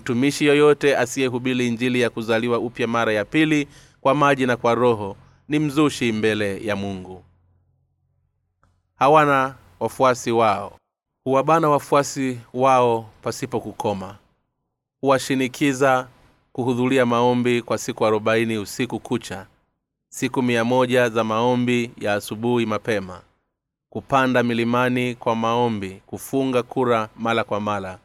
mtumishi 0.00 0.46
yoyote 0.46 0.96
asiyehubiri 0.96 1.68
injili 1.68 2.00
ya 2.00 2.10
kuzaliwa 2.10 2.58
upya 2.58 2.86
mara 2.86 3.12
ya 3.12 3.24
pili 3.24 3.68
kwa 4.00 4.14
maji 4.14 4.46
na 4.46 4.56
kwa 4.56 4.74
roho 4.74 5.16
ni 5.48 5.58
mzushi 5.58 6.12
mbele 6.12 6.64
ya 6.66 6.76
mungu. 6.76 7.24
Hawana 8.96 9.54
wafuasi 9.80 10.30
wao. 10.32 10.76
Huwabana 11.24 11.68
wafuasi 11.68 12.38
wao 12.54 13.10
pasipo 13.22 13.60
kukoma. 13.60 14.16
Huwashinikiza 15.00 16.08
kuhudhuria 16.52 17.06
maombi 17.06 17.62
kwa 17.62 17.78
siku 17.78 18.06
arobaini 18.06 18.58
usiku 18.58 19.00
kucha 19.00 19.46
siku 20.08 20.42
mia 20.42 20.64
moja 20.64 21.08
za 21.08 21.24
maombi 21.24 21.90
ya 22.00 22.14
asubuhi 22.14 22.66
mapema 22.66 23.20
kupanda 23.90 24.42
milimani 24.42 25.14
kwa 25.14 25.36
maombi 25.36 26.02
kufunga 26.06 26.62
kura 26.62 27.08
mara 27.16 27.44
kwa 27.44 27.60
mara 27.60 27.98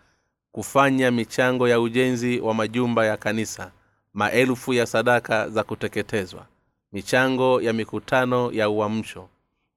kufanya 0.55 1.11
michango 1.11 1.67
ya 1.67 1.79
ujenzi 1.79 2.39
wa 2.39 2.53
majumba 2.53 3.05
ya 3.05 3.17
kanisa 3.17 3.71
maelfu 4.13 4.73
ya 4.73 4.85
sadaka 4.85 5.49
za 5.49 5.63
kuteketezwa 5.63 6.45
michango 6.93 7.61
ya 7.61 7.73
mikutano 7.73 8.51
ya 8.51 8.69
uamsho 8.69 9.27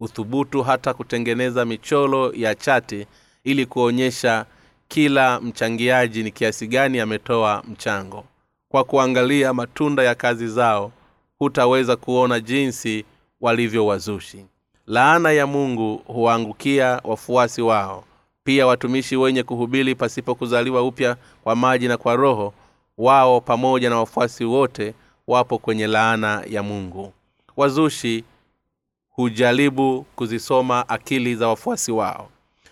uthubutu 0.01 0.63
hata 0.63 0.95
kutengeneza 0.95 1.65
michoro 1.65 2.33
ya 2.33 2.55
chati 2.55 3.07
ili 3.45 3.67
kuonyesha 3.67 4.47
kila 4.89 5.41
mchangiaji 5.41 6.23
ni 6.23 6.31
kiasi 6.31 6.67
gani 6.67 7.01
ametoa 7.01 7.63
mchango. 7.69 8.25
Kwa 8.69 8.85
kuangalia 8.85 9.53
matunda 9.55 10.03
ya 10.03 10.15
kazi 10.15 10.49
zao 10.49 10.93
hutaweza 11.39 11.97
kuona 11.97 12.41
jinsi 12.41 13.05
walivyo 13.41 13.87
wazushi 13.87 14.45
laana 14.87 15.33
ya 15.33 15.47
mungu 15.47 15.97
huwaangukia 16.07 17.01
wafuasi 17.05 17.63
wao 17.63 18.05
pia 18.49 18.67
watumishi 18.67 19.17
wenye 19.17 19.43
kuhubiri 19.43 19.95
pasipo 19.95 20.35
kuzaliwa 20.35 20.83
upya 20.83 21.17
kwa 21.45 21.57
maji 21.57 21.89
na 21.89 21.97
kwa 21.97 22.17
roho 22.17 22.55
wao 22.99 23.41
pamoja 23.41 23.91
na 23.91 23.99
wafuasi 23.99 24.45
wote 24.45 24.95
wapo 25.27 25.59
kwenye 25.59 25.87
laana 25.87 26.45
ya 26.51 26.63
mungu. 26.63 27.13
Wazushi 27.57 28.25
hujaribu 29.11 30.07
kuzisoma 30.17 30.89
akili 30.89 31.35
za 31.35 31.49
wafuasi 31.49 31.93
wao. 31.93 32.29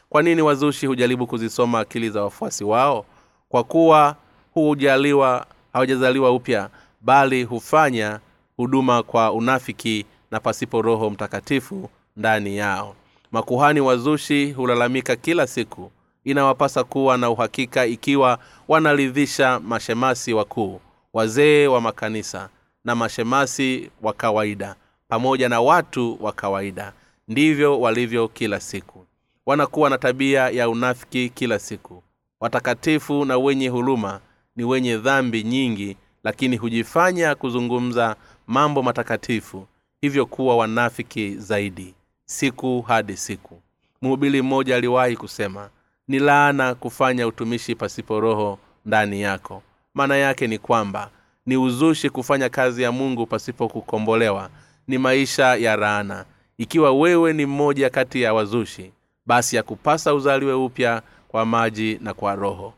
Kwa 0.09 0.22
nini 0.22 0.43
wazushi 0.43 0.87
hujaribu 0.87 1.27
kuzisoma 1.27 1.81
akili 1.81 2.11
za 2.11 2.22
wafuasi 2.22 2.64
wao? 2.64 3.05
Kwa 3.49 3.64
kuwa 3.64 4.16
hujaliwa 4.55 5.47
hawajazaliwa 5.72 6.31
upya 6.31 6.70
bali 7.01 7.45
hufanya 7.45 8.20
huduma 8.57 9.03
kwa 9.03 9.33
unafiki 9.33 10.07
na 10.31 10.41
pasipo 10.41 10.83
roho 10.83 11.11
mtakatifu 11.11 11.91
ndani 12.16 12.57
yao 12.57 12.95
makuhani 13.33 13.81
wazushi 13.81 14.53
hulalamika 14.53 15.16
kila 15.16 15.47
siku. 15.47 15.91
Inawapasa 16.24 16.85
kuwa 16.85 17.16
na 17.18 17.31
uhakika 17.31 17.87
ikiwa 17.87 18.39
wanaridhisha 18.68 19.61
mashemasi 19.61 20.33
wakuu 20.33 20.81
wazee 21.12 21.66
wa 21.66 21.81
makanisa 21.81 22.49
na 22.85 22.95
mashemasi 22.95 23.91
wa 24.03 24.12
kawaida 24.12 24.74
pamoja 25.09 25.49
na 25.49 25.61
watu 25.61 26.18
wa 26.20 26.33
kawaida. 26.33 26.93
Ndivyo 27.29 27.81
walivyo 27.81 28.29
kila 28.29 28.61
siku. 28.61 29.07
Wanakuwa 29.47 29.91
na 29.91 29.99
tabia 29.99 30.49
ya 30.51 30.68
unafiki 30.68 31.29
kila 31.29 31.59
siku. 31.59 32.03
Watakatifu 32.41 33.24
na 33.24 33.39
wenye 33.39 33.68
huluma 33.68 34.20
ni 34.57 34.64
wenye 34.64 34.97
dhambi 34.97 35.43
nyingi 35.45 35.97
lakini 36.24 36.57
hujifanya 36.57 37.35
kuzungumza 37.35 38.16
mambo 38.47 38.83
matakatifu 38.83 39.66
hivyo 40.01 40.27
kuwa 40.27 40.57
wanafiki 40.57 41.35
zaidi 41.37 41.95
siku 42.27 42.81
hadi 42.83 43.16
siku. 43.16 43.61
Mhubiri 44.03 44.43
mmoja 44.43 44.77
aliwahi 44.77 45.16
kusema 45.16 45.68
ni 46.09 46.18
laana 46.18 46.74
kufanya 46.74 47.27
utumishi 47.27 47.74
pasipo 47.74 48.20
roho 48.20 48.59
ndani 48.87 49.20
yako. 49.22 49.62
Maana 49.95 50.16
yake 50.16 50.47
ni 50.47 50.59
kwamba 50.59 51.11
ni 51.47 51.57
uzushi 51.57 52.11
kufanya 52.11 52.49
kazi 52.49 52.83
ya 52.83 52.93
mungu 52.93 53.27
pasipo 53.27 53.68
kukombolewa. 53.68 54.51
Ni 54.89 54.99
maisha 54.99 55.57
ya 55.57 55.77
raana 55.77 56.24
ikiwa 56.59 56.93
wewe 56.93 57.33
ni 57.33 57.47
mmoja 57.47 57.91
kati 57.91 58.22
ya 58.22 58.35
wazushi 58.35 58.93
basi 59.27 59.57
yakupasa 59.57 60.14
uzaliwe 60.14 60.53
upya 60.55 61.03
kwa 61.29 61.47
maji 61.47 61.99
na 62.03 62.14
kwa 62.14 62.35
roho. 62.35 62.74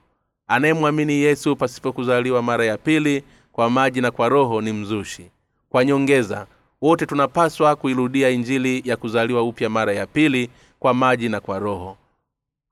Anayemwamini 0.48 1.12
yesu 1.12 1.56
pasipo 1.56 1.92
kuzaliwa 1.92 2.42
mara 2.42 2.64
ya 2.64 2.78
pili 2.78 3.24
kwa 3.52 3.70
maji 3.70 4.00
na 4.00 4.10
kwa 4.10 4.28
roho 4.28 4.60
ni 4.60 4.72
mzushi. 4.72 5.30
Kwa 5.70 5.84
nyongeza 5.84 6.46
wote 6.82 7.06
tunapaswa 7.06 7.76
kuirudia 7.76 8.28
injili 8.30 8.82
ya 8.84 8.96
kuzaliwa 8.96 9.42
upya 9.42 9.68
mara 9.70 9.92
ya 9.92 10.06
pili 10.06 10.50
kwa 10.78 10.94
maji 10.94 11.28
na 11.28 11.40
kwa 11.40 11.58
roho. 11.58 11.96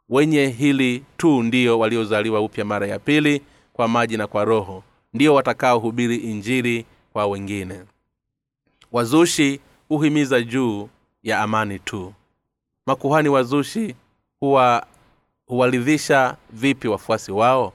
Wenye 0.09 0.47
hili 0.47 1.05
tu 1.17 1.43
ndio 1.43 1.79
waliozaliwa 1.79 2.41
upya 2.41 2.65
mara 2.65 2.87
ya 2.87 2.99
pili 2.99 3.43
kwa 3.73 3.89
maji 3.89 4.17
na 4.17 4.27
kwa 4.27 4.45
roho 4.45 4.83
ndio 5.15 5.35
watakaohubiri 5.35 6.17
injili 6.17 6.87
kwa 7.13 7.27
wengine. 7.27 7.81
Wazushi 8.93 9.61
huhimiza 9.89 10.41
juu 10.43 10.89
ya 11.23 11.41
amani 11.41 11.79
tu. 11.79 12.15
Makuhani 12.87 13.29
wazushi 13.29 13.95
huwa 14.41 14.87
huwaridhisha 15.47 16.37
vipi 16.51 16.89
wafuasi 16.89 17.33
wao? 17.33 17.73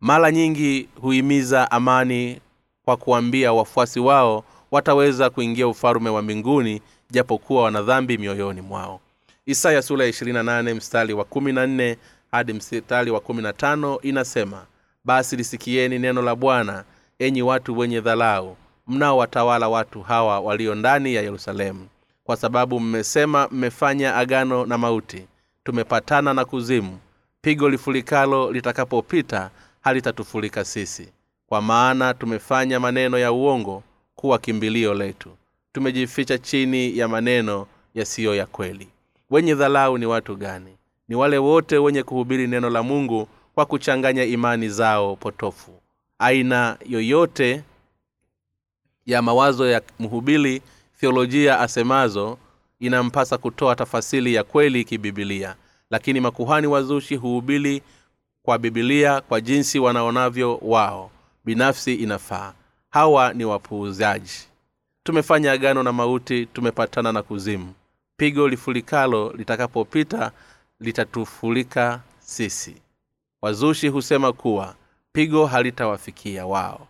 Mara 0.00 0.30
nyingi 0.32 0.88
huhimiza 1.00 1.70
amani 1.70 2.40
kwa 2.84 2.96
kuambia 2.96 3.52
wafuasi 3.52 4.00
wao 4.00 4.44
wataweza 4.70 5.30
kuingia 5.30 5.68
ufalume 5.68 6.10
wa 6.10 6.22
mbinguni 6.22 6.82
japokuwa 7.10 7.62
wana 7.62 7.82
dhambi 7.82 8.18
mioyoni 8.18 8.60
mwao. 8.60 9.00
Isaya 9.46 9.82
sura 9.82 10.04
ya 10.04 10.10
28 10.10 10.74
mstari 10.74 11.12
wa 11.14 11.24
14 11.24 11.96
hadi 12.30 12.52
mstari 12.52 13.10
wa 13.10 13.20
15 13.20 13.98
inasema 14.02 14.66
basi 15.04 15.36
lisikieni 15.36 15.98
neno 15.98 16.22
la 16.22 16.34
bwana 16.36 16.84
enyi 17.18 17.42
watu 17.42 17.78
wenye 17.78 18.00
dhalau 18.00 18.56
mnaowatawala 18.86 19.68
watu 19.68 20.02
hawa 20.02 20.40
walio 20.40 20.74
ndani 20.74 21.14
ya 21.14 21.22
yerusalemu. 21.22 21.86
Kwa 22.24 22.36
sababu 22.36 22.80
mmesema 22.80 23.48
mmefanya 23.50 24.16
agano 24.16 24.66
na 24.66 24.78
mauti 24.78 25.26
tumepatana 25.64 26.34
na 26.34 26.44
kuzimu 26.44 26.98
pigo 27.40 27.68
lifulikalo 27.68 28.52
litakapopita 28.52 29.50
halitatufulika 29.80 30.64
sisi. 30.64 31.08
Kwa 31.46 31.62
maana 31.62 32.14
tumefanya 32.14 32.80
maneno 32.80 33.18
ya 33.18 33.32
uongo 33.32 33.82
kuwa 34.18 34.38
kimbilio 34.38 34.94
letu. 34.94 35.30
Tumejificha 35.72 36.38
chini 36.38 36.98
ya 36.98 37.08
maneno 37.08 37.66
yasiyo 37.94 38.34
ya 38.34 38.46
kweli. 38.46 38.88
Wenye 39.30 39.54
dhalau 39.54 39.98
ni 39.98 40.06
watu 40.06 40.36
gani? 40.36 40.76
Ni 41.08 41.14
wale 41.16 41.38
wote 41.38 41.78
wenye 41.78 42.02
kuhubiri 42.02 42.46
neno 42.46 42.70
la 42.70 42.82
mungu 42.82 43.28
kwa 43.54 43.66
kuchanganya 43.66 44.24
imani 44.24 44.68
zao 44.68 45.16
potofu. 45.16 45.80
Aina 46.18 46.76
yoyote 46.86 47.62
ya 49.06 49.22
mawazo 49.22 49.68
ya 49.70 49.82
mhubiri 49.98 50.62
theolojia 51.00 51.60
asemazo 51.60 52.38
inampasa 52.80 53.38
kutoa 53.38 53.76
tafasili 53.76 54.34
ya 54.34 54.44
kweli 54.44 54.84
kibibilia. 54.84 55.54
Lakini 55.90 56.20
makuhani 56.20 56.66
wazushi 56.66 57.16
huhubiri 57.16 57.82
kwa 58.42 58.58
bibilia 58.58 59.20
kwa 59.20 59.40
jinsi 59.40 59.78
wanaonavyo 59.78 60.56
wao. 60.62 61.10
Binafsi 61.44 61.94
inafaa 61.94 62.52
hawa 62.90 63.32
ni 63.34 63.44
wapuuzaji. 63.44 64.48
Tumefanya 65.02 65.52
agano 65.52 65.82
na 65.82 65.92
mauti 65.92 66.46
tumepatana 66.46 67.12
na 67.12 67.22
kuzimu. 67.22 67.74
Pigo 68.16 68.48
lifulikalo 68.48 69.32
litakapopita 69.32 70.32
litatufulika 70.80 72.00
sisi. 72.20 72.76
Wazushi 73.42 73.88
husema 73.88 74.32
kuwa 74.32 74.74
pigo 75.12 75.46
halitawafikia 75.46 76.46
wao. 76.46 76.88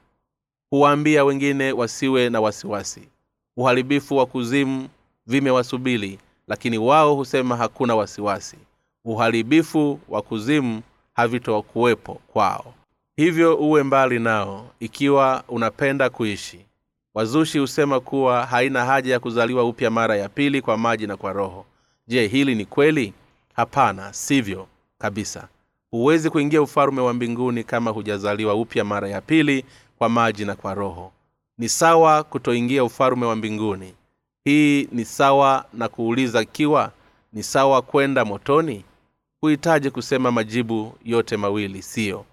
Huwaambia 0.71 1.25
wengine 1.25 1.73
wasiwe 1.73 2.31
na 2.31 2.41
wasiwasi. 2.41 3.09
Uharibifu 3.57 4.17
wa 4.17 4.27
kuzimu 4.27 4.89
vimewasubili 5.27 6.19
lakini 6.49 6.79
wao 6.79 7.15
husema 7.15 7.57
hakuna 7.57 7.95
wasiwasi. 7.97 8.57
Uharibifu 9.05 10.01
wa 10.09 10.23
kuzimu 10.23 10.83
havitokuwepo 11.13 12.15
kwao 12.15 12.75
hivyo 13.19 13.57
uwe 13.57 13.83
mbali 13.83 14.19
nao 14.19 14.71
ikiwa 14.81 15.45
unapenda 15.49 16.11
kuishi. 16.11 16.61
Wazushi 17.15 17.59
husema 17.59 18.01
kuwa 18.01 18.47
haina 18.47 18.85
haja 18.85 19.13
ya 19.13 19.21
kuzaliwa 19.21 19.65
upya 19.65 19.91
mara 19.91 20.17
ya 20.17 20.29
pili 20.29 20.63
kwa 20.63 20.77
maji 20.79 21.07
na 21.07 21.17
kwa 21.17 21.33
roho. 21.33 21.67
Je 22.09 22.27
hili 22.27 22.55
ni 22.55 22.65
kweli? 22.65 23.13
Hapana 23.57 24.13
sivyo 24.13 24.67
kabisa. 24.99 25.49
Huwezi 25.91 26.31
kuingia 26.31 26.63
ufalume 26.63 27.01
wa 27.01 27.15
mbinguni 27.15 27.65
kama 27.65 27.91
hujazaliwa 27.91 28.55
upya 28.55 28.85
mara 28.85 29.09
ya 29.09 29.21
pili 29.21 29.65
kwa 29.99 30.09
maji 30.09 30.45
na 30.45 30.55
kwa 30.55 30.75
roho. 30.75 31.13
Ni 31.59 31.69
sawa 31.69 32.25
kutoingia 32.25 32.85
ufalume 32.85 33.27
wa 33.27 33.37
mbinguni. 33.37 33.95
Hii 34.45 34.89
ni 34.93 35.05
sawa 35.05 35.65
na 35.73 35.89
kuuliza 35.89 36.45
kiwa? 36.45 36.93
Ni 37.33 37.43
sawa 37.43 37.83
kwenda 37.83 38.25
motoni? 38.25 38.85
Huhitaji 39.41 39.91
kusema 39.91 40.31
majibu 40.33 40.95
yote 41.05 41.37
mawili 41.37 41.83
siyo 41.83 42.25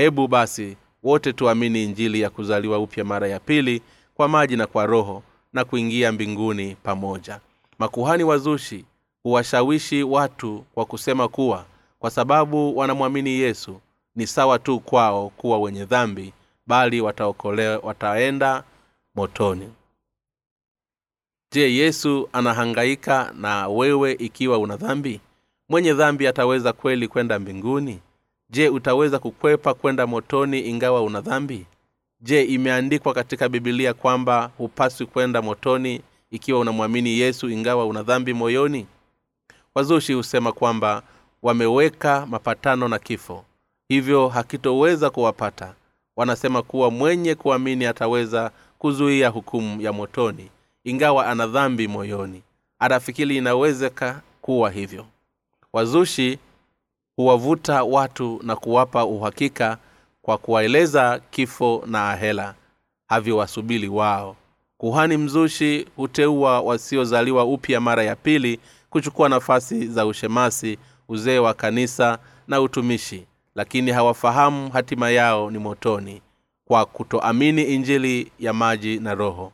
hebu 0.00 0.28
basi 0.28 0.76
wote 1.02 1.32
tuamini 1.32 1.84
injili 1.84 2.20
ya 2.20 2.30
kuzaliwa 2.30 2.78
upya 2.78 3.04
mara 3.04 3.28
ya 3.28 3.40
pili 3.40 3.82
kwa 4.14 4.28
maji 4.28 4.56
na 4.56 4.66
kwa 4.66 4.86
roho 4.86 5.22
na 5.52 5.64
kuingia 5.64 6.12
mbinguni 6.12 6.74
pamoja. 6.82 7.40
Makuhani 7.78 8.24
wazushi 8.24 8.84
huwashawishi 9.22 10.02
watu 10.02 10.64
kwa 10.74 10.84
kusema 10.84 11.28
kuwa 11.28 11.64
kwa 11.98 12.10
sababu 12.10 12.76
wanamwamini 12.78 13.30
yesu 13.30 13.80
ni 14.16 14.26
sawa 14.26 14.58
tu 14.58 14.80
kwao 14.80 15.28
kuwa 15.36 15.58
wenye 15.58 15.84
dhambi 15.84 16.32
bali 16.66 17.00
wataokolewa 17.00 17.78
wataenda 17.78 18.64
motoni. 19.14 19.68
Je 21.52 21.74
yesu 21.74 22.28
anahangaika 22.32 23.32
na 23.36 23.68
wewe 23.68 24.12
ikiwa 24.12 24.58
una 24.58 24.76
dhambi? 24.76 25.20
Mwenye 25.68 25.92
dhambi 25.94 26.26
ataweza 26.26 26.72
kweli 26.72 27.08
kwenda 27.08 27.38
mbinguni 27.38 28.00
je 28.50 28.68
utaweza 28.68 29.18
kukwepa 29.18 29.74
kwenda 29.74 30.06
motoni 30.06 30.60
ingawa 30.60 31.02
una 31.02 31.20
dhambi? 31.20 31.66
Je 32.20 32.42
imeandikwa 32.44 33.14
katika 33.14 33.48
bibilia 33.48 33.94
kwamba 33.94 34.50
hupaswi 34.58 35.06
kwenda 35.06 35.42
motoni 35.42 36.00
ikiwa 36.30 36.60
unamwamini 36.60 37.18
yesu 37.18 37.50
ingawa 37.50 37.86
una 37.86 38.02
dhambi 38.02 38.32
moyoni? 38.34 38.86
Wazushi 39.74 40.12
husema 40.12 40.52
kwamba 40.52 41.02
wameweka 41.42 42.26
mapatano 42.26 42.88
na 42.88 42.98
kifo 42.98 43.44
hivyo 43.88 44.28
hakitoweza 44.28 45.10
kuwapata. 45.10 45.74
Wanasema 46.16 46.62
kuwa 46.62 46.90
mwenye 46.90 47.34
kuamini 47.34 47.86
ataweza 47.86 48.50
kuzuia 48.78 49.28
hukumu 49.28 49.80
ya 49.80 49.92
motoni 49.92 50.50
ingawa 50.84 51.26
ana 51.26 51.46
dhambi 51.46 51.88
moyoni. 51.88 52.42
Anafikiri 52.78 53.36
inawezeka 53.36 54.20
kuwa 54.42 54.70
hivyo. 54.70 55.06
Wazushi 55.72 56.38
huwavuta 57.20 57.84
watu 57.84 58.40
na 58.42 58.56
kuwapa 58.56 59.04
uhakika 59.04 59.78
kwa 60.22 60.38
kuwaeleza 60.38 61.20
kifo 61.30 61.84
na 61.86 62.10
ahela 62.10 62.54
havyowasubili 63.08 63.88
wao. 63.88 64.36
Kuhani 64.78 65.16
mzushi 65.16 65.86
huteua 65.96 66.60
wasiozaliwa 66.60 67.44
upya 67.44 67.80
mara 67.80 68.02
ya 68.04 68.16
pili 68.16 68.60
kuchukua 68.90 69.28
nafasi 69.28 69.86
za 69.86 70.06
ushemasi 70.06 70.78
uzee 71.08 71.38
wa 71.38 71.54
kanisa 71.54 72.18
na 72.48 72.60
utumishi 72.60 73.26
lakini 73.54 73.90
hawafahamu 73.90 74.70
hatima 74.70 75.10
yao 75.10 75.50
ni 75.50 75.58
motoni 75.58 76.22
kwa 76.64 76.86
kutoamini 76.86 77.62
injili 77.62 78.32
ya 78.38 78.52
maji 78.52 78.98
na 79.00 79.14
roho. 79.14 79.52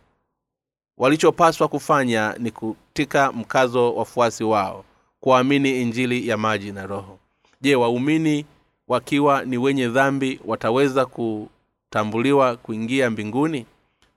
Walichopaswa 0.99 1.69
kufanya 1.69 2.35
ni 2.39 2.51
kutika 2.51 3.33
mkazo 3.33 3.95
wafuasi 3.95 4.45
wao 4.45 4.85
kuamini 5.21 5.83
injili 5.83 6.29
ya 6.29 6.37
maji 6.37 6.73
na 6.73 6.87
roho 6.87 7.19
je 7.67 7.75
waumini 7.77 8.45
wakiwa 8.89 9.45
ni 9.45 9.59
wenye 9.59 9.89
dhambi 9.89 10.41
wataweza 10.45 11.07
kutambuliwa 11.07 12.57
kuingia 12.57 13.11
mbinguni? 13.11 13.67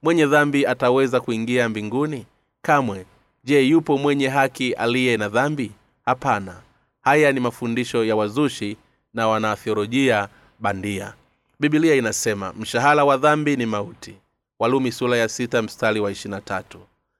Mwenye 0.04 0.26
dhambi 0.26 0.66
ataweza 0.66 1.20
kuingia 1.20 1.70
mbinguni? 1.70 2.26
Kamwe. 2.62 3.06
Je 3.44 3.62
yupo 3.62 3.98
mwenye 3.98 4.28
haki 4.28 4.74
aliye 4.74 5.18
na 5.18 5.30
dhambi? 5.30 5.72
Hapana. 6.06 6.56
Haya 7.02 7.32
ni 7.32 7.40
mafundisho 7.40 8.06
ya 8.06 8.16
wazushi 8.16 8.78
na 9.14 9.28
wanathiolojia 9.28 10.28
bandia. 10.60 11.14
Bibilia 11.60 11.96
inasema 11.96 12.54
mshahara 12.54 13.06
wa 13.06 13.18
dhambi 13.18 13.56
ni 13.56 13.66
mauti. 13.66 14.16
Walumi 14.60 14.92
sura 14.92 15.18
ya 15.18 15.30
sita 15.30 15.62
mstari 15.62 16.00
wa 16.00 16.12
ishirina 16.12 16.42
tatu. 16.42 16.80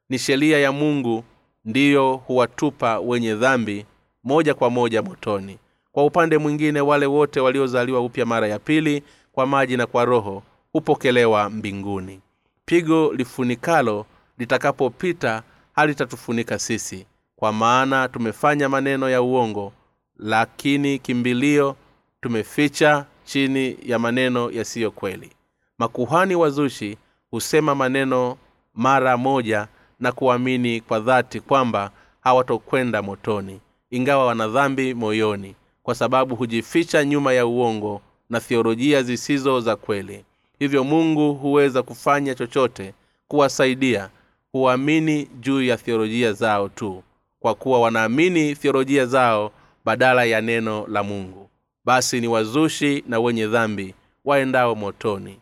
Ni 0.10 0.20
sheria 0.20 0.60
ya 0.60 0.72
mungu 0.72 1.24
ndiyo 1.66 2.16
huwatupa 2.16 3.00
wenye 3.00 3.36
dhambi 3.36 3.86
moja 4.24 4.54
kwa 4.54 4.70
moja 4.70 5.02
motoni 5.02 5.58
kwa 6.00 6.06
upande 6.06 6.38
mwingine 6.38 6.82
wale 6.82 7.06
wote 7.06 7.40
waliozaliwa 7.40 8.02
upya 8.02 8.26
mara 8.26 8.48
ya 8.48 8.60
pili 8.60 9.04
kwa 9.32 9.46
maji 9.46 9.78
na 9.78 9.86
kwa 9.86 10.06
roho 10.06 10.44
hupokelewa 10.74 11.50
mbinguni. 11.50 12.20
Pigo 12.66 13.14
lifunikalo 13.14 14.06
litakapopita 14.38 15.44
halitatufunika 15.74 16.60
sisi 16.60 17.06
kwa 17.36 17.54
maana 17.54 18.08
tumefanya 18.08 18.70
maneno 18.70 19.10
ya 19.10 19.22
uongo 19.22 19.74
lakini 20.18 21.00
kimbilio 21.00 21.76
tumeficha 22.22 23.06
chini 23.24 23.78
ya 23.84 24.00
maneno 24.00 24.52
yasiyo 24.52 24.92
kweli. 24.92 25.32
Makuhani 25.78 26.36
wazushi 26.36 26.98
husema 27.32 27.76
maneno 27.76 28.38
mara 28.74 29.18
moja 29.18 29.68
na 30.00 30.12
kuamini 30.12 30.82
kwa 30.82 31.00
dhati 31.00 31.40
kwamba 31.40 31.92
hawatokwenda 32.22 33.02
motoni 33.02 33.60
ingawa 33.90 34.26
wana 34.26 34.48
dhambi 34.48 34.94
moyoni 34.94 35.56
kwa 35.90 35.96
sababu 35.96 36.36
hujificha 36.36 37.06
nyuma 37.06 37.34
ya 37.34 37.46
uongo 37.46 38.02
na 38.30 38.40
thiolojia 38.40 39.04
zisizo 39.04 39.60
za 39.60 39.76
kweli. 39.76 40.26
Hivyo 40.60 40.84
mungu 40.84 41.34
huweza 41.34 41.84
kufanya 41.84 42.36
chochote 42.36 42.94
kuwasaidia 43.28 44.10
huamini 44.52 45.26
juu 45.26 45.62
ya 45.62 45.78
thiolojia 45.78 46.34
zao 46.34 46.70
tu 46.70 47.04
kwa 47.40 47.56
kuwa 47.56 47.80
wanaamini 47.82 48.56
thiolojia 48.56 49.06
zao 49.06 49.52
badala 49.86 50.24
ya 50.26 50.42
neno 50.42 50.88
la 50.88 51.04
mungu. 51.04 51.50
Basi 51.86 52.22
ni 52.22 52.28
wazushi 52.28 53.04
na 53.08 53.20
wenye 53.20 53.48
dhambi 53.48 53.96
waendao 54.26 54.76
motoni. 54.76 55.40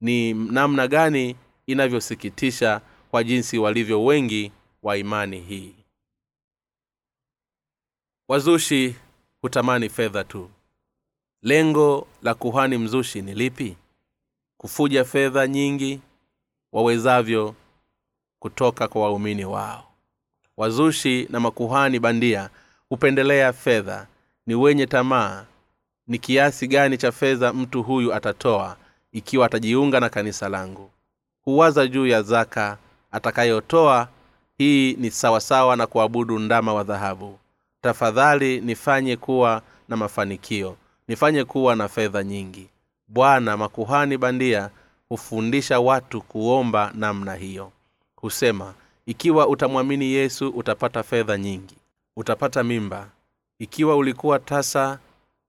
Ni 0.00 0.34
namna 0.34 0.88
gani 0.88 1.36
inavyosikitisha 1.66 2.80
kwa 3.10 3.24
jinsi 3.24 3.58
walivyo 3.58 4.04
wengi 4.04 4.52
wa 4.82 4.96
imani 4.98 5.40
hii. 5.40 5.74
Wazushi 8.28 8.94
hutamani 9.42 9.88
fedha 9.88 10.24
tu. 10.24 10.50
Lengo 11.42 12.06
la 12.22 12.34
kuhani 12.34 12.78
mzushi 12.78 13.22
ni 13.22 13.34
lipi? 13.34 13.76
Kufuja 14.58 15.04
fedha 15.04 15.46
nyingi 15.46 16.00
wawezavyo 16.72 17.54
kutoka 18.38 18.88
kwa 18.88 19.02
waumini 19.02 19.44
wao. 19.44 19.84
Wazushi 20.56 21.26
na 21.30 21.40
makuhani 21.40 21.98
bandia 22.00 22.50
hupendelea 22.88 23.52
fedha. 23.52 24.06
Ni 24.46 24.54
wenye 24.54 24.86
tamaa. 24.86 25.44
Ni 26.06 26.18
kiasi 26.18 26.68
gani 26.68 26.98
cha 26.98 27.12
fedha 27.12 27.52
mtu 27.52 27.82
huyu 27.82 28.14
atatoa 28.14 28.76
ikiwa 29.12 29.46
atajiunga 29.46 30.00
na 30.00 30.08
kanisa 30.08 30.48
langu? 30.48 30.90
Huwaza 31.42 31.86
juu 31.86 32.06
ya 32.06 32.22
zaka 32.22 32.78
atakayotoa. 33.10 34.08
Hii 34.58 34.94
ni 34.94 35.10
sawasawa 35.10 35.76
na 35.76 35.86
kuabudu 35.86 36.38
ndama 36.38 36.74
wa 36.74 36.84
dhahabu 36.84 37.38
tafadhali 37.82 38.60
nifanye 38.60 39.16
kuwa 39.16 39.62
na 39.88 39.96
mafanikio. 39.96 40.76
Nifanye 41.08 41.44
kuwa 41.44 41.76
na 41.76 41.88
fedha 41.88 42.22
nyingi. 42.24 42.68
Bwana 43.08 43.56
makuhani 43.56 44.18
bandia 44.18 44.70
hufundisha 45.08 45.80
watu 45.80 46.22
kuomba 46.22 46.92
namna 46.94 47.34
hiyo. 47.34 47.72
Husema 48.16 48.74
ikiwa 49.06 49.48
utamwamini 49.48 50.04
yesu 50.12 50.48
utapata 50.48 51.02
fedha 51.02 51.38
nyingi. 51.38 51.76
Utapata 52.16 52.62
mimba. 52.64 53.08
Ikiwa 53.58 53.96
ulikuwa 53.96 54.38
tasa 54.38 54.98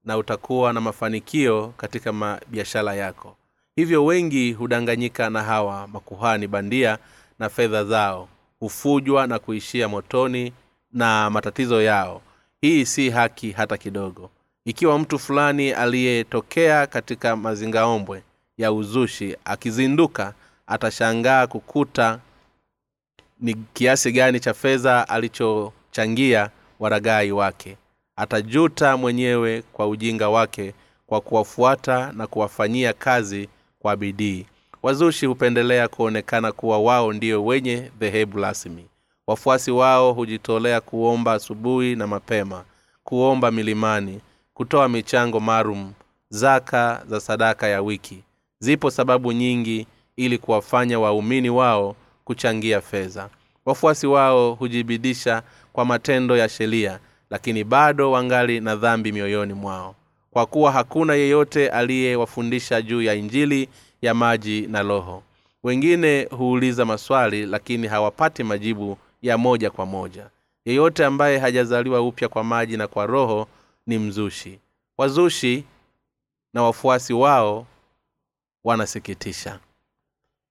na 0.06 0.18
utakuwa 0.18 0.74
na 0.74 0.82
mafanikio 0.82 1.74
katika 1.78 2.40
biashara 2.48 2.94
yako. 2.96 3.36
Hivyo 3.76 4.06
wengi 4.06 4.54
hudanganyika 4.54 5.30
na 5.30 5.44
hawa 5.44 5.88
makuhani 5.88 6.48
bandia 6.48 6.98
na 7.40 7.50
fedha 7.50 7.84
zao. 7.84 8.28
Hufujwa 8.60 9.28
na 9.28 9.40
kuishia 9.40 9.88
motoni 9.88 10.54
na 10.94 11.30
matatizo 11.30 11.82
yao. 11.82 12.22
Hii 12.62 12.86
si 12.86 13.10
haki 13.10 13.52
hata 13.52 13.78
kidogo. 13.78 14.30
Ikiwa 14.66 15.00
mtu 15.00 15.20
fulani 15.20 15.72
aliyetokea 15.72 16.88
katika 16.88 17.36
mazingaombwe 17.36 18.24
ya 18.58 18.72
uzushi 18.72 19.36
akizinduka 19.46 20.34
atashangaa 20.68 21.48
kukuta 21.48 22.20
ni 23.40 23.54
kiasi 23.74 24.12
gani 24.12 24.40
cha 24.40 24.54
fedha 24.54 25.10
alichochangia 25.10 26.50
waragai 26.80 27.32
wake. 27.32 27.78
Atajuta 28.16 28.98
mwenyewe 28.98 29.62
kwa 29.74 29.88
ujinga 29.88 30.30
wake 30.30 30.74
kwa 31.08 31.22
kuwafuata 31.22 32.12
na 32.12 32.28
kuwafanyia 32.28 32.94
kazi 32.94 33.50
kwa 33.80 33.96
bidii. 33.96 34.46
Wazushi 34.84 35.26
hupendelea 35.26 35.88
kuonekana 35.88 36.52
kuwa 36.52 36.80
wao 36.80 37.14
ndio 37.14 37.46
wenye 37.46 37.92
dhehebu 38.00 38.40
rasmi 38.42 38.86
wafuasi 39.32 39.72
wao 39.72 40.14
hujitolea 40.14 40.82
kuomba 40.82 41.34
asubuhi 41.34 41.96
na 41.96 42.08
mapema 42.08 42.64
kuomba 43.04 43.52
milimani 43.52 44.20
kutoa 44.54 44.90
michango 44.90 45.40
maalum 45.40 45.94
zaka 46.30 47.04
za 47.08 47.20
sadaka 47.20 47.68
ya 47.68 47.82
wiki. 47.82 48.24
Zipo 48.60 48.92
sababu 48.92 49.32
nyingi 49.32 49.88
ili 50.16 50.38
kuwafanya 50.38 51.00
waumini 51.00 51.50
wao 51.50 51.96
kuchangia 52.26 52.82
fedha. 52.82 53.30
Wafuasi 53.66 54.08
wao 54.08 54.54
hujibidisha 54.54 55.44
kwa 55.74 55.86
matendo 55.86 56.38
ya 56.38 56.50
sheria 56.50 57.00
lakini 57.30 57.64
bado 57.64 58.12
wangali 58.12 58.60
na 58.60 58.76
dhambi 58.76 59.12
mioyoni 59.12 59.54
mwao. 59.54 59.96
Kwa 60.32 60.46
kuwa 60.46 60.72
hakuna 60.72 61.14
yeyote 61.16 61.70
aliyewafundisha 61.70 62.82
juu 62.82 63.02
ya 63.02 63.14
injili 63.14 63.70
ya 64.02 64.14
maji 64.14 64.62
na 64.68 64.82
roho. 64.84 65.24
Wengine 65.64 66.28
huuliza 66.32 66.86
maswali 66.86 67.46
lakini 67.46 67.88
hawapati 67.88 68.44
majibu 68.44 68.98
ya 69.22 69.38
moja 69.38 69.70
kwa 69.72 69.86
moja. 69.86 70.30
Yeyote 70.66 71.06
ambaye 71.06 71.38
hajazaliwa 71.38 72.02
upya 72.02 72.30
kwa 72.30 72.44
maji 72.44 72.78
na 72.78 72.88
kwa 72.88 73.06
roho 73.06 73.48
ni 73.88 73.98
mzushi. 74.00 74.60
Wazushi 74.98 75.64
na 76.54 76.64
wafuasi 76.64 77.14
wao 77.14 77.66
wanasikitisha. 78.64 79.60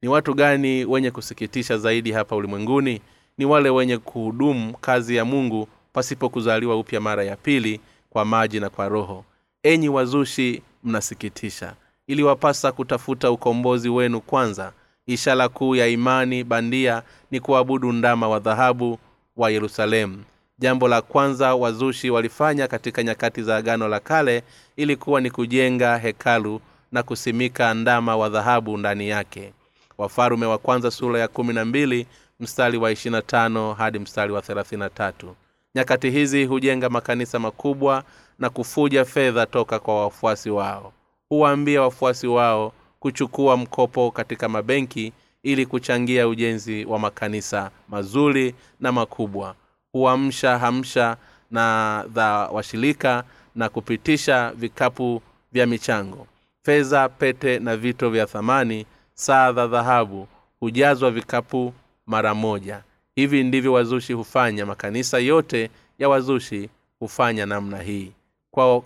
Ni 0.02 0.08
watu 0.08 0.34
gani 0.34 0.84
wenye 0.84 1.10
kusikitisha 1.10 1.78
zaidi 1.78 2.12
hapa 2.12 2.36
ulimwenguni? 2.36 3.00
Ni 3.38 3.44
wale 3.44 3.70
wenye 3.70 3.98
kuhudumu 3.98 4.76
kazi 4.76 5.16
ya 5.16 5.24
mungu 5.24 5.68
pasipo 5.92 6.28
kuzaliwa 6.28 6.76
upya 6.78 7.00
mara 7.00 7.24
ya 7.24 7.36
pili 7.36 7.80
kwa 8.10 8.24
maji 8.24 8.60
na 8.60 8.70
kwa 8.70 8.88
roho. 8.88 9.24
Enyi 9.62 9.88
wazushi 9.88 10.62
mnasikitisha. 10.84 11.74
Iliwapasa 12.06 12.72
kutafuta 12.72 13.30
ukombozi 13.30 13.88
wenu 13.88 14.20
kwanza 14.20 14.72
ishara 15.07 15.48
kuu 15.48 15.76
ya 15.76 15.86
imani 15.86 16.44
bandia 16.44 17.03
ni 17.30 17.40
kuabudu 17.40 17.92
ndama 17.92 18.28
wa 18.28 18.38
dhahabu 18.38 18.98
wa 19.36 19.51
yerusalemu. 19.51 20.24
Jambo 20.59 20.88
la 20.88 21.03
kwanza 21.03 21.55
wazushi 21.55 22.11
walifanya 22.11 22.68
katika 22.68 23.03
nyakati 23.03 23.42
za 23.42 23.57
agano 23.57 23.88
la 23.88 24.01
kale 24.01 24.42
ilikuwa 24.76 25.20
ni 25.20 25.30
kujenga 25.30 25.98
hekalu 25.98 26.61
na 26.92 27.03
kusimika 27.03 27.74
ndama 27.74 28.16
wa 28.16 28.28
dhahabu 28.28 28.78
ndani 28.78 29.09
yake. 29.09 29.53
Wafalume 29.98 30.46
wa 30.46 30.59
kwanza 30.59 30.90
sura 30.90 31.20
ya 31.20 31.28
kumi 31.28 31.55
na 31.55 31.64
mbili 31.64 32.07
mstari 32.40 32.78
wa 32.78 32.90
ishirina 32.92 33.22
tano 33.22 33.74
hadi 33.74 33.98
mstari 33.98 34.32
wa 34.32 34.42
thelathina 34.42 34.90
tatu. 34.90 35.36
Nyakati 35.74 36.11
hizi 36.11 36.44
hujenga 36.44 36.88
makanisa 36.88 37.38
makubwa 37.38 38.05
na 38.38 38.51
kufuja 38.51 39.05
fedha 39.05 39.46
toka 39.46 39.78
kwa 39.78 40.03
wafuasi 40.05 40.51
wao. 40.51 40.92
Huwaambia 41.28 41.82
wafuasi 41.82 42.26
wao 42.26 42.72
kuchukua 43.01 43.57
mkopo 43.57 44.11
katika 44.11 44.48
mabenki 44.48 45.12
ili 45.42 45.66
kuchangia 45.66 46.28
ujenzi 46.28 46.84
wa 46.84 46.98
makanisa 46.98 47.70
mazuri 47.88 48.55
na 48.80 48.92
makubwa. 48.92 49.55
Huamsha 49.92 50.59
hamsha 50.59 51.16
na 51.51 52.05
dha 52.09 52.28
washirika 52.28 53.24
na 53.55 53.68
kupitisha 53.68 54.53
vikapu 54.57 55.22
vya 55.53 55.66
michango. 55.66 56.26
Fedha 56.62 57.09
pete 57.09 57.59
na 57.59 57.76
vito 57.76 58.11
vya 58.11 58.26
thamani 58.26 58.86
saa 59.14 59.53
za 59.53 59.66
dhahabu 59.66 60.28
hujazwa 60.61 61.11
vikapu 61.11 61.72
mara 62.07 62.34
moja. 62.34 62.82
Hivi 63.14 63.44
ndivyo 63.44 63.72
wazushi 63.72 64.12
hufanya. 64.12 64.66
Makanisa 64.66 65.18
yote 65.18 65.70
ya 65.98 66.09
wazushi 66.09 66.68
hufanya 66.98 67.46
namna 67.46 67.78
hii. 67.78 68.12
Kwa 68.51 68.82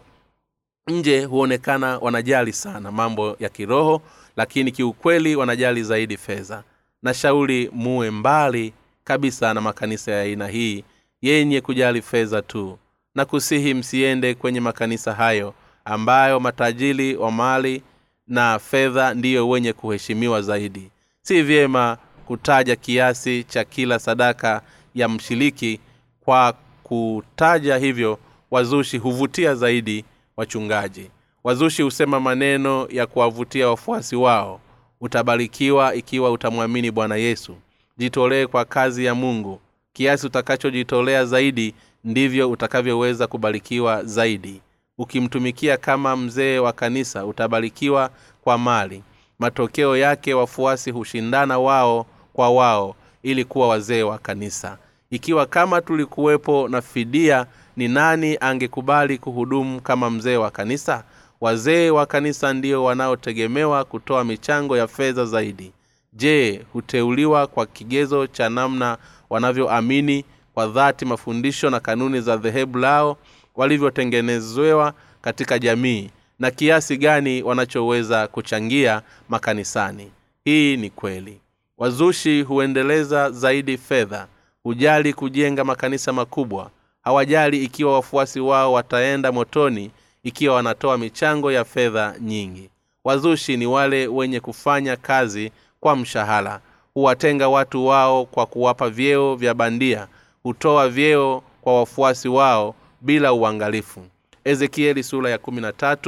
nje 0.89 1.25
huonekana 1.25 1.99
wanajali 1.99 2.53
sana 2.53 2.93
mambo 2.93 3.37
ya 3.41 3.49
kiroho 3.49 4.03
lakini 4.37 4.73
kiukweli 4.73 5.37
wanajali 5.37 5.83
zaidi 5.83 6.17
fedha. 6.17 6.63
Na 7.03 7.15
shauri 7.15 7.71
muwe 7.73 8.11
mbali 8.11 8.73
kabisa 9.05 9.55
na 9.55 9.61
makanisa 9.61 10.13
ya 10.13 10.21
aina 10.21 10.47
hii 10.49 10.85
yenye 11.23 11.61
kujali 11.61 12.03
fedha 12.03 12.43
tu. 12.43 12.79
Na 13.15 13.25
kusihi 13.25 13.75
msiende 13.75 14.35
kwenye 14.35 14.61
makanisa 14.61 15.15
hayo 15.15 15.55
ambayo 15.85 16.41
matajiri 16.41 17.17
wa 17.17 17.31
mali 17.33 17.83
na 18.29 18.59
fedha 18.59 19.15
ndiyo 19.15 19.49
wenye 19.49 19.73
kuheshimiwa 19.73 20.43
zaidi. 20.43 20.91
Si 21.23 21.43
vyema 21.43 21.99
kutaja 22.27 22.77
kiasi 22.77 23.45
cha 23.45 23.65
kila 23.65 23.99
sadaka 23.99 24.63
ya 24.95 25.09
mshiriki. 25.09 25.81
Kwa 26.25 26.55
kutaja 26.83 27.77
hivyo 27.77 28.19
wazushi 28.51 28.99
huvutia 28.99 29.55
zaidi 29.55 30.05
wachungaji. 30.37 31.11
Wazushi 31.45 31.83
husema 31.83 32.21
maneno 32.21 32.89
ya 32.91 33.07
kuwavutia 33.07 33.69
wafuasi 33.69 34.17
wao 34.17 34.61
utabarikiwa 35.01 35.95
ikiwa 35.95 36.31
utamwamini 36.33 36.91
bwana 36.91 37.17
yesu. 37.17 37.57
Jitolee 37.97 38.47
kwa 38.47 38.65
kazi 38.65 39.05
ya 39.05 39.15
mungu. 39.15 39.61
Kiasi 39.93 40.27
utakachojitolea 40.27 41.25
zaidi 41.25 41.75
ndivyo 42.05 42.51
utakavyoweza 42.51 43.27
kubarikiwa 43.27 44.05
zaidi. 44.05 44.61
Ukimtumikia 44.99 45.77
kama 45.77 46.17
mzee 46.17 46.59
wa 46.59 46.73
kanisa 46.73 47.27
utabarikiwa 47.27 48.11
kwa 48.41 48.59
mali. 48.59 49.03
Matokeo 49.39 49.97
yake 49.97 50.35
wafuasi 50.35 50.91
hushindana 50.91 51.59
wao 51.59 52.07
kwa 52.33 52.51
wao 52.51 52.95
ili 53.23 53.45
kuwa 53.45 53.69
wazee 53.69 54.03
wa 54.03 54.19
kanisa. 54.19 54.79
Ikiwa 55.11 55.47
kama 55.47 55.81
tulikuwepo 55.81 56.69
na 56.69 56.83
fidia 56.83 57.47
ni 57.77 57.89
nani 57.89 58.37
angekubali 58.41 59.19
kuhudumu 59.19 59.81
kama 59.81 60.11
mzee 60.11 60.37
wa 60.37 60.51
kanisa? 60.51 61.05
Wazee 61.41 61.91
wa 61.91 62.07
kanisa 62.07 62.53
ndio 62.53 62.85
wanaotegemewa 62.85 63.85
kutoa 63.85 64.25
michango 64.25 64.77
ya 64.77 64.87
fedha 64.87 65.25
zaidi. 65.25 65.73
Je 66.13 66.65
huteuliwa 66.73 67.47
kwa 67.47 67.67
kigezo 67.67 68.27
cha 68.27 68.49
namna 68.49 68.99
wanavyoamini 69.31 70.25
kwa 70.55 70.67
dhati 70.67 71.05
mafundisho 71.05 71.71
na 71.71 71.81
kanuni 71.81 72.21
za 72.21 72.37
dhehebu 72.37 72.79
lao 72.79 73.17
walivyotengenezewa 73.57 74.93
katika 75.23 75.59
jamii? 75.59 76.11
Na 76.39 76.51
kiasi 76.51 76.97
gani 76.97 77.43
wanachoweza 77.43 78.27
kuchangia 78.29 79.03
makanisani? 79.29 80.11
Hii 80.45 80.77
ni 80.77 80.91
kweli. 80.91 81.41
Wazushi 81.79 82.43
huendeleza 82.43 83.31
zaidi 83.31 83.79
fedha. 83.79 84.27
Hujali 84.63 85.13
kujenga 85.13 85.65
makanisa 85.65 86.13
makubwa 86.13 86.71
hawajali 87.05 87.65
ikiwa 87.65 87.93
wafuasi 87.95 88.41
wao 88.41 88.73
wataenda 88.73 89.33
motoni 89.33 89.91
ikiwa 90.23 90.55
wanatoa 90.55 90.99
michango 90.99 91.53
ya 91.53 91.65
fedha 91.65 92.15
nyingi. 92.21 92.71
Wazushi 93.05 93.57
ni 93.57 93.67
wale 93.67 94.07
wenye 94.07 94.41
kufanya 94.41 94.97
kazi 94.97 95.53
kwa 95.81 95.97
mshahara. 95.97 96.61
Huwatenga 96.95 97.49
watu 97.49 97.87
wao 97.87 98.25
kwa 98.25 98.47
kuwapa 98.47 98.91
vyeo 98.91 99.35
vya 99.37 99.55
bandia 99.55 100.09
hutoa 100.43 100.89
vyeo 100.89 101.43
kwa 101.61 101.79
wafuasi 101.79 102.29
wao 102.29 102.75
bila 103.01 103.33
uangalifu. 103.33 104.01
Ezekieli 104.45 105.03
sura 105.03 105.31
ya 105.31 105.39
kumi 105.39 105.63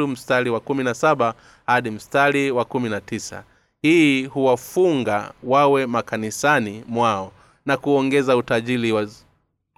mstari 0.06 0.50
wa 0.50 0.60
kumi 0.60 0.84
na 0.84 0.94
saba 0.94 1.34
hadi 1.66 1.90
mstari 1.90 2.50
wa 2.50 2.64
kumi 2.64 2.88
na 2.88 3.00
tisa. 3.00 3.44
Hii 3.82 4.24
huwafunga 4.26 5.32
wawe 5.42 5.86
makanisani 5.86 6.84
mwao 6.88 7.32
na 7.66 7.76
kuongeza 7.76 8.36
utajiri 8.36 8.92
waz, 8.92 9.12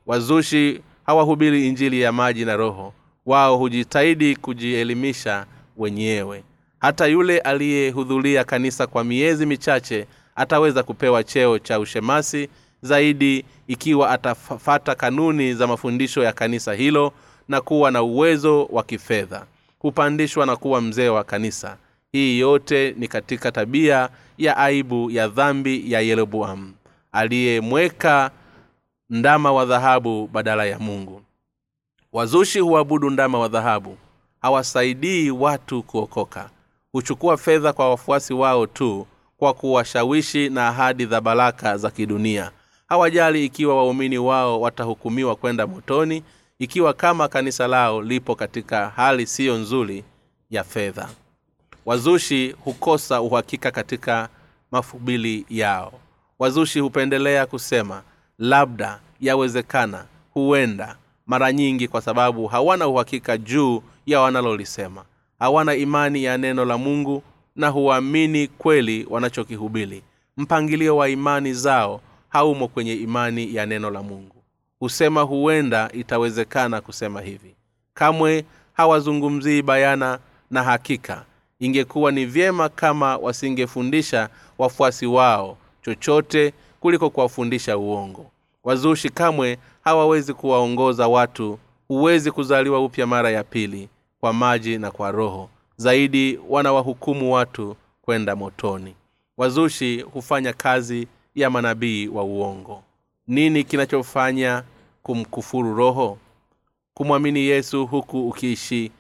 wazushi 0.07 0.81
hawahubiri 1.09 1.69
injili 1.69 2.01
ya 2.01 2.13
maji 2.13 2.45
na 2.45 2.57
roho 2.57 2.93
wao 3.27 3.57
hujitahidi 3.57 4.37
kujielimisha 4.37 5.47
wenyewe. 5.77 6.43
Hata 6.79 7.07
yule 7.07 7.39
aliyehudhuria 7.39 8.45
kanisa 8.45 8.87
kwa 8.87 9.05
miezi 9.05 9.47
michache 9.47 10.07
ataweza 10.37 10.83
kupewa 10.83 11.25
cheo 11.25 11.59
cha 11.59 11.81
ushemasi 11.81 12.49
zaidi 12.83 13.45
ikiwa 13.69 14.11
atafata 14.11 14.95
kanuni 14.95 15.55
za 15.55 15.67
mafundisho 15.67 16.23
ya 16.23 16.33
kanisa 16.33 16.75
hilo 16.75 17.13
na 17.49 17.61
kuwa 17.61 17.91
na 17.91 18.03
uwezo 18.03 18.65
wa 18.65 18.83
kifedha. 18.83 19.45
Hupandishwa 19.79 20.47
na 20.47 20.57
kuwa 20.57 20.81
mzee 20.81 21.09
wa 21.09 21.25
kanisa. 21.25 21.77
Hii 22.13 22.39
yote 22.39 22.95
ni 22.99 23.09
katika 23.09 23.53
tabia 23.53 24.09
ya 24.39 24.57
aibu 24.57 25.11
ya 25.11 25.29
dhambi 25.29 25.93
ya 25.93 26.01
yeroboamu 26.01 26.73
aliyemweka 27.13 28.31
ndama 29.11 29.53
wa 29.53 29.65
dhahabu 29.65 30.27
badala 30.33 30.65
ya 30.65 30.79
mungu. 30.79 31.23
Wazushi 32.13 32.59
huabudu 32.61 33.11
ndama 33.11 33.39
wa 33.39 33.49
dhahabu. 33.49 33.97
Hawasaidii 34.43 35.31
watu 35.31 35.83
kuokoka. 35.83 36.51
Huchukua 36.93 37.37
fedha 37.37 37.73
kwa 37.73 37.91
wafuasi 37.91 38.35
wao 38.35 38.67
tu 38.67 39.07
kwa 39.37 39.55
kuwashawishi 39.55 40.49
na 40.51 40.69
ahadi 40.69 41.07
za 41.07 41.21
baraka 41.21 41.77
za 41.79 41.91
kidunia. 41.91 42.51
Hawajali 42.89 43.45
ikiwa 43.45 43.77
waumini 43.77 44.19
wao 44.19 44.61
watahukumiwa 44.61 45.37
kwenda 45.37 45.67
motoni 45.67 46.23
ikiwa 46.59 46.95
kama 46.95 47.29
kanisa 47.29 47.67
lao 47.67 48.03
lipo 48.03 48.35
katika 48.35 48.89
hali 48.97 49.27
siyo 49.27 49.57
nzuri 49.57 50.05
ya 50.51 50.65
fedha. 50.65 51.09
Wazushi 51.87 52.55
hukosa 52.65 53.21
uhakika 53.21 53.71
katika 53.71 54.29
mafubili 54.71 55.47
yao. 55.51 55.93
Wazushi 56.39 56.81
hupendelea 56.81 57.47
kusema 57.47 58.03
labda 58.39 59.01
yawezekana 59.21 60.05
huenda 60.35 60.97
mara 61.27 61.53
nyingi 61.53 61.89
kwa 61.89 62.01
sababu 62.01 62.47
hawana 62.47 62.89
uhakika 62.89 63.37
juu 63.39 63.83
ya 64.07 64.21
wanalolisema. 64.21 65.05
Hawana 65.39 65.75
imani 65.75 66.25
ya 66.25 66.39
neno 66.39 66.65
la 66.65 66.79
mungu 66.79 67.23
na 67.57 67.69
huamini 67.69 68.47
kweli 68.49 69.07
wanachokihubili 69.11 70.03
mpangilio 70.37 70.97
wa 70.97 71.09
imani 71.09 71.55
zao 71.55 72.01
haumo 72.29 72.69
kwenye 72.69 72.95
imani 72.95 73.55
ya 73.55 73.67
neno 73.67 73.91
la 73.91 74.03
mungu. 74.03 74.37
Husema 74.81 75.23
huenda 75.23 75.91
itawezekana 75.93 76.81
kusema 76.81 77.21
hivi. 77.21 77.55
Kamwe 77.95 78.45
hawazungumzii 78.73 79.63
bayana 79.63 80.19
na 80.51 80.63
hakika. 80.63 81.25
Ingekuwa 81.61 82.13
ni 82.13 82.27
vyema 82.27 82.69
kama 82.69 83.17
wasingefundisha 83.17 84.29
wafuasi 84.59 85.07
wao 85.07 85.57
chochote 85.83 86.53
kuliko 86.81 87.11
kuwafundisha 87.11 87.79
uongo. 87.79 88.27
Wazushi 88.65 89.09
kamwe 89.11 89.59
hawawezi 89.85 90.35
kuwaongoza 90.35 91.09
watu. 91.09 91.59
Huwezi 91.89 92.31
kuzaliwa 92.31 92.85
upya 92.85 93.07
mara 93.07 93.31
ya 93.31 93.45
pili 93.45 93.89
kwa 94.21 94.33
maji 94.33 94.79
na 94.79 94.91
kwa 94.91 95.11
roho. 95.11 95.51
Zaidi 95.77 96.39
wanawahukumu 96.49 97.33
watu 97.35 97.77
kwenda 98.03 98.37
motoni. 98.37 98.95
Wazushi 99.37 100.01
hufanya 100.01 100.53
kazi 100.53 101.09
ya 101.35 101.51
manabii 101.51 102.09
wa 102.09 102.25
uongo. 102.25 102.83
Nini 103.27 103.65
kinachofanya 103.65 104.63
kumkufuru 105.03 105.75
roho? 105.75 106.19
Kumwamini 106.95 107.41
yesu 107.41 107.87
huku 107.87 108.29
ukiishi 108.29 108.91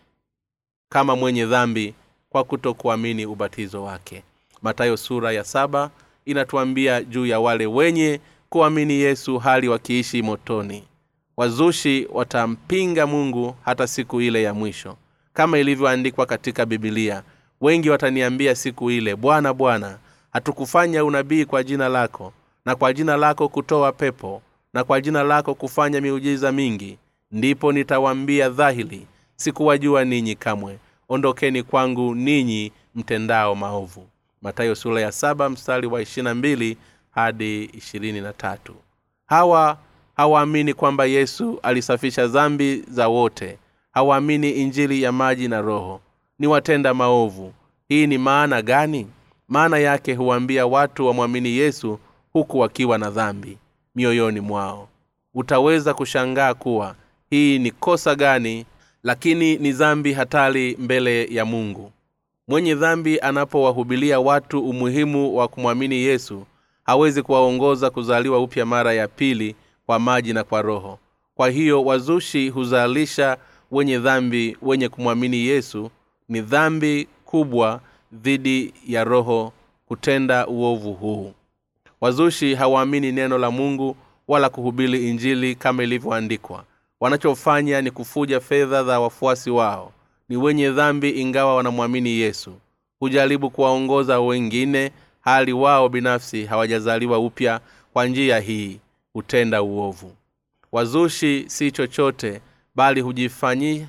kama 0.88 1.16
mwenye 1.16 1.46
dhambi 1.46 1.94
kwa 2.30 2.44
kutokuamini 2.44 3.26
ubatizo 3.26 3.82
wake. 3.84 4.22
Matayo 4.62 4.96
sura 4.96 5.32
ya 5.32 5.44
saba 5.44 5.90
inatuambia 6.32 7.02
juu 7.02 7.26
ya 7.26 7.40
wale 7.40 7.66
wenye 7.66 8.20
kuamini 8.48 8.94
yesu 8.94 9.38
hali 9.38 9.68
wakiishi 9.68 10.22
motoni. 10.22 10.84
Wazushi 11.36 12.08
watampinga 12.12 13.06
mungu 13.06 13.54
hata 13.64 13.86
siku 13.86 14.20
ile 14.20 14.42
ya 14.42 14.54
mwisho. 14.54 14.96
Kama 15.32 15.58
ilivyoandikwa 15.58 16.26
katika 16.26 16.66
bibilia 16.66 17.22
wengi 17.60 17.90
wataniambia 17.90 18.54
siku 18.54 18.90
ile 18.90 19.16
bwana 19.16 19.54
bwana 19.54 19.98
hatukufanya 20.32 21.04
unabii 21.04 21.44
kwa 21.44 21.62
jina 21.64 21.88
lako 21.88 22.32
na 22.64 22.76
kwa 22.76 22.92
jina 22.92 23.16
lako 23.16 23.48
kutoa 23.48 23.92
pepo 23.92 24.42
na 24.74 24.84
kwa 24.84 25.00
jina 25.00 25.22
lako 25.22 25.54
kufanya 25.54 26.00
miujiza 26.00 26.52
mingi 26.52 26.98
ndipo 27.32 27.72
nitawambia 27.72 28.48
dhahili 28.48 29.06
sikuwajua 29.36 30.04
ninyi 30.04 30.34
kamwe. 30.34 30.78
Ondokeni 31.08 31.62
kwangu 31.62 32.14
ninyi 32.14 32.72
mtendao 32.94 33.54
maovu 33.54 34.06
matayo 34.42 34.74
sura 34.74 35.00
ya 35.00 35.12
saba 35.12 35.48
mstari 35.50 35.86
wa 35.86 36.02
ishirina 36.02 36.34
mbili 36.34 36.76
hadi 37.10 37.64
ishirini 37.64 38.20
na 38.20 38.32
tatu. 38.32 38.74
Hawa 39.26 39.78
hawaamini 40.16 40.74
kwamba 40.74 41.04
yesu 41.06 41.58
alisafisha 41.62 42.26
dhambi 42.26 42.84
za 42.90 43.08
wote. 43.08 43.58
Hawaamini 43.92 44.50
injili 44.50 45.02
ya 45.02 45.12
maji 45.12 45.48
na 45.48 45.60
roho. 45.60 46.00
Ni 46.38 46.46
watenda 46.46 46.94
maovu. 46.94 47.52
Hii 47.88 48.06
ni 48.06 48.18
maana 48.18 48.62
gani? 48.62 49.06
Maana 49.48 49.78
yake 49.78 50.14
huwaambia 50.14 50.66
watu 50.66 51.06
wamwamini 51.06 51.48
yesu 51.56 51.98
huku 52.32 52.58
wakiwa 52.58 52.98
na 52.98 53.10
dhambi 53.10 53.58
mioyoni 53.94 54.40
mwao. 54.40 54.88
Utaweza 55.34 55.94
kushangaa 55.94 56.54
kuwa 56.54 56.94
hii 57.30 57.58
ni 57.58 57.70
kosa 57.70 58.14
gani 58.14 58.66
lakini 59.02 59.56
ni 59.56 59.72
dhambi 59.72 60.12
hatari 60.12 60.76
mbele 60.80 61.24
ya 61.34 61.44
mungu 61.44 61.92
mwenye 62.48 62.74
dhambi 62.74 63.20
anapowahubilia 63.20 64.20
watu 64.20 64.60
umuhimu 64.68 65.36
wa 65.36 65.48
kumwamini 65.48 65.96
yesu 65.96 66.46
hawezi 66.84 67.22
kuwaongoza 67.22 67.90
kuzaliwa 67.90 68.38
upya 68.42 68.66
mara 68.66 68.92
ya 68.92 69.08
pili 69.08 69.54
kwa 69.86 69.98
maji 69.98 70.32
na 70.32 70.44
kwa 70.44 70.62
roho. 70.62 70.98
Kwa 71.34 71.50
hiyo 71.50 71.84
wazushi 71.84 72.48
huzalisha 72.48 73.36
wenye 73.70 73.98
dhambi 73.98 74.56
wenye 74.62 74.88
kumwamini 74.88 75.36
yesu. 75.46 75.90
Ni 76.28 76.40
dhambi 76.40 77.08
kubwa 77.24 77.80
dhidi 78.12 78.74
ya 78.86 79.04
roho 79.04 79.52
kutenda 79.86 80.46
uovu 80.46 80.92
huu. 80.92 81.32
Wazushi 82.00 82.54
hawaamini 82.54 83.12
neno 83.12 83.38
la 83.38 83.50
mungu 83.50 83.96
wala 84.28 84.48
kuhubiri 84.48 85.10
injili 85.10 85.54
kama 85.54 85.82
ilivyoandikwa. 85.82 86.64
Wanachofanya 87.00 87.82
ni 87.82 87.90
kufuja 87.90 88.40
fedha 88.40 88.84
za 88.84 89.00
wafuasi 89.00 89.50
wao 89.50 89.92
ni 90.28 90.36
wenye 90.36 90.70
dhambi 90.70 91.10
ingawa 91.10 91.54
wanamwamini 91.56 92.10
yesu. 92.10 92.52
Hujaribu 93.00 93.50
kuwaongoza 93.50 94.20
wengine 94.20 94.92
hali 95.20 95.52
wao 95.52 95.88
binafsi 95.88 96.44
hawajazaliwa 96.44 97.18
upya 97.18 97.60
kwa 97.92 98.06
njia 98.06 98.38
hii 98.40 98.78
hutenda 99.12 99.62
uovu. 99.62 100.12
Wazushi 100.72 101.44
si 101.46 101.70
chochote 101.70 102.40
bali 102.74 103.00
hujifananisha 103.00 103.88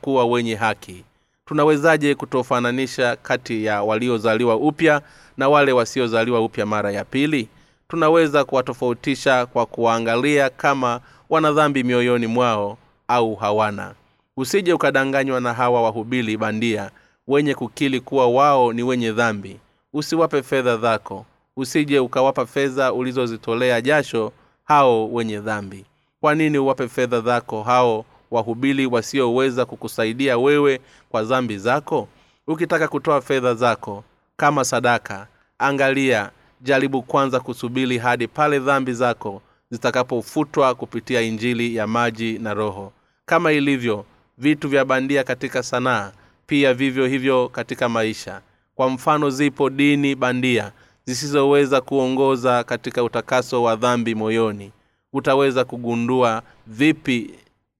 kuwa 0.00 0.24
wenye 0.26 0.54
haki. 0.54 1.04
Tunawezaje 1.46 2.14
kutofananisha 2.14 3.16
kati 3.16 3.64
ya 3.64 3.82
waliozaliwa 3.82 4.56
upya 4.56 5.02
na 5.36 5.48
wale 5.48 5.72
wasiozaliwa 5.72 6.40
upya 6.40 6.66
mara 6.66 6.90
ya 6.92 7.04
pili? 7.04 7.48
Tunaweza 7.88 8.44
kuwatofautisha 8.44 9.46
kwa 9.46 9.66
kuwaangalia 9.66 10.50
kama 10.50 11.00
wana 11.30 11.52
dhambi 11.52 11.82
mioyoni 11.82 12.26
mwao 12.26 12.78
au 13.08 13.34
hawana 13.34 13.94
usije 14.36 14.72
ukadanganywa 14.72 15.40
na 15.40 15.54
hawa 15.54 15.82
wahubili 15.82 16.36
bandia 16.36 16.90
wenye 17.28 17.54
kukili 17.54 18.00
kuwa 18.00 18.28
wao 18.28 18.72
ni 18.72 18.82
wenye 18.82 19.12
dhambi. 19.12 19.60
Usiwape 19.92 20.42
fedha 20.42 20.76
zako. 20.76 21.26
Usije 21.56 21.98
ukawapa 21.98 22.46
fedha 22.46 22.92
ulizozitolea 22.92 23.80
jasho 23.80 24.32
hao 24.64 25.12
wenye 25.12 25.40
dhambi. 25.40 25.84
Kwa 26.20 26.34
nini 26.34 26.58
uwape 26.58 26.88
fedha 26.88 27.20
zako 27.20 27.62
hao 27.62 28.04
wahubili 28.30 28.86
wasioweza 28.86 29.64
kukusaidia 29.64 30.38
wewe 30.38 30.80
kwa 31.08 31.22
dhambi 31.24 31.58
zako? 31.58 32.08
Ukitaka 32.46 32.88
kutoa 32.88 33.20
fedha 33.20 33.54
zako 33.54 34.04
kama 34.36 34.64
sadaka 34.64 35.26
angalia 35.58 36.30
jaribu 36.60 37.02
kwanza 37.02 37.40
kusubiri 37.40 37.98
hadi 37.98 38.28
pale 38.28 38.58
dhambi 38.58 38.92
zako 38.92 39.42
zitakapofutwa 39.70 40.74
kupitia 40.74 41.20
injili 41.20 41.76
ya 41.76 41.86
maji 41.86 42.38
na 42.38 42.54
roho. 42.54 42.92
Kama 43.26 43.52
ilivyo 43.52 44.04
vitu 44.38 44.68
vya 44.68 44.84
bandia 44.84 45.24
katika 45.24 45.62
sanaa 45.62 46.12
pia 46.46 46.74
vivyo 46.74 47.06
hivyo 47.06 47.48
katika 47.48 47.88
maisha. 47.88 48.40
Kwa 48.74 48.90
mfano 48.90 49.30
zipo 49.30 49.70
dini 49.70 50.14
bandia 50.14 50.72
zisizoweza 51.04 51.80
kuongoza 51.80 52.64
katika 52.64 53.02
utakaso 53.04 53.62
wa 53.62 53.76
dhambi 53.76 54.14
moyoni. 54.14 54.72
Utaweza 55.12 55.64
kugundua 55.64 56.42
vipi 56.66 57.30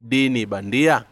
dini 0.01 0.47
bandia? 0.47 1.05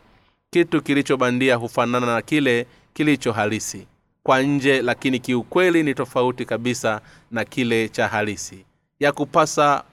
Kitu 0.50 0.82
kilicho 0.82 1.16
bandia 1.16 1.56
hufanana 1.56 2.06
na 2.14 2.22
kile 2.22 2.66
kilicho 2.94 3.32
halisi. 3.32 3.86
Kwa 4.22 4.42
nje 4.42 4.82
lakini 4.82 5.18
kiukweli 5.18 5.82
ni 5.82 5.94
tofauti 5.94 6.44
kabisa 6.44 7.00
na 7.30 7.44
kile 7.44 7.88
cha 7.88 8.08
halisi. 8.08 8.64
Ya 9.00 9.12
kupasa 9.12 9.84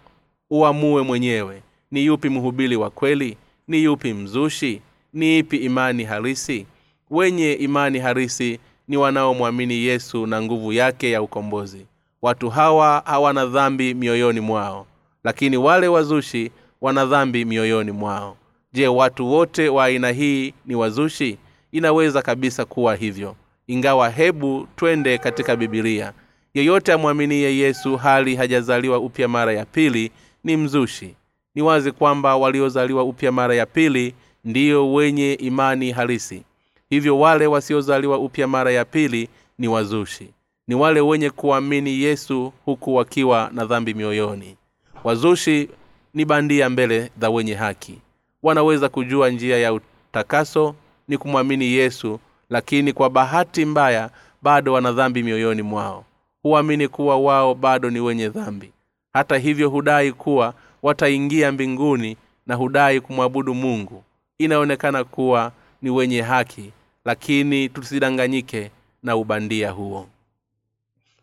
uamue 0.50 1.02
mwenyewe 1.02 1.62
ni 1.92 2.06
yupi 2.06 2.30
mhubiri 2.30 2.76
wa 2.76 2.90
kweli? 2.90 3.38
Ni 3.68 3.84
yupi 3.84 4.14
mzushi 4.14 4.82
ni 5.14 5.40
ipi 5.40 5.58
imani 5.58 6.04
halisi? 6.04 6.66
Wenye 7.10 7.54
imani 7.54 8.00
halisi 8.00 8.60
ni 8.88 8.98
wanaomwamini 8.98 9.74
yesu 9.74 10.28
na 10.28 10.42
nguvu 10.42 10.74
yake 10.74 11.12
ya 11.12 11.22
ukombozi. 11.22 11.86
Watu 12.22 12.50
hawa 12.50 13.04
hawana 13.06 13.46
dhambi 13.46 13.94
mioyoni 13.94 14.40
mwao 14.40 14.86
lakini 15.24 15.58
wale 15.58 15.88
wazushi 15.88 16.52
wana 16.82 17.06
dhambi 17.06 17.46
mioyoni 17.46 17.92
mwao. 17.92 18.38
Je 18.74 18.88
watu 18.88 19.32
wote 19.32 19.70
wa 19.70 19.86
aina 19.86 20.12
hii 20.12 20.54
ni 20.66 20.76
wazushi? 20.76 21.38
Inaweza 21.72 22.22
kabisa 22.22 22.66
kuwa 22.66 22.96
hivyo. 22.96 23.36
Ingawa 23.68 24.10
hebu 24.10 24.68
twende 24.76 25.18
katika 25.18 25.56
bibilia 25.56 26.14
yeyote 26.54 26.94
amwaminie 26.94 27.58
yesu 27.58 27.98
hali 27.98 28.36
hajazaliwa 28.36 28.98
upya 29.00 29.28
mara 29.28 29.54
ya 29.54 29.66
pili 29.66 30.12
ni 30.44 30.58
mzushi. 30.58 31.16
Ni 31.56 31.62
wazi 31.62 31.92
kwamba 31.92 32.36
waliozaliwa 32.36 33.04
upya 33.04 33.32
mara 33.32 33.56
ya 33.56 33.66
pili 33.66 34.14
ndiyo 34.46 34.94
wenye 34.94 35.34
imani 35.34 35.92
halisi. 35.92 36.44
Hivyo 36.90 37.20
wale 37.20 37.48
wasiozaliwa 37.48 38.20
upya 38.20 38.48
mara 38.48 38.72
ya 38.72 38.86
pili 38.86 39.30
ni 39.58 39.68
wazushi. 39.68 40.30
Ni 40.68 40.76
wale 40.76 41.02
wenye 41.02 41.30
kuamini 41.30 42.02
yesu 42.02 42.54
huku 42.66 42.96
wakiwa 42.96 43.50
na 43.54 43.66
dhambi 43.66 43.94
mioyoni. 43.94 44.56
Wazushi 45.04 45.70
ni 46.14 46.26
bandia 46.26 46.70
mbele 46.70 47.12
za 47.22 47.30
wenye 47.30 47.54
haki. 47.54 48.00
Wanaweza 48.44 48.90
kujua 48.90 49.30
njia 49.30 49.58
ya 49.58 49.74
utakaso 49.74 50.76
ni 51.08 51.18
kumwamini 51.18 51.66
yesu 51.66 52.20
lakini 52.50 52.94
kwa 52.94 53.10
bahati 53.10 53.66
mbaya 53.66 54.10
bado 54.42 54.74
wana 54.74 54.92
dhambi 54.92 55.24
mioyoni 55.24 55.62
mwao. 55.62 56.06
Huamini 56.44 56.88
kuwa 56.88 57.18
wao 57.18 57.56
bado 57.56 57.90
ni 57.90 58.00
wenye 58.00 58.30
dhambi. 58.30 58.72
Hata 59.14 59.38
hivyo 59.38 59.70
hudai 59.70 60.12
kuwa 60.12 60.54
wataingia 60.84 61.52
mbinguni 61.52 62.18
na 62.48 62.56
hudai 62.56 63.02
kumwabudu 63.02 63.54
mungu 63.56 64.04
inaonekana 64.40 65.04
kuwa 65.04 65.52
ni 65.82 65.90
wenye 65.90 66.22
haki 66.22 66.72
lakini 67.06 67.70
tusidanganyike 67.70 68.72
na 69.04 69.16
ubandia 69.16 69.72
huo. 69.72 70.08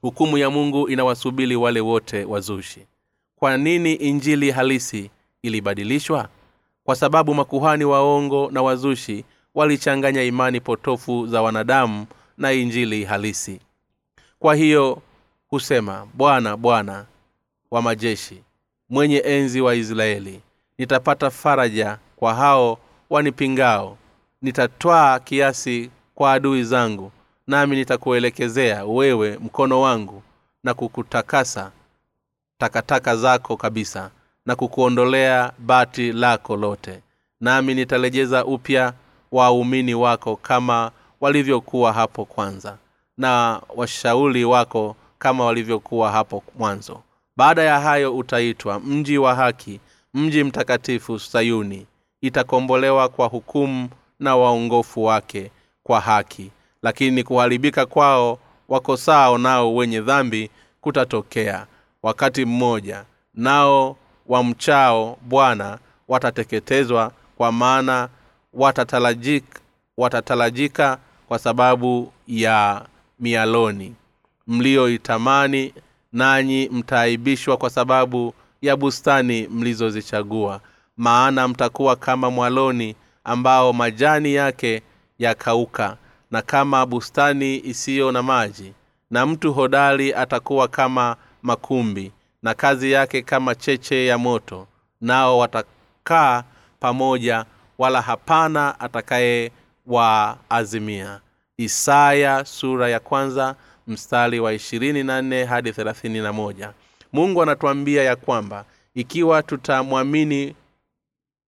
Hukumu 0.01 0.39
ya 0.39 0.51
mungu 0.51 0.89
inawasubili 0.89 1.57
wale 1.57 1.81
wote 1.81 2.25
wazushi. 2.25 2.87
Kwa 3.37 3.57
nini 3.57 3.93
injili 3.95 4.51
halisi 4.51 5.11
ilibadilishwa? 5.43 6.29
Kwa 6.85 6.97
sababu 6.97 7.35
makuhani 7.35 7.85
waongo 7.85 8.51
na 8.53 8.63
wazushi 8.63 9.25
walichanganya 9.55 10.23
imani 10.23 10.61
potofu 10.61 11.27
za 11.27 11.43
wanadamu 11.43 12.07
na 12.39 12.53
injili 12.53 13.05
halisi. 13.05 13.61
Kwa 14.39 14.55
hiyo 14.55 15.03
husema 15.49 16.07
bwana 16.15 16.57
bwana 16.57 17.07
wa 17.71 17.83
majeshi 17.83 18.43
mwenye 18.91 19.19
enzi 19.19 19.61
wa 19.61 19.75
israeli 19.75 20.41
nitapata 20.79 21.31
faraja 21.31 21.99
kwa 22.17 22.35
hao 22.35 22.79
wanipingao. 23.11 23.97
Nitatwaa 24.43 25.19
kiasi 25.19 25.91
kwa 26.15 26.33
adui 26.33 26.65
zangu 26.65 27.13
nami 27.47 27.77
nitakuelekezea 27.77 28.85
wewe 28.85 29.39
mkono 29.39 29.81
wangu 29.81 30.23
na 30.65 30.75
kukutakasa 30.75 31.71
takataka 32.59 33.17
zako 33.17 33.57
kabisa 33.57 34.11
na 34.47 34.57
kukuondolea 34.57 35.53
bati 35.59 36.13
lako 36.13 36.57
lote. 36.57 37.01
Nami 37.41 37.75
nitarejeza 37.75 38.45
upya 38.45 38.93
waumini 39.33 39.95
wako 39.95 40.37
kama 40.37 40.91
walivyokuwa 41.21 41.93
hapo 41.93 42.25
kwanza 42.25 42.77
na 43.19 43.61
washauri 43.77 44.45
wako 44.45 44.97
kama 45.19 45.45
walivyokuwa 45.45 46.13
hapo 46.13 46.43
mwanzo. 46.59 47.03
Baada 47.37 47.63
ya 47.63 47.81
hayo 47.81 48.17
utaitwa 48.17 48.81
mji 48.81 49.19
wa 49.19 49.35
haki 49.35 49.81
mji 50.15 50.45
mtakatifu 50.45 51.19
sayuni 51.19 51.87
itakombolewa 52.21 53.09
kwa 53.09 53.27
hukumu 53.27 53.89
na 54.21 54.37
waongofu 54.37 55.05
wake 55.05 55.51
kwa 55.83 56.01
haki. 56.01 56.51
Lakini 56.83 57.23
kuharibika 57.25 57.87
kwao 57.87 58.39
wakosao 58.69 59.39
nao 59.39 59.75
wenye 59.75 60.01
dhambi 60.01 60.51
kutatokea. 60.81 61.67
Wakati 62.03 62.45
mmoja 62.45 63.05
nao 63.35 63.97
wamchao 64.27 65.19
bwana 65.23 65.79
watateketezwa 66.09 67.13
kwa 67.37 67.53
maana 67.53 68.09
watatarajika, 68.55 69.61
watatalajika 69.97 70.99
kwa 71.29 71.39
sababu 71.39 72.13
ya 72.29 72.87
mialoni. 73.21 73.95
Mlioitamani 74.47 75.75
nanyi 76.13 76.69
mtaaibishwa 76.69 77.57
kwa 77.57 77.71
sababu 77.71 78.35
ya 78.63 78.77
bustani 78.77 79.49
mlizozichagua 79.49 80.61
maana 80.97 81.49
mtakuwa 81.49 81.97
kama 81.97 82.31
mwaloni 82.31 82.97
ambao 83.25 83.73
majani 83.73 84.35
yake 84.35 84.83
yakauka 85.19 85.97
na 86.31 86.43
kama 86.43 86.87
bustani 86.87 87.57
isiyo 87.65 88.13
na 88.13 88.23
maji 88.23 88.73
na 89.11 89.27
mtu 89.27 89.53
hodari 89.53 90.15
atakuwa 90.15 90.69
kama 90.69 91.17
makumbi 91.43 92.13
na 92.43 92.55
kazi 92.55 92.93
yake 92.93 93.23
kama 93.23 93.55
cheche 93.55 94.07
ya 94.07 94.19
moto 94.19 94.67
nao 95.01 95.39
watakaa 95.39 96.43
pamoja 96.81 97.45
wala 97.79 98.03
hapana 98.03 98.81
atakayewaazimia 98.81 101.21
isaya 101.59 102.45
sura 102.45 102.89
ya 102.89 103.01
kwanza 103.01 103.55
mstari 103.87 104.41
wa 104.41 104.53
ishirini 104.53 105.03
na 105.03 105.23
nne 105.23 105.45
hadi 105.45 105.73
thelathini 105.73 106.21
na 106.21 106.33
moja. 106.33 106.73
Mungu 107.13 107.43
anatuambia 107.43 108.03
ya 108.03 108.17
kwamba 108.17 108.65
ikiwa 108.95 109.43
tutamwamini 109.43 110.55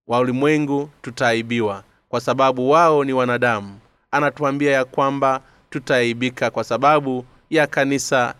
wa 0.09 0.19
ulimwengu 0.19 0.91
tutaaibiwa 1.03 1.83
kwa 2.09 2.21
sababu 2.21 2.71
wao 2.71 3.05
ni 3.05 3.13
wanadamu. 3.13 3.79
Anatuambia 4.11 4.73
ya 4.73 4.85
kwamba 4.85 5.41
tutaaibika 5.71 6.51
kwa 6.51 6.65
sababu 6.65 7.25
ya 7.51 7.67
kanisa 7.67 8.35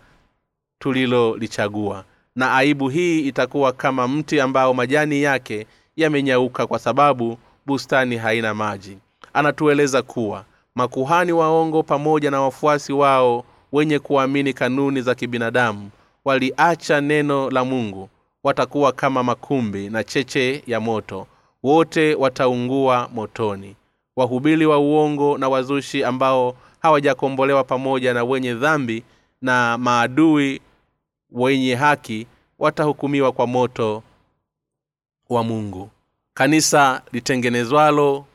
tulilolichagua. 0.79 2.03
Na 2.35 2.55
aibu 2.55 2.89
hii 2.89 3.19
itakuwa 3.19 3.71
kama 3.71 4.07
mti 4.07 4.41
ambao 4.41 4.73
majani 4.73 5.21
yake 5.23 5.67
yamenyauka 5.95 6.67
kwa 6.67 6.79
sababu 6.79 7.37
bustani 7.65 8.17
haina 8.17 8.53
maji. 8.53 8.97
Anatueleza 9.33 10.01
kuwa 10.01 10.45
makuhani 10.75 11.31
waongo 11.31 11.83
pamoja 11.83 12.31
na 12.31 12.41
wafuasi 12.41 12.93
wao 12.93 13.43
wenye 13.71 13.99
kuamini 13.99 14.53
kanuni 14.53 15.01
za 15.01 15.15
kibinadamu 15.15 15.89
waliacha 16.25 17.01
neno 17.01 17.49
la 17.49 17.65
mungu. 17.65 18.09
Watakuwa 18.43 18.91
kama 18.91 19.23
makumbi 19.23 19.89
na 19.89 20.03
cheche 20.03 20.63
ya 20.67 20.79
moto 20.79 21.27
wote 21.63 22.15
wataungua 22.15 23.09
motoni. 23.13 23.75
Wahubili 24.15 24.65
wa 24.65 24.79
uongo 24.79 25.37
na 25.37 25.49
wazushi 25.49 26.03
ambao 26.03 26.55
hawajakombolewa 26.79 27.63
pamoja 27.63 28.13
na 28.13 28.23
wenye 28.23 28.53
dhambi 28.53 29.03
na 29.41 29.77
maadui 29.77 30.61
wenye 31.31 31.75
haki 31.75 32.27
watahukumiwa 32.59 33.31
kwa 33.31 33.47
moto 33.47 34.03
wa 35.29 35.43
mungu. 35.43 35.89
Kanisa 36.33 37.01
litengenezwalo 37.11 38.25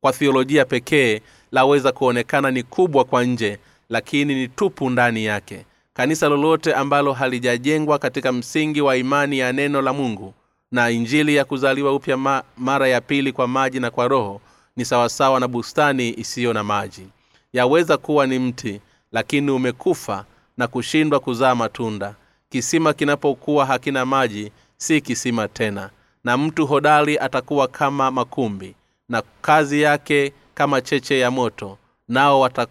kwa 0.00 0.12
thiolojia 0.12 0.64
pekee 0.64 1.20
laweza 1.52 1.92
kuonekana 1.92 2.50
ni 2.50 2.62
kubwa 2.62 3.04
kwa 3.04 3.24
nje 3.24 3.58
lakini 3.88 4.34
ni 4.34 4.48
tupu 4.48 4.90
ndani 4.90 5.24
yake. 5.24 5.66
Kanisa 5.94 6.28
lolote 6.28 6.74
ambalo 6.74 7.12
halijajengwa 7.12 7.98
katika 7.98 8.32
msingi 8.32 8.80
wa 8.80 8.96
imani 8.96 9.38
ya 9.38 9.52
neno 9.52 9.82
la 9.82 9.92
mungu 9.92 10.34
na 10.72 10.90
injili 10.90 11.36
ya 11.36 11.44
kuzaliwa 11.44 11.94
upya 11.94 12.16
ma, 12.16 12.42
mara 12.56 12.88
ya 12.88 13.00
pili 13.00 13.32
kwa 13.32 13.48
maji 13.48 13.80
na 13.80 13.90
kwa 13.90 14.08
roho 14.08 14.40
ni 14.76 14.84
sawasawa 14.84 15.40
na 15.40 15.48
bustani 15.48 16.10
isiyo 16.18 16.52
na 16.52 16.64
maji. 16.64 17.06
Yaweza 17.52 17.96
kuwa 17.96 18.26
ni 18.26 18.38
mti 18.38 18.80
lakini 19.12 19.50
umekufa 19.50 20.24
na 20.56 20.66
kushindwa 20.66 21.20
kuzaa 21.20 21.54
matunda. 21.54 22.14
Kisima 22.50 22.92
kinapokuwa 22.92 23.66
hakina 23.66 24.06
maji 24.06 24.52
si 24.76 25.00
kisima 25.00 25.48
tena 25.48 25.90
na 26.24 26.36
mtu 26.36 26.66
hodari 26.66 27.18
atakuwa 27.18 27.68
kama 27.68 28.10
makumbi 28.10 28.74
na 29.08 29.22
kazi 29.42 29.82
yake 29.82 30.32
kama 30.54 30.80
cheche 30.80 31.18
ya 31.18 31.30
moto 31.30 31.78
nao 32.08 32.40
wata, 32.40 32.66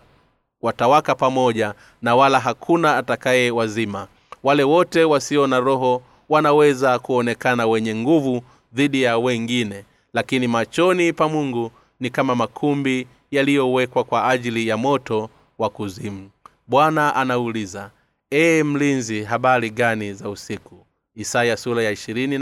watawaka 0.62 1.16
pamoja 1.16 1.74
na 2.02 2.16
wala 2.16 2.39
hakuna 2.39 2.98
atakaye 2.98 3.52
wazima. 3.52 4.08
Wale 4.44 4.64
wote 4.64 5.04
wasio 5.04 5.48
na 5.48 5.60
roho 5.60 6.02
wanaweza 6.30 6.99
kuonekana 6.99 7.67
wenye 7.67 7.95
nguvu 7.95 8.43
dhidi 8.74 9.01
ya 9.01 9.17
wengine. 9.17 9.84
Lakini 10.13 10.47
machoni 10.47 11.13
pa 11.13 11.30
mungu 11.30 11.71
ni 11.99 12.09
kama 12.09 12.36
makumbi 12.36 13.07
yaliyowekwa 13.32 14.03
kwa 14.03 14.30
ajili 14.30 14.67
ya 14.67 14.78
moto 14.78 15.30
wa 15.57 15.69
kuzimu. 15.69 16.30
Bwana 16.67 17.15
anauliza 17.15 17.91
ee 18.32 18.63
mlinzi 18.63 19.24
habari 19.24 19.69
gani 19.69 20.13
za 20.13 20.30
usiku? 20.30 20.86
Isaya 21.15 21.57
sura 21.57 21.84
ya 21.84 21.95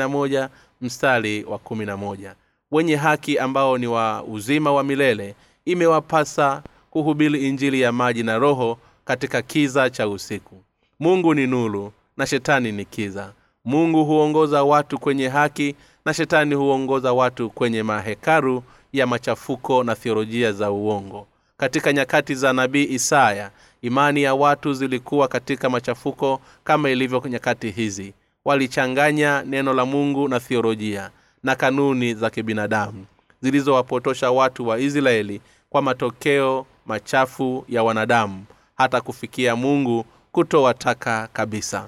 moja 0.10 0.50
mstari 0.82 1.44
wa 1.44 1.60
moja. 1.98 2.36
Wenye 2.72 2.96
haki 2.96 3.40
ambao 3.40 3.78
ni 3.78 3.88
wa 3.88 4.24
uzima 4.24 4.72
wa 4.72 4.84
milele 4.84 5.36
imewapasa 5.66 6.64
kuhubiri 6.90 7.48
injili 7.50 7.82
ya 7.82 7.92
maji 7.92 8.24
na 8.24 8.38
roho 8.38 8.78
katika 9.06 9.42
kiza 9.42 9.90
cha 9.90 10.08
usiku. 10.08 10.64
Mungu 11.00 11.34
ni 11.34 11.48
nuru 11.48 11.94
na 12.18 12.26
shetani 12.28 12.72
ni 12.72 12.86
kiza 12.86 13.34
mungu 13.66 14.06
huongoza 14.06 14.64
watu 14.64 15.00
kwenye 15.00 15.28
haki 15.28 15.76
na 16.06 16.14
shetani 16.14 16.56
huongoza 16.56 17.14
watu 17.14 17.50
kwenye 17.50 17.84
mahekaru 17.84 18.64
ya 18.94 19.08
machafuko 19.08 19.84
na 19.84 19.96
thiolojia 19.96 20.52
za 20.52 20.72
uongo. 20.72 21.28
Katika 21.58 21.94
nyakati 21.94 22.36
za 22.36 22.54
nabii 22.54 22.84
isaya 22.84 23.52
imani 23.82 24.24
ya 24.24 24.36
watu 24.36 24.74
zilikuwa 24.74 25.28
katika 25.28 25.70
machafuko 25.70 26.42
kama 26.64 26.90
ilivyo 26.90 27.24
nyakati 27.30 27.70
hizi. 27.72 28.14
Walichanganya 28.46 29.44
neno 29.44 29.74
la 29.74 29.86
mungu 29.86 30.28
na 30.28 30.40
thiolojia 30.40 31.10
na 31.44 31.56
kanuni 31.56 32.14
za 32.14 32.30
kibinadamu 32.30 33.06
zilizowapotosha 33.42 34.32
watu 34.32 34.68
wa 34.68 34.80
israeli 34.80 35.42
kwa 35.70 35.82
matokeo 35.82 36.66
machafu 36.86 37.66
ya 37.70 37.84
wanadamu 37.84 38.46
hata 38.78 39.02
kufikia 39.02 39.56
mungu 39.56 40.06
kutowataka 40.32 41.30
kabisa 41.34 41.88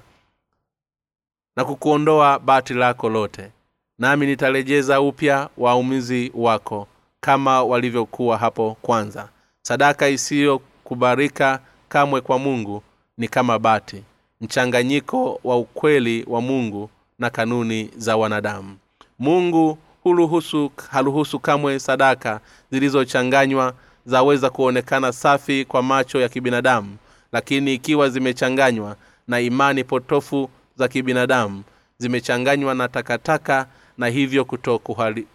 na 1.56 1.64
kukuondoa 1.64 2.38
bati 2.38 2.74
lako 2.74 3.08
lote. 3.08 3.50
Nami 3.98 4.26
nitarejeza 4.26 5.00
upya 5.00 5.48
waumizi 5.58 6.32
wako 6.34 6.86
kama 7.20 7.62
walivyokuwa 7.62 8.38
hapo 8.38 8.76
kwanza. 8.82 9.28
Sadaka 9.62 10.08
isiyokubarika 10.08 11.60
kamwe 11.88 12.20
kwa 12.20 12.38
mungu 12.38 12.82
ni 13.18 13.28
kama 13.28 13.58
bati 13.58 14.02
mchanganyiko 14.40 15.40
wa 15.44 15.56
ukweli 15.56 16.24
wa 16.28 16.40
mungu 16.40 16.90
na 17.18 17.30
kanuni 17.30 17.90
za 17.96 18.16
wanadamu. 18.16 18.76
Mungu 19.18 19.78
huruhusu 20.02 20.70
haruhusu 20.90 21.38
kamwe 21.38 21.78
sadaka 21.78 22.40
zilizochanganywa 22.70 23.74
zaweza 24.06 24.50
kuonekana 24.50 25.12
safi 25.12 25.64
kwa 25.64 25.82
macho 25.82 26.20
ya 26.20 26.28
kibinadamu 26.28 26.96
lakini 27.32 27.74
ikiwa 27.74 28.08
zimechanganywa 28.08 28.96
na 29.28 29.40
imani 29.40 29.84
potofu 29.84 30.50
za 30.76 30.88
kibinadamu 30.88 31.62
zimechanganywa 31.98 32.74
na 32.74 32.88
takataka 32.88 33.66
na 33.98 34.06
hivyo 34.06 34.44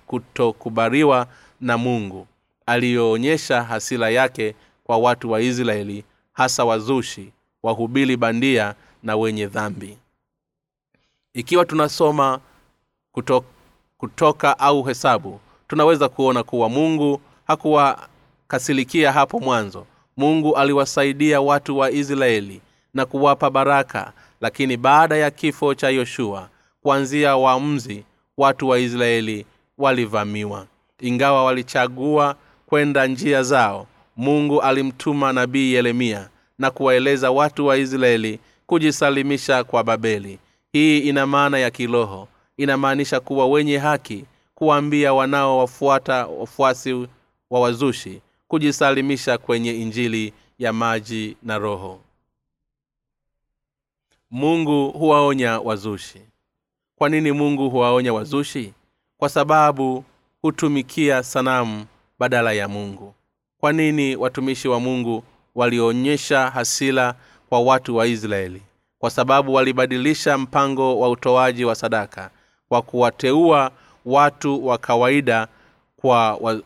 kutokubaliwa 0.08 1.28
na 1.62 1.78
mungu 1.78 2.28
aliyoonyesha 2.66 3.64
hasira 3.64 4.10
yake 4.10 4.56
kwa 4.84 4.98
watu 4.98 5.32
wa 5.32 5.42
israeli 5.42 6.04
hasa 6.34 6.66
wazushi 6.66 7.32
wahubili 7.64 8.18
bandia 8.18 8.76
na 9.04 9.16
wenye 9.16 9.48
dhambi. 9.48 9.98
Ikiwa 11.34 11.66
tunasoma 11.66 12.40
kutoka, 13.12 13.48
kutoka 13.98 14.60
au 14.60 14.84
hesabu 14.84 15.40
tunaweza 15.68 16.10
kuona 16.10 16.44
kuwa 16.44 16.70
mungu 16.70 17.22
hakuwakasilikia 17.48 19.12
hapo 19.12 19.40
mwanzo. 19.40 19.86
Mungu 20.18 20.56
aliwasaidia 20.58 21.42
watu 21.42 21.78
wa 21.78 21.92
israeli 21.92 22.62
na 22.94 23.06
kuwapa 23.06 23.50
baraka 23.50 24.14
lakini 24.42 24.78
baada 24.78 25.18
ya 25.18 25.32
kifo 25.32 25.74
cha 25.76 25.90
yoshua 25.90 26.50
kuanzia 26.82 27.36
waamuzi 27.38 28.04
watu 28.38 28.70
wa 28.70 28.80
israeli 28.80 29.46
walivamiwa. 29.78 30.68
Ingawa 31.00 31.44
walichagua 31.44 32.36
kwenda 32.66 33.08
njia 33.08 33.44
zao 33.44 33.88
mungu 34.18 34.62
alimtuma 34.62 35.34
nabii 35.34 35.74
yeremia 35.74 36.30
na 36.60 36.72
kuwaeleza 36.72 37.32
watu 37.32 37.66
wa 37.66 37.78
israeli 37.78 38.40
kujisalimisha 38.66 39.64
kwa 39.64 39.84
babeli. 39.84 40.40
Hii 40.72 41.00
ina 41.00 41.28
maana 41.28 41.58
ya 41.60 41.72
kiroho. 41.72 42.28
Inamaanisha 42.58 43.20
kuwa 43.20 43.48
wenye 43.48 43.78
haki 43.78 44.26
kuwaambia 44.56 45.14
wanaowafuata 45.14 46.28
wafuasi 46.28 46.94
wa 47.50 47.60
wazushi 47.60 48.22
kujisalimisha 48.48 49.38
kwenye 49.38 49.74
injili 49.76 50.34
ya 50.60 50.74
maji 50.74 51.38
na 51.44 51.58
roho 51.58 52.00
mungu 54.32 54.92
huwaonya 54.92 55.60
wazushi. 55.60 56.22
Kwa 56.96 57.10
nini 57.10 57.32
mungu 57.32 57.70
huwaonya 57.70 58.14
wazushi? 58.14 58.74
Kwa 59.18 59.30
sababu 59.30 60.04
hutumikia 60.42 61.24
sanamu 61.24 61.86
badala 62.20 62.52
ya 62.54 62.68
mungu. 62.68 63.14
Kwa 63.60 63.74
nini 63.74 64.16
watumishi 64.16 64.68
wa 64.68 64.80
mungu 64.80 65.24
walionyesha 65.56 66.50
hasila 66.50 67.16
kwa 67.50 67.60
watu 67.60 67.96
wa 67.96 68.08
israeli? 68.08 68.62
Kwa 69.00 69.10
sababu 69.10 69.54
walibadilisha 69.54 70.38
mpango 70.38 71.00
wa 71.00 71.10
utoaji 71.10 71.66
wa 71.66 71.76
sadaka 71.76 72.30
kwa 72.70 72.82
kuwateua 72.82 73.72
watu 74.06 74.68
wa 74.68 74.78
kawaida 74.78 75.48
kwa 75.98 76.36
wa 76.36 76.62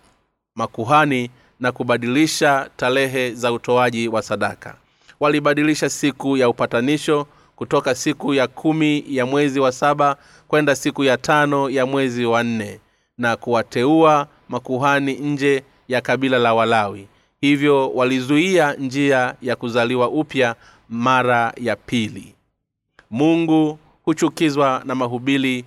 makuhani 0.56 1.30
na 1.60 1.72
kubadilisha 1.72 2.70
tarehe 2.78 3.32
za 3.32 3.52
utoaji 3.52 4.08
wa 4.08 4.22
sadaka. 4.22 4.76
Walibadilisha 5.20 5.90
siku 5.90 6.38
ya 6.38 6.50
upatanisho 6.50 7.28
kutoka 7.56 7.96
siku 7.96 8.34
ya 8.34 8.48
kumi 8.48 9.04
ya 9.08 9.26
mwezi 9.26 9.60
wa 9.60 9.72
saba 9.72 10.18
kwenda 10.48 10.76
siku 10.76 11.04
ya 11.04 11.18
tano 11.18 11.70
ya 11.70 11.86
mwezi 11.86 12.26
wa 12.26 12.44
nne 12.44 12.80
na 13.18 13.36
kuwateua 13.36 14.28
makuhani 14.50 15.14
nje 15.14 15.64
ya 15.88 16.02
kabila 16.02 16.38
la 16.40 16.54
walawi. 16.54 17.08
Hivyo 17.42 17.90
walizuia 17.90 18.74
njia 18.74 19.36
ya 19.42 19.56
kuzaliwa 19.56 20.10
upya 20.10 20.56
mara 20.90 21.54
ya 21.58 21.76
pili. 21.76 22.36
Mungu 23.12 23.80
huchukizwa 24.06 24.82
na 24.86 24.96
mahubili 24.96 25.66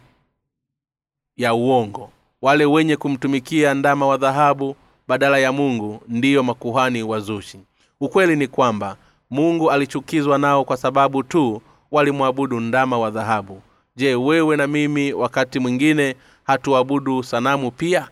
ya 1.37 1.55
uongo. 1.55 2.11
Wale 2.43 2.65
wenye 2.65 2.97
kumtumikia 2.97 3.75
ndama 3.75 4.07
wa 4.07 4.17
dhahabu 4.17 4.77
badala 5.09 5.39
ya 5.39 5.53
mungu 5.53 6.01
ndiyo 6.09 6.43
makuhani 6.43 7.03
wazushi. 7.03 7.59
Ukweli 8.01 8.37
ni 8.37 8.47
kwamba 8.49 8.97
mungu 9.31 9.71
alichukizwa 9.71 10.39
nao 10.39 10.65
kwa 10.65 10.77
sababu 10.77 11.23
tu 11.23 11.63
walimwabudu 11.97 12.61
ndama 12.61 12.99
wa 12.99 13.11
dhahabu. 13.11 13.63
Je 13.97 14.15
wewe 14.15 14.57
na 14.57 14.67
mimi 14.67 15.13
wakati 15.13 15.59
mwingine 15.59 16.15
hatuabudu 16.45 17.23
sanamu 17.23 17.71
pia? 17.71 18.09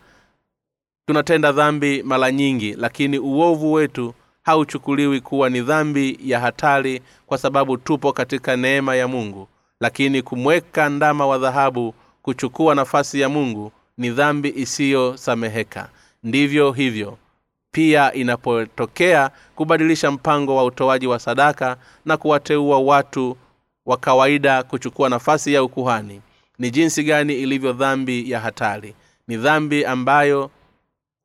Tunatenda 1.06 1.52
dhambi 1.52 2.02
mara 2.02 2.32
nyingi 2.32 2.72
lakini 2.74 3.18
uovu 3.18 3.72
wetu 3.72 4.14
hauchukuliwi 4.42 5.20
kuwa 5.20 5.50
ni 5.50 5.60
dhambi 5.60 6.18
ya 6.22 6.40
hatari 6.40 7.02
kwa 7.26 7.38
sababu 7.38 7.76
tupo 7.76 8.12
katika 8.12 8.56
neema 8.56 8.96
ya 8.96 9.08
mungu. 9.08 9.48
Lakini 9.80 10.22
kumweka 10.22 10.88
ndama 10.88 11.26
wa 11.26 11.38
dhahabu 11.38 11.94
kuchukua 12.22 12.74
nafasi 12.74 13.20
ya 13.20 13.28
mungu 13.28 13.72
ni 13.98 14.10
dhambi 14.10 14.52
isiyosameheka. 14.56 15.88
Ndivyo 16.22 16.72
hivyo. 16.72 17.18
Pia 17.72 18.12
inapotokea 18.12 19.30
kubadilisha 19.54 20.10
mpango 20.10 20.56
wa 20.56 20.64
utoaji 20.64 21.06
wa 21.06 21.18
sadaka 21.18 21.76
na 22.04 22.16
kuwateua 22.16 22.78
watu 22.78 23.36
wa 23.86 23.96
kawaida 23.96 24.62
kuchukua 24.62 25.08
nafasi 25.08 25.54
ya 25.54 25.62
ukuhani. 25.62 26.20
Ni 26.58 26.70
jinsi 26.70 27.02
gani 27.04 27.34
ilivyo 27.34 27.72
dhambi 27.72 28.30
ya 28.30 28.40
hatari? 28.40 28.94
Ni 29.28 29.36
dhambi 29.36 29.84
ambayo 29.84 30.50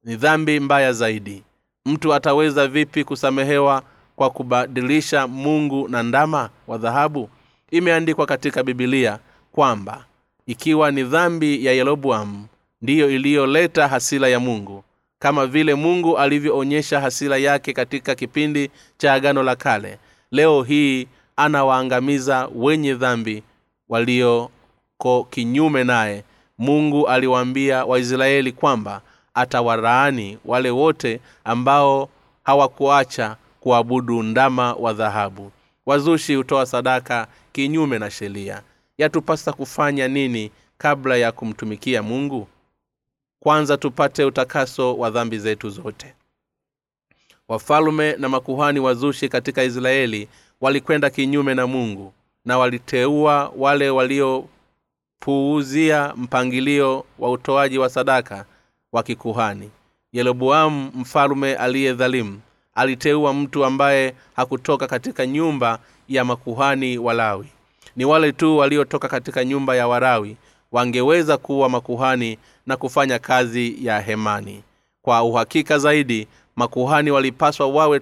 ni 0.03 0.15
dhambi 0.15 0.59
mbaya 0.59 0.93
zaidi. 0.93 1.43
Mtu 1.85 2.13
ataweza 2.13 2.67
vipi 2.67 3.03
kusamehewa 3.03 3.83
kwa 4.15 4.29
kubadilisha 4.29 5.27
mungu 5.27 5.87
na 5.87 6.03
ndama 6.03 6.49
wa 6.67 6.77
dhahabu? 6.77 7.29
Imeandikwa 7.71 8.25
katika 8.25 8.63
bibilia 8.63 9.19
kwamba 9.51 10.05
ikiwa 10.47 10.91
ni 10.91 11.03
dhambi 11.03 11.65
ya 11.65 11.73
yeroboamu 11.73 12.47
ndiyo 12.81 13.09
iliyoleta 13.11 13.87
hasila 13.87 14.27
ya 14.27 14.39
mungu. 14.39 14.83
Kama 15.19 15.47
vile 15.47 15.75
mungu 15.75 16.17
alivyoonyesha 16.17 16.99
hasila 17.01 17.37
yake 17.37 17.73
katika 17.73 18.15
kipindi 18.15 18.69
cha 18.97 19.13
agano 19.13 19.43
la 19.43 19.55
kale 19.55 19.99
leo 20.31 20.63
hii 20.63 21.07
anawaangamiza 21.39 22.49
wenye 22.55 22.93
dhambi 22.95 23.43
walioko 23.89 25.27
kinyume 25.29 25.83
naye. 25.83 26.23
Mungu 26.57 27.07
aliwaambia 27.07 27.85
waisraeli 27.85 28.51
kwamba 28.51 29.01
atawaraani 29.33 30.37
wale 30.45 30.69
wote 30.69 31.19
ambao 31.43 32.09
hawakuacha 32.43 33.35
kuabudu 33.59 34.23
ndama 34.23 34.73
wa 34.73 34.93
dhahabu. 34.93 35.51
Wazushi 35.85 36.35
hutoa 36.35 36.65
sadaka 36.65 37.27
kinyume 37.51 37.99
na 37.99 38.11
sheria. 38.11 38.61
Yatupasa 38.97 39.53
kufanya 39.53 40.07
nini 40.07 40.51
kabla 40.77 41.17
ya 41.17 41.31
kumtumikia 41.31 42.03
mungu? 42.03 42.47
Kwanza 43.39 43.77
tupate 43.77 44.23
utakaso 44.25 44.97
wa 44.97 45.09
dhambi 45.09 45.39
zetu 45.39 45.69
zote. 45.69 46.13
Wafalume 47.47 48.13
na 48.17 48.29
makuhani 48.29 48.79
wazushi 48.79 49.29
katika 49.29 49.63
israeli 49.63 50.27
walikwenda 50.61 51.09
kinyume 51.09 51.55
na 51.55 51.67
mungu 51.67 52.13
na 52.45 52.57
waliteua 52.57 53.51
wale 53.57 53.89
waliopuuzia 53.89 56.13
mpangilio 56.17 57.05
wa 57.19 57.31
utoaji 57.31 57.77
wa 57.77 57.89
sadaka 57.89 58.45
wa 58.91 59.03
kikuhani. 59.03 59.69
Yeroboamu 60.13 60.91
mfalume 60.95 61.55
aliye 61.55 61.93
dhalimu 61.93 62.39
aliteua 62.75 63.33
mtu 63.33 63.65
ambaye 63.65 64.13
hakutoka 64.35 64.87
katika 64.87 65.25
nyumba 65.27 65.79
ya 66.09 66.25
makuhani 66.25 66.97
walawi 66.97 67.47
ni 67.95 68.05
wale 68.05 68.31
tu 68.31 68.57
waliotoka 68.57 69.07
katika 69.07 69.45
nyumba 69.45 69.75
ya 69.75 69.87
warawi 69.87 70.37
wangeweza 70.71 71.37
kuwa 71.37 71.69
makuhani 71.69 72.37
na 72.65 72.77
kufanya 72.77 73.19
kazi 73.19 73.85
ya 73.85 73.99
hemani. 74.01 74.63
Kwa 75.01 75.23
uhakika 75.23 75.79
zaidi 75.79 76.27
makuhani 76.55 77.11
walipaswa 77.11 77.67
wawe 77.67 78.01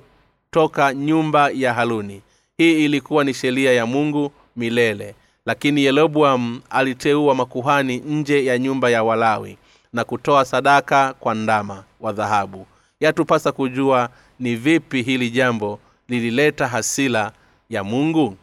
toka 0.52 0.94
nyumba 0.94 1.50
ya 1.50 1.74
haluni 1.74 2.22
hii 2.58 2.86
ilikuwa 2.86 3.24
ni 3.24 3.34
sheria 3.34 3.74
ya 3.74 3.86
mungu 3.86 4.32
milele. 4.56 5.16
Lakini 5.46 5.84
yeroboam 5.84 6.62
aliteua 6.70 7.36
makuhani 7.36 7.98
nje 7.98 8.46
ya 8.46 8.58
nyumba 8.58 8.90
ya 8.90 9.04
walawi 9.04 9.58
na 9.94 10.04
kutoa 10.04 10.46
sadaka 10.46 11.14
kwa 11.14 11.36
ndama 11.36 11.84
wa 12.00 12.14
dhahabu. 12.14 12.68
Yatupasa 13.00 13.52
kujua 13.52 14.10
ni 14.40 14.56
vipi 14.56 15.02
hili 15.02 15.30
jambo 15.30 15.80
lilileta 16.08 16.68
hasila 16.68 17.32
ya 17.70 17.84
mungu? 17.84 18.38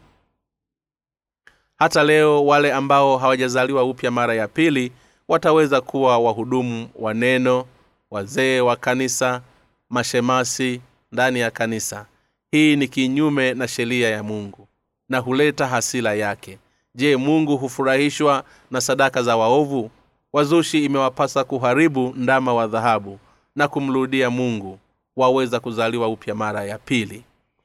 Hata 1.77 2.03
leo 2.03 2.45
wale 2.45 2.73
ambao 2.73 3.17
hawajazaliwa 3.17 3.83
upya 3.83 4.11
mara 4.11 4.33
ya 4.33 4.47
pili 4.47 4.91
wataweza 5.27 5.81
kuwa 5.81 6.17
wahudumu 6.17 6.89
wa 6.95 7.13
neno 7.13 7.65
wazee 8.11 8.59
wa 8.59 8.75
kanisa 8.75 9.41
mashemasi 9.89 10.81
ndani 11.11 11.39
ya 11.39 11.51
kanisa 11.51 12.05
hii 12.55 12.75
ni 12.75 12.87
kinyume 12.87 13.53
na 13.53 13.67
sheria 13.67 14.09
ya 14.09 14.23
mungu 14.23 14.67
na 15.09 15.19
huleta 15.19 15.67
hasila 15.67 16.13
yake. 16.13 16.57
Je 16.95 17.15
mungu 17.17 17.57
hufurahishwa 17.57 18.43
na 18.71 18.81
sadaka 18.81 19.23
za 19.23 19.37
waovu? 19.37 19.91
Wazushi 20.33 20.85
imewapasa 20.85 21.43
kuharibu 21.43 22.13
ndama 22.17 22.53
wa 22.53 22.67
dhahabu 22.67 23.19
na 23.55 23.67
kumrudia 23.67 24.29
mungu. 24.29 24.79
Waweza 25.15 25.59
kuzaliwa 25.59 26.07
upya 26.07 26.35
mara 26.35 26.63
ya 26.63 26.77
pili. 26.77 27.23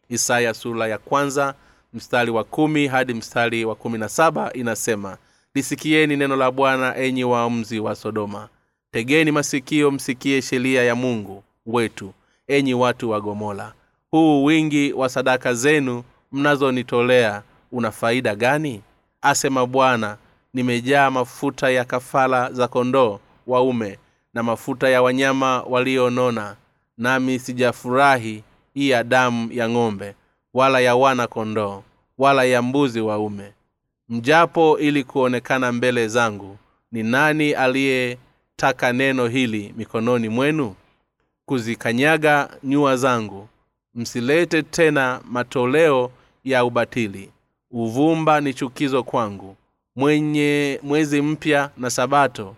Isaya 0.09 0.55
sura 0.55 0.89
ya 0.89 0.99
kwanza 0.99 1.55
mstari 1.93 2.31
wa 2.31 2.45
kumi 2.45 2.87
hadi 2.87 3.15
mstari 3.15 3.65
wa 3.65 3.75
kumi 3.75 3.99
na 3.99 4.09
saba 4.09 4.53
inasema 4.53 5.17
lisikieni 5.55 6.17
neno 6.17 6.37
la 6.37 6.51
bwana 6.51 6.97
enyi 6.97 7.25
waamzi 7.25 7.81
wa 7.81 7.95
sodoma. 7.95 8.49
Tegeni 8.91 9.33
masikio 9.33 9.91
msikie 9.91 10.43
sheria 10.43 10.83
ya 10.85 10.95
mungu 10.95 11.43
wetu 11.67 12.13
enyi 12.49 12.75
watu 12.75 13.11
wa 13.11 13.21
gomola 13.21 13.73
huu 14.11 14.45
wingi 14.45 14.93
wa 14.93 15.09
sadaka 15.09 15.55
zenu 15.55 16.03
mnazonitolea 16.33 17.43
una 17.73 17.91
faida 17.91 18.35
gani? 18.35 18.83
Asema 19.23 19.67
bwana 19.67 20.17
nimejaa 20.55 21.11
mafuta 21.11 21.71
ya 21.71 21.85
kafala 21.85 22.53
za 22.53 22.69
kondoo 22.69 23.21
waume 23.47 23.99
na 24.35 24.43
mafuta 24.43 24.89
ya 24.89 25.03
wanyama 25.03 25.63
walionona 25.63 26.57
nami 26.99 27.39
sijafurahi 27.39 28.45
iya 28.75 28.97
ya 28.97 29.05
damu 29.05 29.53
ya 29.53 29.69
ng'ombe 29.69 30.15
wala 30.55 30.81
ya 30.81 30.97
wana 30.97 31.27
kondoo 31.27 31.83
wala 32.19 32.45
ya 32.45 32.63
mbuzi 32.63 33.01
waume. 33.01 33.53
Mjapo 34.09 34.79
ili 34.79 35.05
kuonekana 35.05 35.73
mbele 35.73 36.09
zangu 36.09 36.57
ni 36.93 37.03
nani 37.03 37.53
aliyetaka 37.53 38.93
neno 38.93 39.27
hili 39.27 39.75
mikononi 39.77 40.29
mwenu? 40.29 40.75
Kuzikanyaga 41.47 42.49
nyua 42.65 42.97
zangu 42.97 43.49
msilete 43.95 44.63
tena 44.63 45.21
matoleo 45.31 46.11
ya 46.45 46.65
ubatili. 46.65 47.31
Uvumba 47.71 48.41
ni 48.41 48.55
chukizo 48.55 49.03
kwangu. 49.03 49.57
Mwenye 49.97 50.81
mwezi 50.83 51.23
mpya 51.23 51.71
na 51.77 51.91
sabato. 51.91 52.55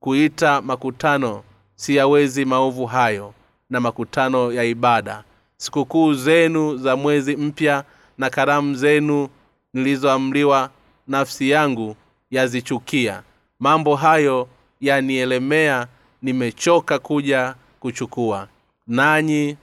Kuita 0.00 0.62
makutano 0.62 1.42
siyawezi 1.74 2.44
maovu 2.44 2.86
hayo 2.86 3.34
na 3.70 3.80
makutano 3.80 4.52
ya 4.52 4.64
ibada. 4.64 5.24
Sikukuu 5.56 6.14
zenu 6.14 6.76
za 6.76 6.96
mwezi 6.96 7.36
mpya 7.36 7.84
na 8.18 8.30
karamu 8.30 8.74
zenu 8.74 9.28
nilizoamliwa 9.74 10.70
nafsi 11.08 11.50
yangu 11.50 11.96
yazichukia. 12.30 13.22
Mambo 13.60 13.96
hayo 13.96 14.48
yanielemea 14.80 15.86
nimechoka 16.22 16.98
kuja 16.98 17.54
kuchukua. 17.80 18.48
Nanyi 18.86 19.56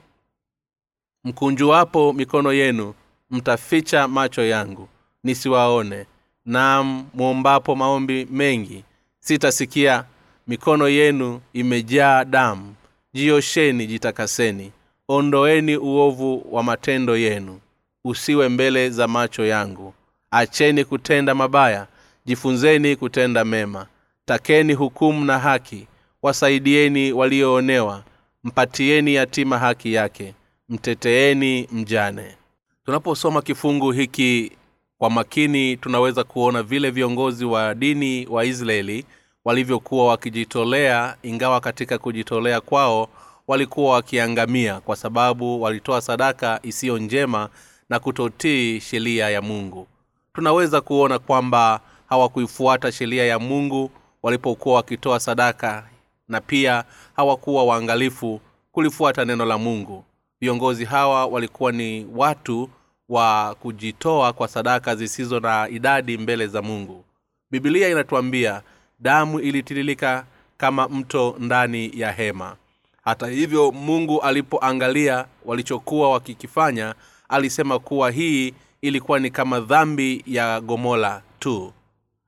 mkunjuwapo 1.24 2.12
mikono 2.12 2.52
yenu 2.52 2.94
mtaficha 3.30 4.08
macho 4.08 4.42
yangu 4.46 4.88
nisiwaone. 5.24 6.06
Nam 6.46 7.06
mwombapo 7.14 7.76
maombi 7.76 8.26
mengi 8.30 8.84
sitasikia. 9.20 10.04
Mikono 10.46 10.88
yenu 10.88 11.40
imejaa 11.52 12.24
damu. 12.24 12.74
Jiosheni 13.12 13.86
jitakaseni. 13.86 14.72
Ondoeni 15.08 15.76
uovu 15.76 16.46
wa 16.50 16.62
matendo 16.62 17.16
yenu. 17.16 17.60
Usiwe 18.04 18.48
mbele 18.48 18.90
za 18.90 19.08
macho 19.08 19.46
yangu. 19.46 19.94
Acheni 20.30 20.84
kutenda 20.84 21.34
mabaya 21.34 21.86
jifunzeni 22.26 22.96
kutenda 22.96 23.44
mema. 23.44 23.86
Takeni 24.24 24.72
hukumu 24.74 25.24
na 25.24 25.38
haki. 25.38 25.86
Wasaidieni 26.22 27.12
walioonewa. 27.12 28.02
Mpatieni 28.44 29.14
yatima 29.14 29.58
haki 29.58 29.92
yake 29.92 30.34
mteteeni 30.70 31.68
mjane. 31.72 32.36
Tunaposoma 32.84 33.42
kifungu 33.42 33.92
hiki 33.92 34.52
kwa 34.98 35.10
makini 35.10 35.76
tunaweza 35.76 36.24
kuona 36.24 36.62
vile 36.62 36.90
viongozi 36.90 37.44
wa 37.44 37.74
dini 37.74 38.26
wa 38.26 38.44
israeli 38.44 39.04
walivyokuwa 39.44 40.06
wakijitolea 40.06 41.16
ingawa 41.22 41.60
katika 41.60 41.98
kujitolea 41.98 42.60
kwao 42.60 43.08
walikuwa 43.48 43.92
wakiangamia 43.94 44.80
kwa 44.80 44.96
sababu 44.96 45.62
walitoa 45.62 46.00
sadaka 46.00 46.60
isiyo 46.62 46.98
njema 46.98 47.48
na 47.88 47.98
kutotii 47.98 48.80
sheria 48.80 49.30
ya 49.30 49.42
mungu. 49.42 49.86
Tunaweza 50.34 50.80
kuona 50.80 51.18
kwamba 51.18 51.80
hawakuifuata 52.08 52.92
sheria 52.92 53.24
ya 53.26 53.38
mungu 53.38 53.90
walipokuwa 54.22 54.74
wakitoa 54.74 55.20
sadaka 55.20 55.84
na 56.28 56.40
pia 56.40 56.84
hawakuwa 57.16 57.64
waangalifu 57.64 58.40
kulifuata 58.72 59.24
neno 59.24 59.44
la 59.44 59.58
mungu 59.58 60.04
viongozi 60.44 60.84
hawa 60.84 61.26
walikuwa 61.26 61.72
ni 61.72 62.06
watu 62.14 62.70
wa 63.08 63.54
kujitoa 63.60 64.32
kwa 64.32 64.48
sadaka 64.48 64.96
zisizo 64.96 65.40
na 65.40 65.68
idadi 65.68 66.18
mbele 66.18 66.46
za 66.46 66.62
mungu. 66.62 67.04
Bibilia 67.50 67.88
inatuambia 67.88 68.62
damu 69.00 69.40
ilitiririka 69.40 70.24
kama 70.56 70.88
mto 70.88 71.36
ndani 71.38 71.90
ya 71.94 72.12
hema. 72.12 72.56
Hata 73.04 73.26
hivyo 73.26 73.72
mungu 73.72 74.20
alipoangalia 74.20 75.26
walichokuwa 75.44 76.10
wakikifanya 76.10 76.94
alisema 77.28 77.78
kuwa 77.78 78.10
hii 78.10 78.54
ilikuwa 78.82 79.18
ni 79.18 79.30
kama 79.30 79.60
dhambi 79.60 80.22
ya 80.26 80.60
gomola 80.60 81.22
tu. 81.38 81.72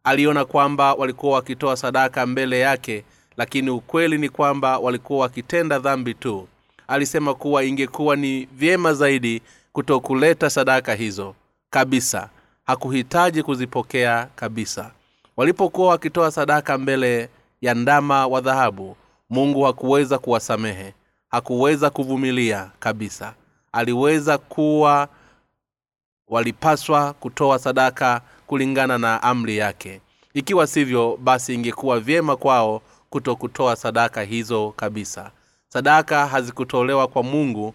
Aliona 0.05 0.44
kwamba 0.44 0.94
walikuwa 0.94 1.34
wakitoa 1.34 1.76
sadaka 1.76 2.26
mbele 2.26 2.60
yake 2.60 3.05
lakini 3.36 3.70
ukweli 3.70 4.18
ni 4.18 4.28
kwamba 4.28 4.78
walikuwa 4.78 5.20
wakitenda 5.20 5.78
dhambi 5.78 6.14
tu 6.14 6.48
alisema 6.88 7.34
kuwa 7.34 7.64
ingekuwa 7.64 8.16
ni 8.16 8.44
vyema 8.52 8.94
zaidi 8.94 9.42
kutokuleta 9.72 10.50
sadaka 10.50 10.94
hizo. 10.94 11.34
Kabisa. 11.70 12.28
Hakuhitaji 12.64 13.42
kuzipokea 13.42 14.28
kabisa. 14.36 14.90
Walipokuwa 15.36 15.88
wakitoa 15.88 16.30
sadaka 16.30 16.78
mbele 16.78 17.28
ya 17.60 17.74
ndama 17.74 18.26
wa 18.26 18.40
dhahabu 18.40 18.96
mungu 19.30 19.62
hakuweza 19.62 20.18
kuwasamehe. 20.18 20.94
Hakuweza 21.30 21.90
kuvumilia 21.90 22.70
kabisa. 22.80 23.34
Aliweza 23.72 24.38
kuwa 24.38 25.09
walipaswa 26.28 27.12
kutoa 27.12 27.59
sadaka 27.59 28.20
kulingana 28.46 28.98
na 28.98 29.22
amri 29.22 29.56
yake. 29.56 30.00
Ikiwa 30.34 30.66
sivyo 30.66 31.18
basi 31.22 31.54
ingekuwa 31.54 32.00
vyema 32.00 32.36
kwao 32.36 32.82
kuto 33.10 33.36
kutoa 33.36 33.76
sadaka 33.76 34.22
hizo 34.22 34.72
kabisa 34.76 35.30
sadaka 35.73 36.27
hazikutolewa 36.27 37.09
kwa 37.09 37.23
mungu 37.23 37.74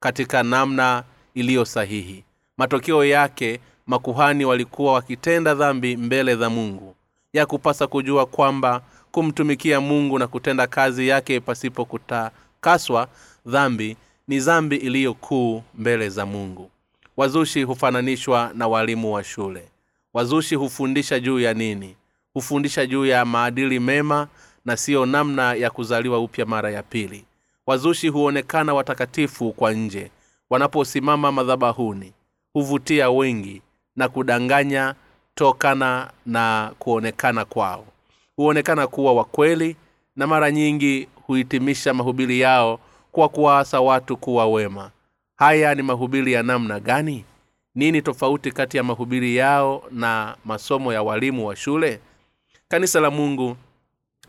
katika 0.00 0.42
namna 0.42 1.04
iliyo 1.34 1.64
sahihi. 1.64 2.24
Matokeo 2.58 3.04
yake 3.04 3.60
makuhani 3.86 4.44
walikuwa 4.44 4.92
wakitenda 4.92 5.54
dhambi 5.54 5.96
mbele 5.96 6.36
za 6.36 6.50
mungu. 6.50 6.94
Ya 7.32 7.46
kupasa 7.46 7.86
kujua 7.86 8.26
kwamba 8.26 8.82
kumtumikia 9.12 9.80
mungu 9.80 10.18
na 10.18 10.26
kutenda 10.26 10.66
kazi 10.66 11.08
yake 11.08 11.40
pasipo 11.40 11.84
kutakaswa 11.84 13.08
dhambi 13.46 13.96
ni 14.28 14.40
dhambi 14.40 14.76
iliyo 14.76 15.14
kuu 15.14 15.62
mbele 15.74 16.08
za 16.08 16.26
mungu. 16.26 16.70
Wazushi 17.16 17.62
hufananishwa 17.62 18.50
na 18.54 18.68
walimu 18.68 19.12
wa 19.14 19.24
shule. 19.24 19.68
Wazushi 20.14 20.54
hufundisha 20.54 21.20
juu 21.20 21.40
ya 21.40 21.54
nini? 21.54 21.96
Hufundisha 22.34 22.86
juu 22.86 23.06
ya 23.06 23.24
maadili 23.24 23.80
mema 23.80 24.28
na 24.64 24.76
siyo 24.76 25.06
namna 25.06 25.54
ya 25.54 25.70
kuzaliwa 25.70 26.18
upya 26.18 26.46
mara 26.46 26.70
ya 26.70 26.82
pili 26.82 27.24
wazushi 27.68 28.08
huonekana 28.08 28.74
watakatifu 28.74 29.52
kwa 29.52 29.72
nje 29.72 30.10
wanaposimama 30.50 31.32
madhabahuni 31.32 32.12
huvutia 32.52 33.10
wengi 33.10 33.62
na 33.96 34.08
kudanganya 34.08 34.94
tokana 35.34 36.10
na 36.26 36.72
kuonekana 36.78 37.44
kwao. 37.44 37.84
Huonekana 38.36 38.86
kuwa 38.86 39.12
wakweli 39.12 39.76
na 40.16 40.26
mara 40.26 40.50
nyingi 40.50 41.08
huhitimisha 41.26 41.94
mahubiri 41.94 42.40
yao 42.40 42.80
kwa 43.12 43.28
kuwaasa 43.28 43.80
watu 43.80 44.16
kuwa 44.16 44.46
wema. 44.46 44.90
Haya 45.36 45.74
ni 45.74 45.82
mahubiri 45.82 46.32
ya 46.32 46.42
namna 46.42 46.80
gani? 46.80 47.24
Nini 47.74 48.02
tofauti 48.02 48.52
kati 48.52 48.76
ya 48.76 48.82
mahubiri 48.84 49.36
yao 49.36 49.82
na 49.90 50.36
masomo 50.44 50.92
ya 50.92 51.02
walimu 51.02 51.46
wa 51.46 51.56
shule? 51.56 52.00
Kanisa 52.68 53.00
la 53.00 53.10
mungu 53.10 53.56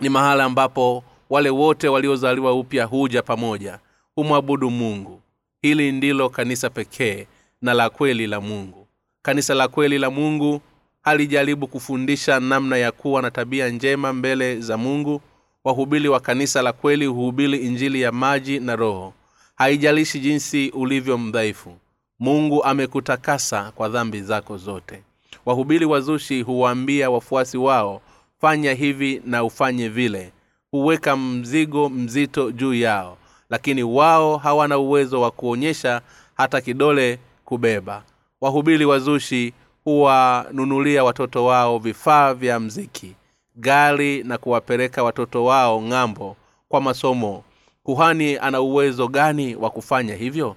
ni 0.01 0.09
mahala 0.09 0.43
ambapo 0.43 1.03
wale 1.29 1.49
wote 1.49 1.87
waliozaliwa 1.87 2.53
upya 2.53 2.85
huja 2.85 3.21
pamoja 3.21 3.79
humwabudu 4.15 4.69
mungu. 4.71 5.21
Hili 5.61 5.91
ndilo 5.91 6.29
kanisa 6.29 6.69
pekee 6.69 7.27
na 7.61 7.73
la 7.73 7.89
kweli 7.89 8.27
la 8.27 8.41
mungu. 8.41 8.87
Kanisa 9.21 9.53
la 9.53 9.67
kweli 9.67 9.97
la 9.97 10.09
mungu 10.09 10.61
halijaribu 11.01 11.67
kufundisha 11.67 12.39
namna 12.39 12.77
ya 12.77 12.91
kuwa 12.91 13.21
na 13.21 13.31
tabia 13.31 13.69
njema 13.69 14.13
mbele 14.13 14.59
za 14.59 14.77
mungu. 14.77 15.21
Wahubili 15.63 16.07
wa 16.07 16.19
kanisa 16.19 16.61
la 16.61 16.73
kweli 16.73 17.05
huhubili 17.05 17.57
injili 17.57 18.01
ya 18.01 18.11
maji 18.11 18.59
na 18.59 18.75
roho. 18.75 19.13
Haijalishi 19.55 20.19
jinsi 20.19 20.69
ulivyo 20.69 21.17
mdhaifu 21.17 21.77
mungu 22.19 22.63
amekutakasa 22.63 23.71
kwa 23.71 23.89
dhambi 23.89 24.21
zako 24.21 24.57
zote. 24.57 25.03
Wahubili 25.45 25.85
wazushi 25.85 26.41
huwaambia 26.41 27.09
wafuasi 27.09 27.57
wao 27.57 28.01
fanya 28.41 28.73
hivi 28.73 29.21
na 29.25 29.43
ufanye 29.43 29.89
vile 29.89 30.31
huweka 30.71 31.17
mzigo 31.17 31.89
mzito 31.89 32.51
juu 32.51 32.73
yao 32.73 33.17
lakini 33.49 33.83
wao 33.83 34.37
hawana 34.37 34.77
uwezo 34.77 35.21
wa 35.21 35.31
kuonyesha 35.31 36.01
hata 36.37 36.61
kidole 36.61 37.19
kubeba. 37.45 38.03
Wahubiri 38.41 38.85
wazushi 38.85 39.53
huwanunulia 39.83 41.03
watoto 41.03 41.45
wao 41.45 41.77
vifaa 41.79 42.33
vya 42.33 42.59
mziki 42.59 43.15
gari 43.55 44.23
na 44.23 44.37
kuwapeleka 44.37 45.03
watoto 45.03 45.45
wao 45.45 45.81
ng'ambo 45.81 46.35
kwa 46.69 46.81
masomo. 46.81 47.43
Kuhani 47.83 48.37
ana 48.37 48.61
uwezo 48.61 49.07
gani 49.07 49.55
wa 49.55 49.69
kufanya 49.69 50.15
hivyo? 50.15 50.55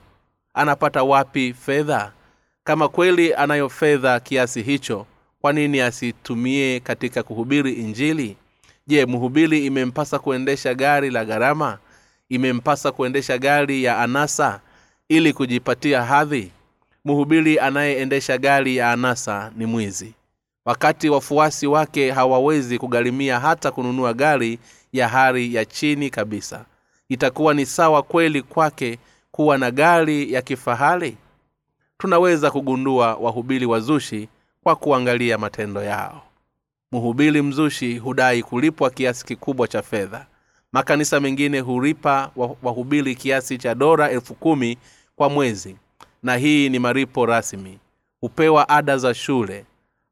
Anapata 0.55 1.03
wapi 1.03 1.55
fedha? 1.55 2.13
Kama 2.65 2.89
kweli 2.89 3.35
anayo 3.35 3.69
fedha 3.69 4.21
kiasi 4.21 4.63
hicho 4.63 5.07
kwa 5.41 5.53
nini 5.53 5.81
asitumie 5.81 6.81
katika 6.81 7.23
kuhubiri 7.23 7.73
injili 7.73 8.37
je 8.87 9.07
mhubiri 9.07 9.67
imempasa 9.67 10.19
kuendesha 10.19 10.75
gari 10.75 11.11
la 11.11 11.25
gharama? 11.25 11.79
Imempasa 12.29 12.93
kuendesha 12.93 13.39
gari 13.39 13.85
ya 13.85 13.99
anasa 13.99 14.61
ili 15.09 15.33
kujipatia 15.33 16.05
hadhi? 16.05 16.51
Mhubiri 17.05 17.59
anayeendesha 17.59 18.39
gari 18.39 18.77
ya 18.77 18.93
anasa 18.93 19.53
ni 19.57 19.67
mwizi. 19.67 20.15
Wakati 20.65 21.09
wafuasi 21.09 21.67
wake 21.67 22.11
hawawezi 22.11 22.79
kugharimia 22.79 23.41
hata 23.41 23.71
kununua 23.71 24.15
gari 24.15 24.59
ya 24.93 25.09
hali 25.09 25.55
ya 25.55 25.65
chini 25.65 26.11
kabisa. 26.11 26.65
Itakuwa 27.09 27.55
ni 27.55 27.67
sawa 27.67 28.03
kweli 28.03 28.43
kwake 28.43 28.99
kuwa 29.31 29.59
na 29.59 29.71
gari 29.71 30.33
ya 30.33 30.43
kifahari? 30.43 31.17
Tunaweza 31.99 32.51
kugundua 32.51 33.15
wahubiri 33.15 33.67
wazushi 33.67 34.29
kwa 34.63 34.77
kuangalia 34.77 35.39
matendo 35.39 35.83
yao 35.83 36.23
mhubiri 36.93 37.43
mzushi 37.43 37.99
hudai 37.99 38.43
kulipwa 38.43 38.91
kiasi 38.91 39.25
kikubwa 39.27 39.69
cha 39.69 39.83
fedha. 39.83 40.27
Makanisa 40.73 41.21
mengine 41.21 41.61
hulipa 41.61 42.31
wahubiri 42.63 43.15
kiasi 43.15 43.59
cha 43.59 43.75
dora 43.75 44.11
elfu 44.11 44.35
kumi 44.35 44.79
kwa 45.17 45.29
mwezi. 45.31 45.77
Na 46.23 46.37
hii 46.37 46.69
ni 46.69 46.79
maripo 46.79 47.27
rasmi. 47.27 47.79
Hupewa 48.21 48.69
ada 48.69 48.99
za 48.99 49.15
shule 49.15 49.65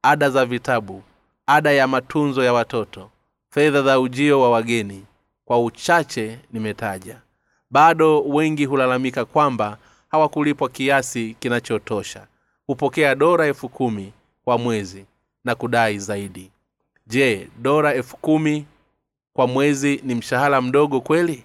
ada 0.03 0.31
za 0.31 0.45
vitabu 0.47 1.03
ada 1.47 1.73
ya 1.73 1.87
matunzo 1.89 2.45
ya 2.45 2.53
watoto 2.53 3.11
fedha 3.51 3.83
za 3.83 4.01
ujio 4.01 4.41
wa 4.41 4.51
wageni. 4.51 5.05
Kwa 5.45 5.65
uchache 5.65 6.39
nimetaja. 6.53 7.21
Bado 7.71 8.23
wengi 8.23 8.65
hulalamika 8.65 9.25
kwamba 9.25 9.79
hawakulipwa 10.09 10.69
kiasi 10.69 11.37
kinachotosha. 11.41 12.27
Hupokea 12.67 13.15
dora 13.15 13.47
elfu 13.47 13.69
kumi 13.69 14.13
kwa 14.45 14.59
mwezi 14.59 15.05
na 15.45 15.55
kudai 15.55 15.99
zaidi 15.99 16.51
je 17.11 17.49
dora 17.59 17.95
elfu 17.95 18.17
kumi 18.17 18.65
kwa 19.33 19.47
mwezi 19.47 20.01
ni 20.05 20.15
mshahara 20.15 20.61
mdogo 20.61 21.01
kweli? 21.01 21.45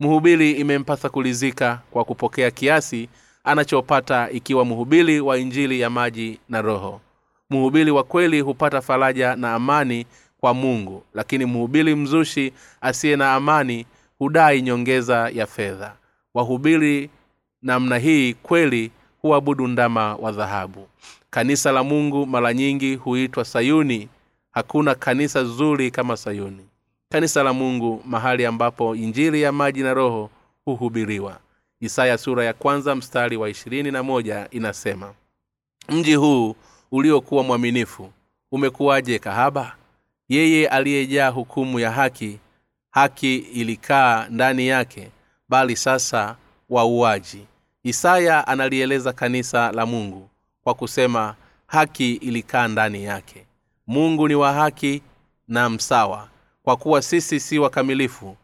Mhubiri 0.00 0.50
imempasa 0.52 1.08
kulizika 1.08 1.80
kwa 1.90 2.04
kupokea 2.04 2.50
kiasi 2.50 3.08
anachopata 3.44 4.30
ikiwa 4.30 4.64
mhubiri 4.64 5.20
wa 5.20 5.38
injili 5.38 5.80
ya 5.80 5.90
maji 5.90 6.38
na 6.48 6.62
roho. 6.62 7.00
Mhubiri 7.50 7.90
wa 7.90 8.04
kweli 8.04 8.40
hupata 8.40 8.80
faraja 8.80 9.36
na 9.36 9.54
amani 9.54 10.06
kwa 10.40 10.54
mungu 10.54 11.02
lakini 11.14 11.44
mhubiri 11.44 11.94
mzushi 11.94 12.52
asiye 12.80 13.16
na 13.16 13.34
amani 13.34 13.86
hudai 14.18 14.62
nyongeza 14.62 15.30
ya 15.34 15.46
fedha. 15.46 15.92
Wahubiri 16.34 17.10
namna 17.62 17.98
hii 17.98 18.34
kweli 18.34 18.90
huabudu 19.22 19.68
ndama 19.68 20.16
wa 20.16 20.32
dhahabu. 20.32 20.88
Kanisa 21.30 21.72
la 21.72 21.84
mungu 21.84 22.26
mara 22.26 22.54
nyingi 22.54 22.94
huitwa 22.94 23.44
sayuni 23.44 24.08
hakuna 24.54 24.94
kanisa 24.94 25.44
zuri 25.44 25.90
kama 25.90 26.16
sayuni. 26.16 26.66
Kanisa 27.12 27.42
la 27.42 27.52
mungu 27.52 28.02
mahali 28.06 28.46
ambapo 28.46 28.96
injili 28.96 29.42
ya 29.42 29.52
maji 29.52 29.82
na 29.82 29.94
roho 29.94 30.30
huhubiriwa. 30.64 31.38
Isaya 31.80 32.18
sura 32.18 32.44
ya 32.44 32.52
kwanza 32.52 32.94
mstari 32.94 33.36
wa 33.36 33.48
ishirini 33.50 33.90
na 33.90 34.02
moja 34.02 34.48
inasema 34.50 35.14
mji 35.88 36.14
huu 36.14 36.56
uliokuwa 36.92 37.42
mwaminifu 37.44 38.12
umekuwaje 38.52 39.18
kahaba? 39.18 39.76
Yeye 40.28 40.68
aliyejaa 40.68 41.28
hukumu 41.28 41.80
ya 41.80 41.90
haki 41.90 42.38
haki 42.90 43.36
ilikaa 43.36 44.26
ndani 44.30 44.66
yake 44.68 45.10
bali 45.48 45.76
sasa 45.76 46.36
wauaji. 46.70 47.46
Isaya 47.82 48.46
analieleza 48.46 49.12
kanisa 49.12 49.72
la 49.72 49.86
mungu 49.86 50.28
kwa 50.64 50.74
kusema 50.74 51.34
haki 51.66 52.14
ilikaa 52.14 52.68
ndani 52.68 53.04
yake 53.04 53.46
mungu 53.86 54.28
ni 54.28 54.34
wa 54.34 54.52
haki 54.52 55.02
na 55.48 55.70
msawa 55.70 56.28
kwa 56.62 56.76
kuwa 56.76 57.02
sisi 57.02 57.40
si 57.40 57.58
wakamilifu 57.58 58.36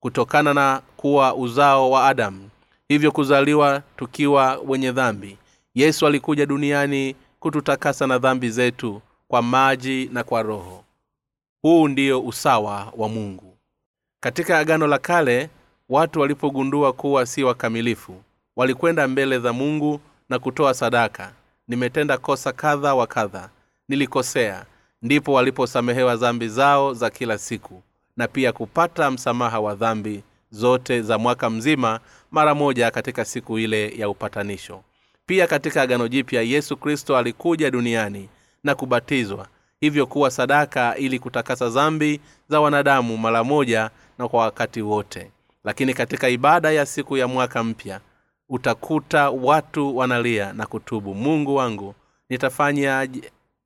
kutokana 0.00 0.54
na 0.54 0.82
kuwa 0.96 1.34
uzao 1.34 1.90
wa 1.90 2.08
adamu. 2.08 2.50
Hivyo 2.88 3.12
kuzaliwa 3.12 3.82
tukiwa 3.96 4.60
wenye 4.66 4.92
dhambi. 4.92 5.38
Yesu 5.74 6.06
alikuja 6.06 6.46
duniani 6.46 7.16
kututakasa 7.40 8.06
na 8.06 8.18
dhambi 8.18 8.50
zetu 8.50 9.02
kwa 9.28 9.42
maji 9.42 10.10
na 10.12 10.24
kwa 10.24 10.42
roho. 10.42 10.84
Huu 11.62 11.88
ndio 11.88 12.20
usawa 12.20 12.92
wa 12.96 13.08
mungu. 13.08 13.56
Katika 14.20 14.58
agano 14.58 14.86
la 14.86 14.98
kale 14.98 15.50
watu 15.88 16.20
walipogundua 16.20 16.92
kuwa 16.92 17.26
si 17.26 17.44
wakamilifu 17.44 18.22
walikwenda 18.56 19.08
mbele 19.08 19.38
za 19.38 19.52
mungu 19.52 20.00
na 20.28 20.38
kutoa 20.38 20.74
sadaka. 20.74 21.32
Nimetenda 21.68 22.18
kosa 22.18 22.52
kadha 22.52 22.94
wa 22.94 23.06
kadha. 23.06 23.48
Nilikosea 23.88 24.64
ndipo 25.06 25.32
waliposamehewa 25.32 26.16
dhambi 26.16 26.48
zao 26.48 26.94
za 26.94 27.10
kila 27.10 27.38
siku 27.38 27.82
na 28.16 28.28
pia 28.28 28.52
kupata 28.52 29.10
msamaha 29.10 29.60
wa 29.60 29.74
dhambi 29.74 30.22
zote 30.50 31.02
za 31.02 31.18
mwaka 31.18 31.50
mzima 31.50 32.00
mara 32.30 32.54
moja 32.54 32.90
katika 32.90 33.24
siku 33.24 33.58
ile 33.58 33.88
ya 33.88 34.08
upatanisho. 34.08 34.82
Pia 35.26 35.46
katika 35.46 35.82
agano 35.82 36.08
jipya 36.08 36.42
yesu 36.42 36.76
kristo 36.76 37.16
alikuja 37.16 37.70
duniani 37.70 38.28
na 38.64 38.74
kubatizwa 38.74 39.46
hivyo 39.80 40.06
kuwa 40.06 40.30
sadaka 40.30 40.96
ili 40.96 41.18
kutakasa 41.18 41.68
dhambi 41.68 42.20
za 42.48 42.60
wanadamu 42.60 43.16
mara 43.16 43.44
moja 43.44 43.90
na 44.18 44.28
kwa 44.28 44.40
wakati 44.40 44.82
wote. 44.82 45.30
Lakini 45.64 45.94
katika 45.94 46.28
ibada 46.28 46.70
ya 46.70 46.86
siku 46.86 47.16
ya 47.16 47.28
mwaka 47.28 47.64
mpya 47.64 48.00
utakuta 48.48 49.30
watu 49.30 49.96
wanalia 49.96 50.52
na 50.52 50.66
kutubu 50.66 51.14
mungu 51.14 51.54
wangu 51.54 51.94
nitafanya 52.28 53.08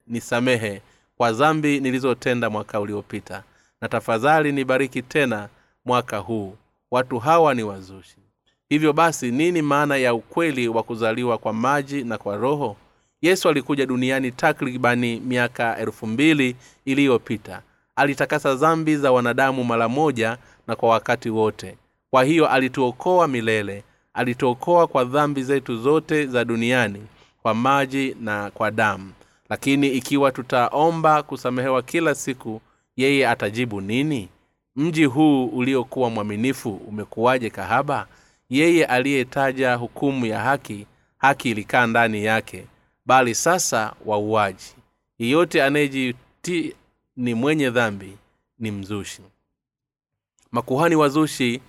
nisamehe 0.07 0.83
kwa 1.21 1.33
dhambi 1.33 1.81
nilizotenda 1.81 2.51
mwaka 2.51 2.81
uliopita. 2.81 3.43
Na 3.81 3.89
tafadhali 3.89 4.53
nibariki 4.53 5.03
tena 5.03 5.49
mwaka 5.85 6.19
huu. 6.19 6.57
Watu 6.91 7.19
hawa 7.19 7.55
ni 7.55 7.63
wazushi. 7.63 8.17
Hivyo 8.69 8.93
basi 8.93 9.31
nini 9.31 9.63
maana 9.63 9.97
ya 9.97 10.15
ukweli 10.15 10.69
wa 10.69 10.83
kuzaliwa 10.83 11.39
kwa 11.39 11.53
maji 11.53 12.05
na 12.05 12.19
kwa 12.19 12.37
roho? 12.37 12.77
Yesu 13.23 13.49
alikuja 13.49 13.87
duniani 13.87 14.33
takribani 14.33 15.21
miaka 15.21 15.77
elfu 15.79 16.07
mbili 16.07 16.57
iliyopita. 16.85 17.63
Alitakasa 17.97 18.55
dhambi 18.55 18.97
za 18.97 19.13
wanadamu 19.13 19.65
mara 19.65 19.89
moja 19.89 20.39
na 20.67 20.77
kwa 20.77 20.89
wakati 20.89 21.31
wote. 21.31 21.77
Kwa 22.11 22.25
hiyo 22.25 22.49
alituokoa 22.49 23.29
milele. 23.29 23.85
Alituokoa 24.15 24.87
kwa 24.87 25.05
dhambi 25.05 25.43
zetu 25.43 25.77
zote 25.77 26.27
za 26.27 26.45
duniani 26.45 27.07
kwa 27.43 27.55
maji 27.55 28.17
na 28.21 28.51
kwa 28.51 28.71
damu 28.71 29.13
lakini 29.51 29.89
ikiwa 29.89 30.33
tutaomba 30.33 31.23
kusamehewa 31.23 31.83
kila 31.83 32.15
siku 32.15 32.61
yeye 32.97 33.29
atajibu 33.29 33.81
nini? 33.81 34.29
Mji 34.77 35.05
huu 35.05 35.47
uliokuwa 35.47 36.11
mwaminifu 36.11 36.71
umekuwaje 36.75 37.51
kahaba? 37.51 38.07
Yeye 38.51 38.85
aliyetaja 38.85 39.75
hukumu 39.75 40.27
ya 40.27 40.41
haki 40.41 40.87
haki 41.19 41.51
ilikaa 41.51 41.87
ndani 41.87 42.25
yake 42.25 42.67
bali 43.07 43.35
sasa 43.35 43.93
wauaji. 44.07 44.75
Yeyote 45.19 45.63
anayejiti 45.63 46.75
ni 47.17 47.35
mwenye 47.35 47.71
dhambi 47.71 48.17
ni 48.59 48.71
mzushi. 48.71 49.23
Makuhani 50.53 50.95
wazushi 50.97 51.61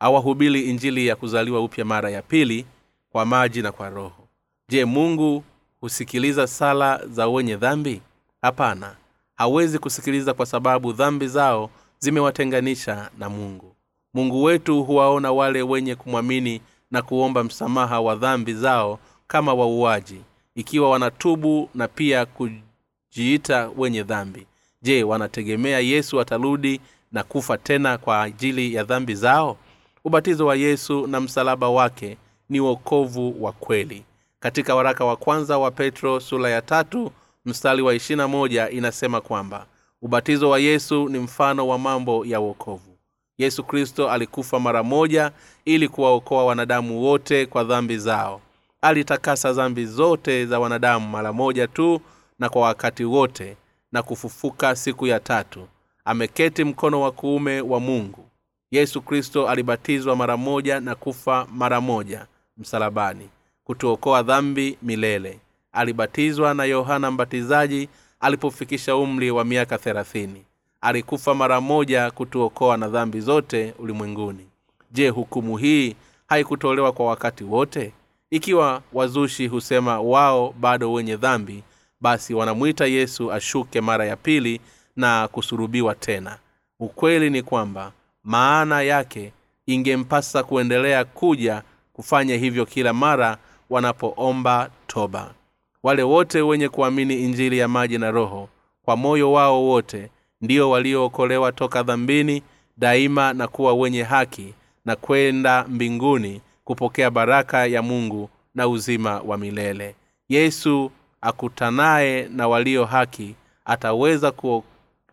awahubiri 0.00 0.70
injili 0.70 1.06
ya 1.06 1.16
kuzaliwa 1.16 1.60
upya 1.60 1.84
mara 1.84 2.10
ya 2.10 2.22
pili 2.22 2.66
kwa 3.12 3.24
maji 3.26 3.62
na 3.62 3.72
kwa 3.72 3.88
roho. 3.90 4.28
Je 4.68 4.84
mungu 4.84 5.44
husikiliza 5.86 6.46
sala 6.46 7.00
za 7.06 7.28
wenye 7.28 7.56
dhambi? 7.56 8.00
Hapana. 8.42 8.96
Hawezi 9.34 9.78
kusikiliza 9.78 10.34
kwa 10.34 10.46
sababu 10.46 10.92
dhambi 10.92 11.28
zao 11.28 11.70
zimewatenganisha 11.98 13.10
na 13.18 13.28
mungu. 13.28 13.72
Mungu 14.14 14.42
wetu 14.42 14.82
huwaona 14.84 15.32
wale 15.32 15.62
wenye 15.62 15.94
kumwamini 15.94 16.60
na 16.90 17.02
kuomba 17.02 17.44
msamaha 17.44 18.00
wa 18.00 18.14
dhambi 18.16 18.54
zao 18.54 18.98
kama 19.26 19.54
wauaji 19.54 20.20
ikiwa 20.54 20.90
wanatubu 20.90 21.68
na 21.74 21.88
pia 21.88 22.26
kujiita 22.26 23.70
wenye 23.76 24.02
dhambi. 24.02 24.46
Je 24.82 25.04
wanategemea 25.04 25.80
yesu 25.80 26.20
atarudi 26.20 26.80
na 27.12 27.22
kufa 27.22 27.58
tena 27.58 27.98
kwa 27.98 28.22
ajili 28.22 28.74
ya 28.74 28.84
dhambi 28.84 29.14
zao? 29.14 29.56
Ubatizo 30.04 30.46
wa 30.46 30.56
yesu 30.56 31.06
na 31.06 31.20
msalaba 31.20 31.68
wake 31.68 32.16
ni 32.48 32.60
wokovu 32.60 33.44
wa 33.44 33.52
kweli 33.52 34.04
katika 34.46 34.74
waraka 34.74 35.04
wa 35.04 35.16
kwanza 35.16 35.58
wa 35.58 35.70
petro 35.70 36.20
sula 36.20 36.50
ya 36.50 36.62
tatu 36.62 37.12
mstari 37.44 37.82
wa 37.82 37.94
ishirina 37.94 38.28
moja 38.28 38.70
inasema 38.70 39.20
kwamba 39.20 39.66
ubatizo 40.02 40.50
wa 40.50 40.58
yesu 40.58 41.08
ni 41.08 41.18
mfano 41.18 41.68
wa 41.68 41.78
mambo 41.78 42.24
ya 42.26 42.40
uokovu 42.40 42.96
yesu 43.38 43.64
kristo 43.64 44.10
alikufa 44.10 44.60
mara 44.60 44.82
moja 44.82 45.32
ili 45.64 45.88
kuwaokoa 45.88 46.44
wanadamu 46.44 47.02
wote 47.02 47.46
kwa 47.46 47.64
dhambi 47.64 47.98
zao. 47.98 48.40
Alitakasa 48.82 49.52
dhambi 49.52 49.86
zote 49.86 50.46
za 50.46 50.60
wanadamu 50.60 51.08
mara 51.08 51.32
moja 51.32 51.66
tu 51.68 52.00
na 52.38 52.48
kwa 52.48 52.62
wakati 52.62 53.04
wote 53.04 53.56
na 53.92 54.02
kufufuka 54.02 54.76
siku 54.76 55.06
ya 55.06 55.20
tatu. 55.20 55.68
Ameketi 56.04 56.64
mkono 56.64 57.00
wa 57.00 57.12
kuume 57.12 57.60
wa 57.60 57.80
mungu. 57.80 58.24
Yesu 58.70 59.02
kristo 59.02 59.48
alibatizwa 59.48 60.16
mara 60.16 60.36
moja 60.36 60.80
na 60.80 60.94
kufa 60.94 61.46
mara 61.52 61.80
moja 61.80 62.26
msalabani 62.56 63.28
kutuokoa 63.66 64.22
dhambi 64.22 64.78
milele. 64.82 65.40
Alibatizwa 65.72 66.54
na 66.54 66.64
yohana 66.64 67.10
mbatizaji 67.10 67.88
alipofikisha 68.20 68.96
umri 68.96 69.30
wa 69.30 69.44
miaka 69.44 69.78
thelathini. 69.78 70.44
Alikufa 70.80 71.34
mara 71.34 71.60
moja 71.60 72.10
kutuokoa 72.10 72.76
na 72.76 72.88
dhambi 72.88 73.20
zote 73.20 73.74
ulimwenguni. 73.78 74.46
Je 74.90 75.08
hukumu 75.08 75.56
hii 75.56 75.96
haikutolewa 76.26 76.92
kwa 76.92 77.06
wakati 77.06 77.44
wote? 77.44 77.92
Ikiwa 78.30 78.82
wazushi 78.92 79.46
husema 79.46 80.00
wao 80.00 80.54
bado 80.60 80.92
wenye 80.92 81.16
dhambi 81.16 81.62
basi 82.00 82.34
wanamwita 82.34 82.86
yesu 82.86 83.32
ashuke 83.32 83.80
mara 83.80 84.04
ya 84.06 84.16
pili 84.16 84.60
na 84.96 85.28
kusurubiwa 85.28 85.94
tena. 85.94 86.38
Ukweli 86.80 87.30
ni 87.30 87.42
kwamba 87.42 87.92
maana 88.24 88.82
yake 88.82 89.32
ingempasa 89.66 90.42
kuendelea 90.42 91.04
kuja 91.04 91.62
kufanya 91.92 92.36
hivyo 92.36 92.66
kila 92.66 92.92
mara 92.92 93.38
wanapoomba 93.70 94.70
toba. 94.86 95.34
Wale 95.82 96.02
wote 96.02 96.40
wenye 96.42 96.68
kuamini 96.68 97.14
injili 97.22 97.58
ya 97.58 97.68
maji 97.68 97.98
na 97.98 98.10
roho 98.10 98.48
kwa 98.84 98.96
moyo 98.96 99.32
wao 99.32 99.64
wote 99.64 100.10
ndio 100.40 100.70
waliookolewa 100.70 101.52
toka 101.52 101.82
dhambini 101.82 102.42
daima 102.76 103.32
na 103.32 103.48
kuwa 103.48 103.74
wenye 103.74 104.02
haki 104.02 104.54
na 104.84 104.96
kwenda 104.96 105.64
mbinguni 105.68 106.40
kupokea 106.64 107.10
baraka 107.10 107.66
ya 107.66 107.82
mungu 107.82 108.30
na 108.54 108.68
uzima 108.68 109.20
wa 109.20 109.38
milele. 109.38 109.94
Yesu 110.28 110.90
akutanaye 111.20 112.28
na 112.28 112.48
walio 112.48 112.84
haki 112.84 113.34
ataweza 113.64 114.32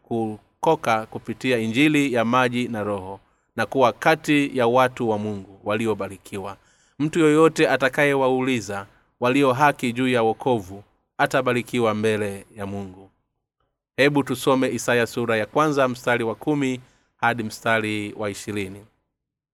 kukoka 0.03 1.05
kupitia 1.05 1.57
injili 1.57 2.13
ya 2.13 2.25
maji 2.25 2.67
na 2.67 2.83
roho 2.83 3.19
na 3.55 3.65
kuwa 3.65 3.91
kati 3.93 4.57
ya 4.57 4.67
watu 4.67 5.09
wa 5.09 5.17
mungu 5.17 5.59
waliobarikiwa 5.63 6.57
mtu 6.99 7.19
yoyote 7.19 7.69
atakayewauliza 7.69 8.87
walio 9.19 9.53
haki 9.53 9.93
juu 9.93 10.07
ya 10.07 10.23
wokovu 10.23 10.83
atabarikiwa 11.17 11.93
mbele 11.93 12.45
ya 12.55 12.65
mungu. 12.65 13.09
Hebu 13.97 14.23
tusome 14.23 14.69
isaya 14.69 15.07
sura 15.07 15.37
ya 15.37 15.45
kwanza 15.45 15.87
mstari 15.87 16.23
wa 16.23 16.35
kumi 16.35 16.81
hadi 17.17 17.43
mstari 17.43 18.13
wa 18.17 18.29
ishirini. 18.29 18.85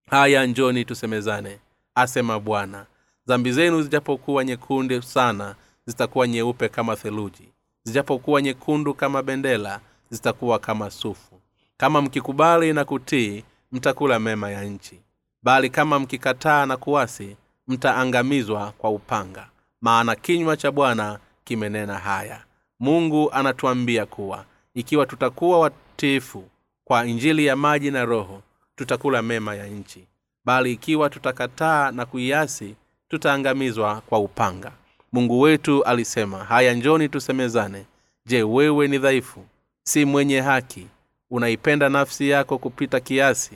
Haya 0.09 0.45
njoni 0.45 0.85
tusemezane 0.85 1.59
asema 1.95 2.39
bwana. 2.39 2.85
Dhambi 3.27 3.51
zenu 3.51 3.81
zijapokuwa 3.81 4.43
nyekundu 4.43 5.01
sana 5.01 5.55
zitakuwa 5.85 6.27
nyeupe 6.27 6.69
kama 6.69 6.95
theluji. 6.95 7.49
Zijapokuwa 7.83 8.41
nyekundu 8.41 8.93
kama 8.93 9.23
bendela 9.23 9.79
zitakuwa 10.09 10.59
kama 10.59 10.91
sufu. 10.91 11.41
Kama 11.77 12.01
mkikubali 12.01 12.73
na 12.73 12.85
kutii 12.85 13.43
mtakula 13.71 14.19
mema 14.19 14.51
ya 14.51 14.63
nchi 14.63 14.99
bali 15.43 15.69
kama 15.69 15.99
mkikataa 15.99 16.65
na 16.65 16.77
kuwasi 16.77 17.35
mtaangamizwa 17.67 18.71
kwa 18.77 18.89
upanga. 18.89 19.47
Maana 19.81 20.15
kinywa 20.15 20.57
cha 20.57 20.71
bwana 20.71 21.19
kimenena 21.43 21.97
haya. 21.97 22.43
Mungu 22.79 23.31
anatuambia 23.31 24.05
kuwa 24.05 24.45
ikiwa 24.73 25.05
tutakuwa 25.05 25.59
watiifu 25.59 26.43
kwa 26.83 27.05
injili 27.05 27.45
ya 27.45 27.55
maji 27.55 27.91
na 27.91 28.05
roho 28.05 28.41
tutakula 28.75 29.21
mema 29.21 29.55
ya 29.55 29.67
nchi. 29.67 30.07
Bali 30.45 30.71
ikiwa 30.73 31.09
tutakataa 31.09 31.91
na 31.91 32.05
kuiasi 32.05 32.75
tutaangamizwa 33.09 34.01
kwa 34.01 34.19
upanga. 34.19 34.71
Mungu 35.11 35.39
wetu 35.41 35.83
alisema 35.83 36.43
haya 36.43 36.73
njoni 36.73 37.09
tusemezane. 37.09 37.85
Je 38.25 38.43
wewe 38.43 38.87
ni 38.87 38.97
dhaifu? 38.97 39.45
Si 39.83 40.05
mwenye 40.05 40.41
haki? 40.41 40.87
Unaipenda 41.31 41.89
nafsi 41.89 42.29
yako 42.29 42.57
kupita 42.57 42.99
kiasi 42.99 43.55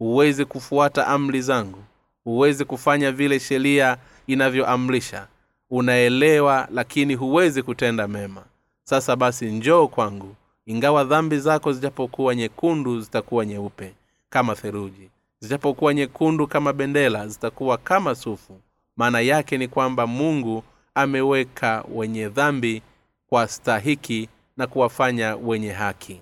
huwezi 0.00 0.44
kufuata 0.44 1.06
amri 1.06 1.42
zangu. 1.42 1.78
Huwezi 2.24 2.64
kufanya 2.64 3.12
vile 3.12 3.40
sheria 3.40 3.96
inavyoamrisha. 4.26 5.26
Unaelewa 5.70 6.68
lakini 6.72 7.14
huwezi 7.14 7.62
kutenda 7.62 8.08
mema. 8.08 8.44
Sasa 8.84 9.16
basi 9.16 9.46
njoo 9.46 9.88
kwangu. 9.88 10.34
Ingawa 10.66 11.04
dhambi 11.04 11.38
zako 11.38 11.72
zijapokuwa 11.72 12.34
nyekundu 12.34 13.00
zitakuwa 13.00 13.46
nyeupe 13.46 13.94
kama 14.30 14.54
theruji 14.54 15.10
zijapokuwa 15.40 15.94
nyekundu 15.94 16.46
kama 16.46 16.72
bendela 16.72 17.28
zitakuwa 17.28 17.78
kama 17.78 18.14
sufu. 18.14 18.60
Maana 18.96 19.20
yake 19.20 19.58
ni 19.58 19.68
kwamba 19.68 20.06
mungu 20.06 20.62
ameweka 20.94 21.84
wenye 21.94 22.28
dhambi 22.28 22.82
kwa 23.28 23.48
stahiki 23.48 24.28
na 24.56 24.66
kuwafanya 24.66 25.36
wenye 25.36 25.72
haki 25.72 26.20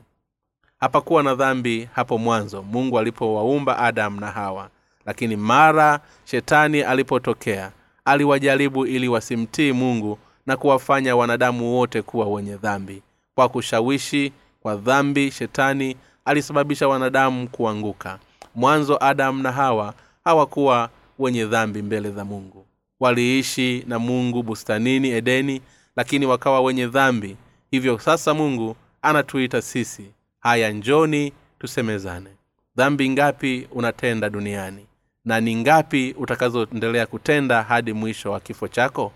hapakuwa 0.80 1.22
na 1.22 1.34
dhambi 1.34 1.88
hapo 1.92 2.18
mwanzo 2.18 2.62
mungu 2.62 2.98
alipowaumba 2.98 3.78
adamu 3.78 4.20
na 4.20 4.26
hawa. 4.30 4.68
Lakini 5.06 5.36
mara 5.36 6.00
shetani 6.24 6.82
alipotokea 6.82 7.72
aliwajaribu 8.04 8.86
ili 8.86 9.08
wasimtii 9.08 9.72
mungu 9.72 10.18
na 10.46 10.56
kuwafanya 10.56 11.16
wanadamu 11.16 11.74
wote 11.74 12.02
kuwa 12.02 12.26
wenye 12.26 12.56
dhambi. 12.56 13.02
Kwa 13.34 13.48
kushawishi 13.48 14.32
kwa 14.62 14.76
dhambi 14.76 15.30
shetani 15.30 15.96
alisababisha 16.24 16.88
wanadamu 16.88 17.48
kuanguka. 17.48 18.18
Mwanzo 18.54 18.98
adamu 19.00 19.42
na 19.42 19.52
hawa 19.52 19.94
hawakuwa 20.24 20.90
wenye 21.18 21.44
dhambi 21.44 21.82
mbele 21.82 22.10
za 22.10 22.24
mungu. 22.24 22.66
Waliishi 23.00 23.84
na 23.86 23.98
mungu 23.98 24.42
bustanini 24.42 25.10
edeni 25.10 25.60
lakini 25.96 26.26
wakawa 26.26 26.60
wenye 26.60 26.86
dhambi. 26.86 27.36
Hivyo 27.70 27.98
sasa 27.98 28.34
mungu 28.34 28.76
anatuita 29.02 29.62
sisi 29.62 30.10
haya 30.48 30.70
njoni 30.72 31.32
tusemezane. 31.58 32.30
Dhambi 32.76 33.10
ngapi 33.10 33.68
unatenda 33.72 34.30
duniani? 34.30 34.86
Na 35.24 35.40
ni 35.40 35.56
ngapi 35.56 36.14
utakazoendelea 36.18 37.06
kutenda 37.06 37.62
hadi 37.62 37.92
mwisho 37.92 38.32
wa 38.32 38.40
kifo 38.40 38.68
chako? 38.68 39.12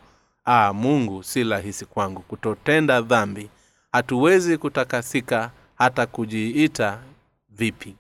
Aa 0.46 0.72
mungu 0.72 1.22
si 1.22 1.44
rahisi 1.44 1.84
kwangu 1.86 2.22
kutotenda 2.22 3.00
dhambi. 3.00 3.50
Hatuwezi 3.92 4.58
kutakasika 4.58 5.50
hata 5.74 6.06
kujiita 6.06 6.98
vipi. 7.50 7.94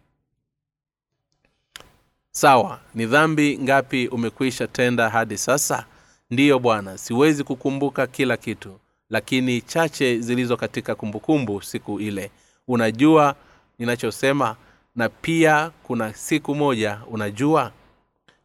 Sawa 2.30 2.80
ni 2.94 3.06
dhambi 3.06 3.58
ngapi 3.58 4.08
umekwisha 4.08 4.66
tenda 4.66 5.10
hadi 5.10 5.38
sasa? 5.38 5.86
Ndiyo 6.30 6.58
bwana 6.58 6.98
siwezi 6.98 7.44
kukumbuka 7.44 8.06
kila 8.06 8.36
kitu 8.36 8.78
lakini 9.10 9.60
chache 9.60 10.18
zilizo 10.20 10.56
katika 10.56 10.94
kumbukumbu 10.94 11.62
siku 11.62 12.00
ile 12.00 12.30
unajua 12.68 13.34
ninachosema 13.78 14.56
na 14.96 15.08
pia 15.08 15.70
kuna 15.82 16.14
siku 16.14 16.54
moja 16.54 17.00
unajua? 17.10 17.72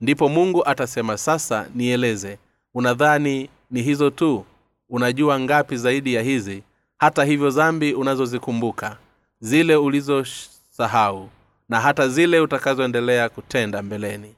Ndipo 0.01 0.29
mungu 0.29 0.65
atasema 0.67 1.17
sasa 1.17 1.67
nieleze 1.75 2.37
unadhani 2.73 3.49
ni 3.71 3.81
hizo 3.81 4.09
tu? 4.09 4.45
Unajua 4.89 5.39
ngapi 5.39 5.77
zaidi 5.77 6.13
ya 6.13 6.21
hizi? 6.21 6.63
Hata 6.97 7.23
hivyo 7.23 7.49
dhambi 7.49 7.93
unazozikumbuka 7.93 8.97
zile 9.39 9.75
ulizosahau 9.75 11.29
na 11.69 11.79
hata 11.81 12.07
zile 12.09 12.39
utakazoendelea 12.39 13.29
kutenda 13.29 13.81
mbeleni 13.81 14.35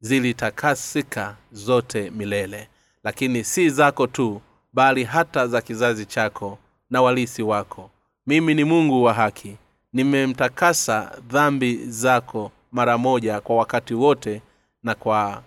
zilitakasika 0.00 1.36
zote 1.52 2.10
milele. 2.10 2.68
Lakini 3.04 3.44
si 3.44 3.70
zako 3.70 4.06
tu 4.06 4.40
bali 4.72 5.04
hata 5.04 5.46
za 5.46 5.60
kizazi 5.60 6.06
chako 6.06 6.58
na 6.90 7.02
walisi 7.02 7.42
wako 7.42 7.90
mimi 8.28 8.54
ni 8.54 8.64
mungu 8.64 9.02
wa 9.02 9.14
haki. 9.14 9.56
Nimemtakasa 9.92 11.12
dhambi 11.30 11.76
zako 11.76 12.50
mara 12.72 12.98
moja 12.98 13.40
kwa 13.40 13.56
wakati 13.56 13.94
wote 13.94 14.42
na 14.82 14.94
kwa 14.94 15.42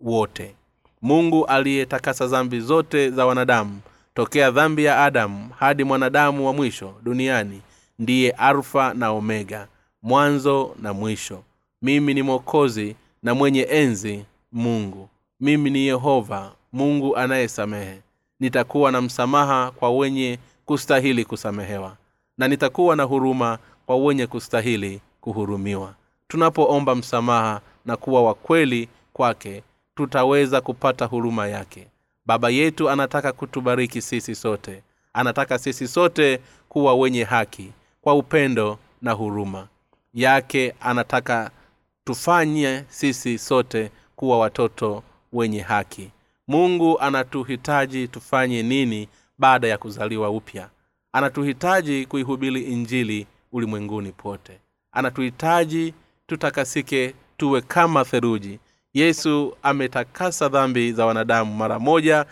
wote. 0.00 0.54
Mungu 1.02 1.46
aliyetakasa 1.46 2.26
dhambi 2.26 2.60
zote 2.60 3.10
za 3.10 3.26
wanadamu 3.26 3.80
tokea 4.14 4.50
dhambi 4.50 4.84
ya 4.84 5.04
adamu 5.04 5.50
hadi 5.58 5.84
mwanadamu 5.84 6.46
wa 6.46 6.52
mwisho 6.52 6.94
duniani 7.02 7.60
ndiye 7.98 8.30
alfa 8.30 8.94
na 8.94 9.10
omega 9.10 9.66
mwanzo 10.02 10.74
na 10.82 10.92
mwisho. 10.92 11.42
Mimi 11.82 12.14
ni 12.14 12.22
mwokozi 12.22 12.96
na 13.22 13.34
mwenye 13.34 13.62
enzi 13.70 14.24
mungu. 14.52 15.08
Mimi 15.40 15.70
ni 15.70 15.86
yehova 15.86 16.52
mungu 16.72 17.16
anayesamehe. 17.16 18.00
Nitakuwa 18.40 18.92
na 18.92 19.00
msamaha 19.00 19.70
kwa 19.70 19.90
wenye 19.90 20.38
kustahili 20.64 21.24
kusamehewa 21.24 21.96
na 22.38 22.48
nitakuwa 22.48 22.96
na 22.96 23.02
huruma 23.02 23.58
kwa 23.86 23.96
wenye 23.96 24.26
kustahili 24.26 25.00
kuhurumiwa. 25.20 25.94
Tunapoomba 26.28 26.94
msamaha 26.94 27.60
na 27.86 27.96
kuwa 27.96 28.22
wakweli 28.22 28.88
kwake 29.12 29.62
tutaweza 29.94 30.60
kupata 30.60 31.04
huruma 31.04 31.48
yake. 31.48 31.86
Baba 32.26 32.50
yetu 32.50 32.90
anataka 32.90 33.32
kutubariki 33.32 34.02
sisi 34.02 34.34
sote. 34.34 34.82
Anataka 35.12 35.58
sisi 35.58 35.88
sote 35.88 36.40
kuwa 36.68 36.94
wenye 36.94 37.24
haki 37.24 37.72
kwa 38.00 38.14
upendo 38.14 38.78
na 39.02 39.12
huruma. 39.12 39.68
Yake 40.14 40.74
anataka 40.80 41.50
tufanye 42.04 42.84
sisi 42.88 43.38
sote 43.38 43.90
kuwa 44.16 44.38
watoto 44.38 45.02
wenye 45.32 45.60
haki. 45.60 46.10
Mungu 46.48 47.00
anatuhitaji 47.00 48.08
tufanye 48.08 48.62
nini 48.62 49.08
baada 49.38 49.68
ya 49.68 49.78
kuzaliwa 49.78 50.30
upya 50.30 50.68
anatuhitaji 51.14 52.06
kuihubiri 52.06 52.60
injili 52.62 53.26
ulimwenguni 53.52 54.12
pote. 54.12 54.58
Anatuhitaji 54.92 55.94
tutakasike 56.26 57.14
tuwe 57.36 57.60
kama 57.60 58.04
theruji 58.04 58.58
yesu 58.94 59.56
ametakasa 59.62 60.48
dhambi 60.48 60.92
za 60.92 61.06
wanadamu 61.06 61.54
mara 61.54 61.78
moja 61.78 62.26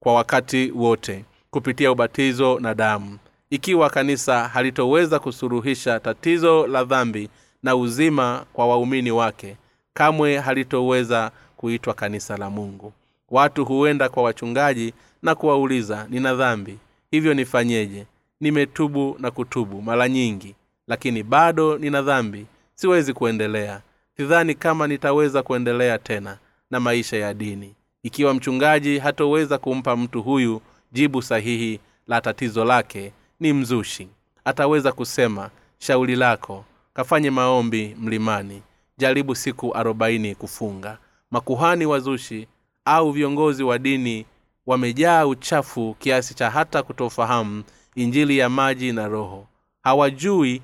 kwa 0.00 0.14
wakati 0.14 0.70
wote 0.74 1.24
kupitia 1.50 1.92
ubatizo 1.92 2.60
na 2.60 2.74
damu. 2.74 3.18
Ikiwa 3.50 3.90
kanisa 3.90 4.48
halitoweza 4.48 5.18
kusuruhisha 5.18 6.00
tatizo 6.00 6.66
la 6.66 6.84
dhambi 6.84 7.28
na 7.62 7.76
uzima 7.76 8.44
kwa 8.52 8.66
waumini 8.66 9.10
wake 9.10 9.56
kamwe 9.94 10.38
halitoweza 10.38 11.30
kuitwa 11.56 11.94
kanisa 11.94 12.36
la 12.36 12.50
mungu. 12.50 12.92
Watu 13.30 13.64
huenda 13.64 14.08
kwa 14.08 14.22
wachungaji 14.22 14.94
na 15.22 15.34
kuwauliza 15.34 16.06
nina 16.10 16.34
dhambi 16.34 16.78
hivyo 17.16 17.34
nifanyeje? 17.34 18.06
Nimetubu 18.40 19.16
na 19.18 19.30
kutubu 19.30 19.82
mara 19.82 20.08
nyingi 20.08 20.54
lakini 20.86 21.22
bado 21.22 21.78
nina 21.78 22.02
dhambi. 22.02 22.46
Siwezi 22.74 23.12
kuendelea. 23.12 23.80
Sidhani 24.16 24.54
kama 24.54 24.86
nitaweza 24.86 25.42
kuendelea 25.42 25.98
tena 25.98 26.38
na 26.70 26.80
maisha 26.80 27.16
ya 27.16 27.34
dini. 27.34 27.74
Ikiwa 28.02 28.34
mchungaji 28.34 28.98
hatoweza 28.98 29.58
kumpa 29.58 29.96
mtu 29.96 30.22
huyu 30.22 30.60
jibu 30.92 31.22
sahihi 31.22 31.80
la 32.06 32.20
tatizo 32.20 32.64
lake 32.64 33.12
ni 33.40 33.52
mzushi. 33.52 34.08
Ataweza 34.44 34.92
kusema 34.92 35.50
shauli 35.78 36.16
lako 36.16 36.64
kafanye 36.94 37.30
maombi 37.30 37.96
mlimani. 38.00 38.62
Jaribu 38.98 39.34
siku 39.34 39.76
arobaini 39.76 40.34
kufunga. 40.34 40.98
Makuhani 41.30 41.86
wazushi 41.86 42.46
au 42.84 43.10
viongozi 43.12 43.62
wa 43.62 43.78
dini 43.78 44.26
wamejaa 44.66 45.26
uchafu 45.26 45.96
kiasi 45.98 46.34
cha 46.34 46.50
hata 46.50 46.82
kutofahamu 46.82 47.62
injili 47.94 48.38
ya 48.38 48.48
maji 48.48 48.92
na 48.92 49.08
roho. 49.08 49.46
Hawajui 49.82 50.62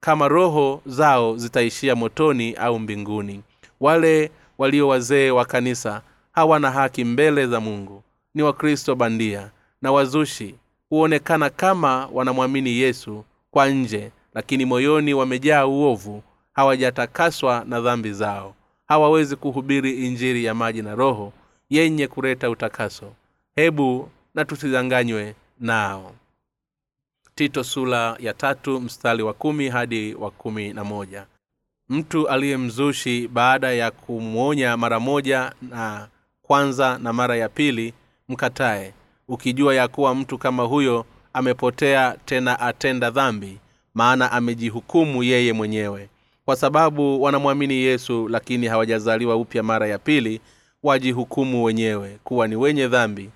kama 0.00 0.28
roho 0.28 0.82
zao 0.86 1.36
zitaishia 1.36 1.94
motoni 1.96 2.54
au 2.54 2.78
mbinguni. 2.78 3.42
Wale 3.80 4.30
walio 4.58 4.88
wazee 4.88 5.30
wa 5.30 5.44
kanisa 5.44 6.02
hawana 6.32 6.70
haki 6.70 7.04
mbele 7.04 7.46
za 7.46 7.60
mungu. 7.60 8.02
Ni 8.34 8.42
wakristo 8.42 8.94
bandia 8.94 9.50
na 9.82 9.92
wazushi. 9.92 10.54
Huonekana 10.90 11.50
kama 11.50 12.06
wanamwamini 12.12 12.70
yesu 12.70 13.24
kwa 13.50 13.68
nje 13.68 14.10
lakini 14.34 14.64
moyoni 14.64 15.14
wamejaa 15.14 15.66
uovu. 15.66 16.22
Hawajatakaswa 16.52 17.64
na 17.68 17.80
dhambi 17.80 18.12
zao. 18.12 18.54
Hawawezi 18.88 19.36
kuhubiri 19.36 20.06
injiri 20.06 20.44
ya 20.44 20.54
maji 20.54 20.82
na 20.82 20.94
roho 20.94 21.32
yenye 21.70 22.06
kuleta 22.06 22.50
utakaso 22.50 23.12
hebu 23.56 24.08
na 24.34 24.44
tusidanganywe 24.44 25.34
nao. 25.60 26.12
Tito 27.34 27.64
sula 27.64 28.16
ya 28.20 28.34
tatu 28.34 28.80
mstari 28.80 29.22
wa 29.22 29.32
kumi 29.34 29.68
hadi 29.68 30.14
wa 30.14 30.30
kumi 30.30 30.72
na 30.72 30.84
moja. 30.84 31.26
Mtu 31.88 32.28
aliyemzushi 32.28 33.28
baada 33.28 33.72
ya 33.72 33.90
kumwonya 33.90 34.76
mara 34.76 35.00
moja 35.00 35.52
na 35.62 36.08
kwanza 36.42 36.98
na 36.98 37.12
mara 37.12 37.36
ya 37.36 37.48
pili 37.48 37.94
mkatae 38.28 38.92
ukijua 39.28 39.74
ya 39.74 39.88
kuwa 39.88 40.14
mtu 40.14 40.38
kama 40.38 40.62
huyo 40.62 41.06
amepotea 41.32 42.16
tena 42.24 42.60
atenda 42.60 43.10
dhambi 43.10 43.58
maana 43.94 44.32
amejihukumu 44.32 45.22
yeye 45.22 45.52
mwenyewe. 45.52 46.08
Kwa 46.44 46.56
sababu 46.56 47.22
wanamwamini 47.22 47.74
yesu 47.74 48.28
lakini 48.28 48.66
hawajazaliwa 48.66 49.36
upya 49.36 49.62
mara 49.62 49.86
ya 49.86 49.98
pili 49.98 50.40
wajihukumu 50.82 51.64
wenyewe 51.64 52.18
kuwa 52.24 52.48
ni 52.48 52.56
wenye 52.56 52.88
dhambi 52.88 53.30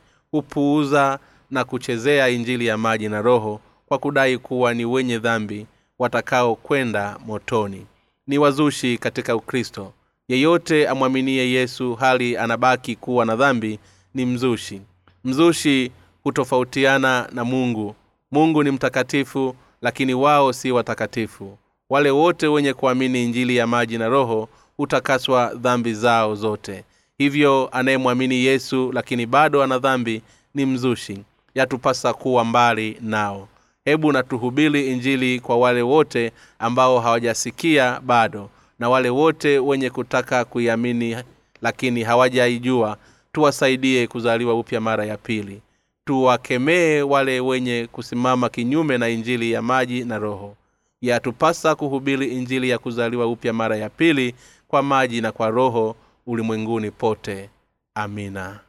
hupuuza 0.55 1.19
na 1.51 1.65
kuchezea 1.65 2.29
injili 2.29 2.67
ya 2.67 2.79
maji 2.79 3.09
na 3.09 3.23
roho 3.23 3.61
kwa 3.87 3.99
kudai 3.99 4.39
kuwa 4.39 4.75
ni 4.75 4.85
wenye 4.85 5.19
dhambi 5.19 5.67
watakaokwenda 5.99 7.19
motoni. 7.27 7.87
Ni 8.27 8.39
wazushi 8.39 8.99
katika 8.99 9.37
ukristo. 9.37 9.93
Yeyote 10.29 10.89
amwaminie 10.89 11.51
yesu 11.51 11.95
hali 11.95 12.37
anabaki 12.37 12.97
kuwa 12.97 13.27
na 13.27 13.37
dhambi 13.37 13.79
ni 14.15 14.27
mzushi. 14.27 14.83
Mzushi 15.25 15.91
hutofautiana 16.25 17.29
na 17.33 17.45
mungu. 17.45 17.95
Mungu 18.33 18.63
ni 18.63 18.71
mtakatifu 18.71 19.57
lakini 19.83 20.15
wao 20.15 20.53
si 20.53 20.73
watakatifu. 20.73 21.59
Wale 21.91 22.11
wote 22.11 22.47
wenye 22.47 22.75
kuamini 22.75 23.25
injili 23.25 23.57
ya 23.57 23.67
maji 23.67 23.99
na 23.99 24.09
roho 24.09 24.49
hutakaswa 24.77 25.55
dhambi 25.55 25.95
zao 25.95 26.35
zote 26.35 26.85
hivyo 27.25 27.69
anayemwamini 27.73 28.45
yesu 28.45 28.93
lakini 28.93 29.27
bado 29.27 29.63
ana 29.63 29.79
dhambi 29.79 30.23
ni 30.55 30.67
mzushi. 30.67 31.19
Yatupasa 31.55 32.13
kuwa 32.13 32.45
mbali 32.45 32.97
nao. 33.01 33.49
Hebu 33.85 34.13
natuhubiri 34.13 34.93
injili 34.93 35.41
kwa 35.41 35.57
wale 35.57 35.83
wote 35.83 36.33
ambao 36.59 37.01
hawajasikia 37.01 38.01
bado 38.01 38.51
na 38.79 38.89
wale 38.89 39.11
wote 39.11 39.59
wenye 39.59 39.91
kutaka 39.91 40.45
kuiamini 40.45 41.17
lakini 41.63 42.03
hawajaijua. 42.03 42.97
Tuwasaidie 43.33 44.07
kuzaliwa 44.07 44.55
upya 44.55 44.81
mara 44.81 45.05
ya 45.05 45.17
pili. 45.17 45.61
Tuwakemee 46.05 47.03
wale 47.03 47.41
wenye 47.41 47.89
kusimama 47.93 48.49
kinyume 48.49 48.99
na 48.99 49.09
injili 49.09 49.53
ya 49.53 49.63
maji 49.63 50.05
na 50.05 50.19
roho. 50.19 50.57
Yatupasa 51.03 51.75
kuhubiri 51.75 52.27
injili 52.27 52.69
ya 52.71 52.79
kuzaliwa 52.79 53.27
upya 53.27 53.53
mara 53.53 53.77
ya 53.77 53.89
pili 53.91 54.35
kwa 54.69 54.83
maji 54.83 55.21
na 55.21 55.33
kwa 55.33 55.51
roho 55.51 55.97
ulimwenguni 56.27 56.91
pote. 56.91 57.51
Amina. 57.95 58.61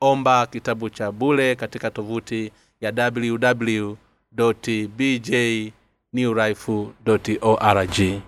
Omba 0.00 0.46
kitabu 0.46 0.90
cha 0.90 1.12
bule 1.12 1.54
katika 1.54 1.90
tovuti 1.90 2.52
ya 2.80 3.10
www 3.12 3.94
bj 4.88 5.30
org 7.40 8.22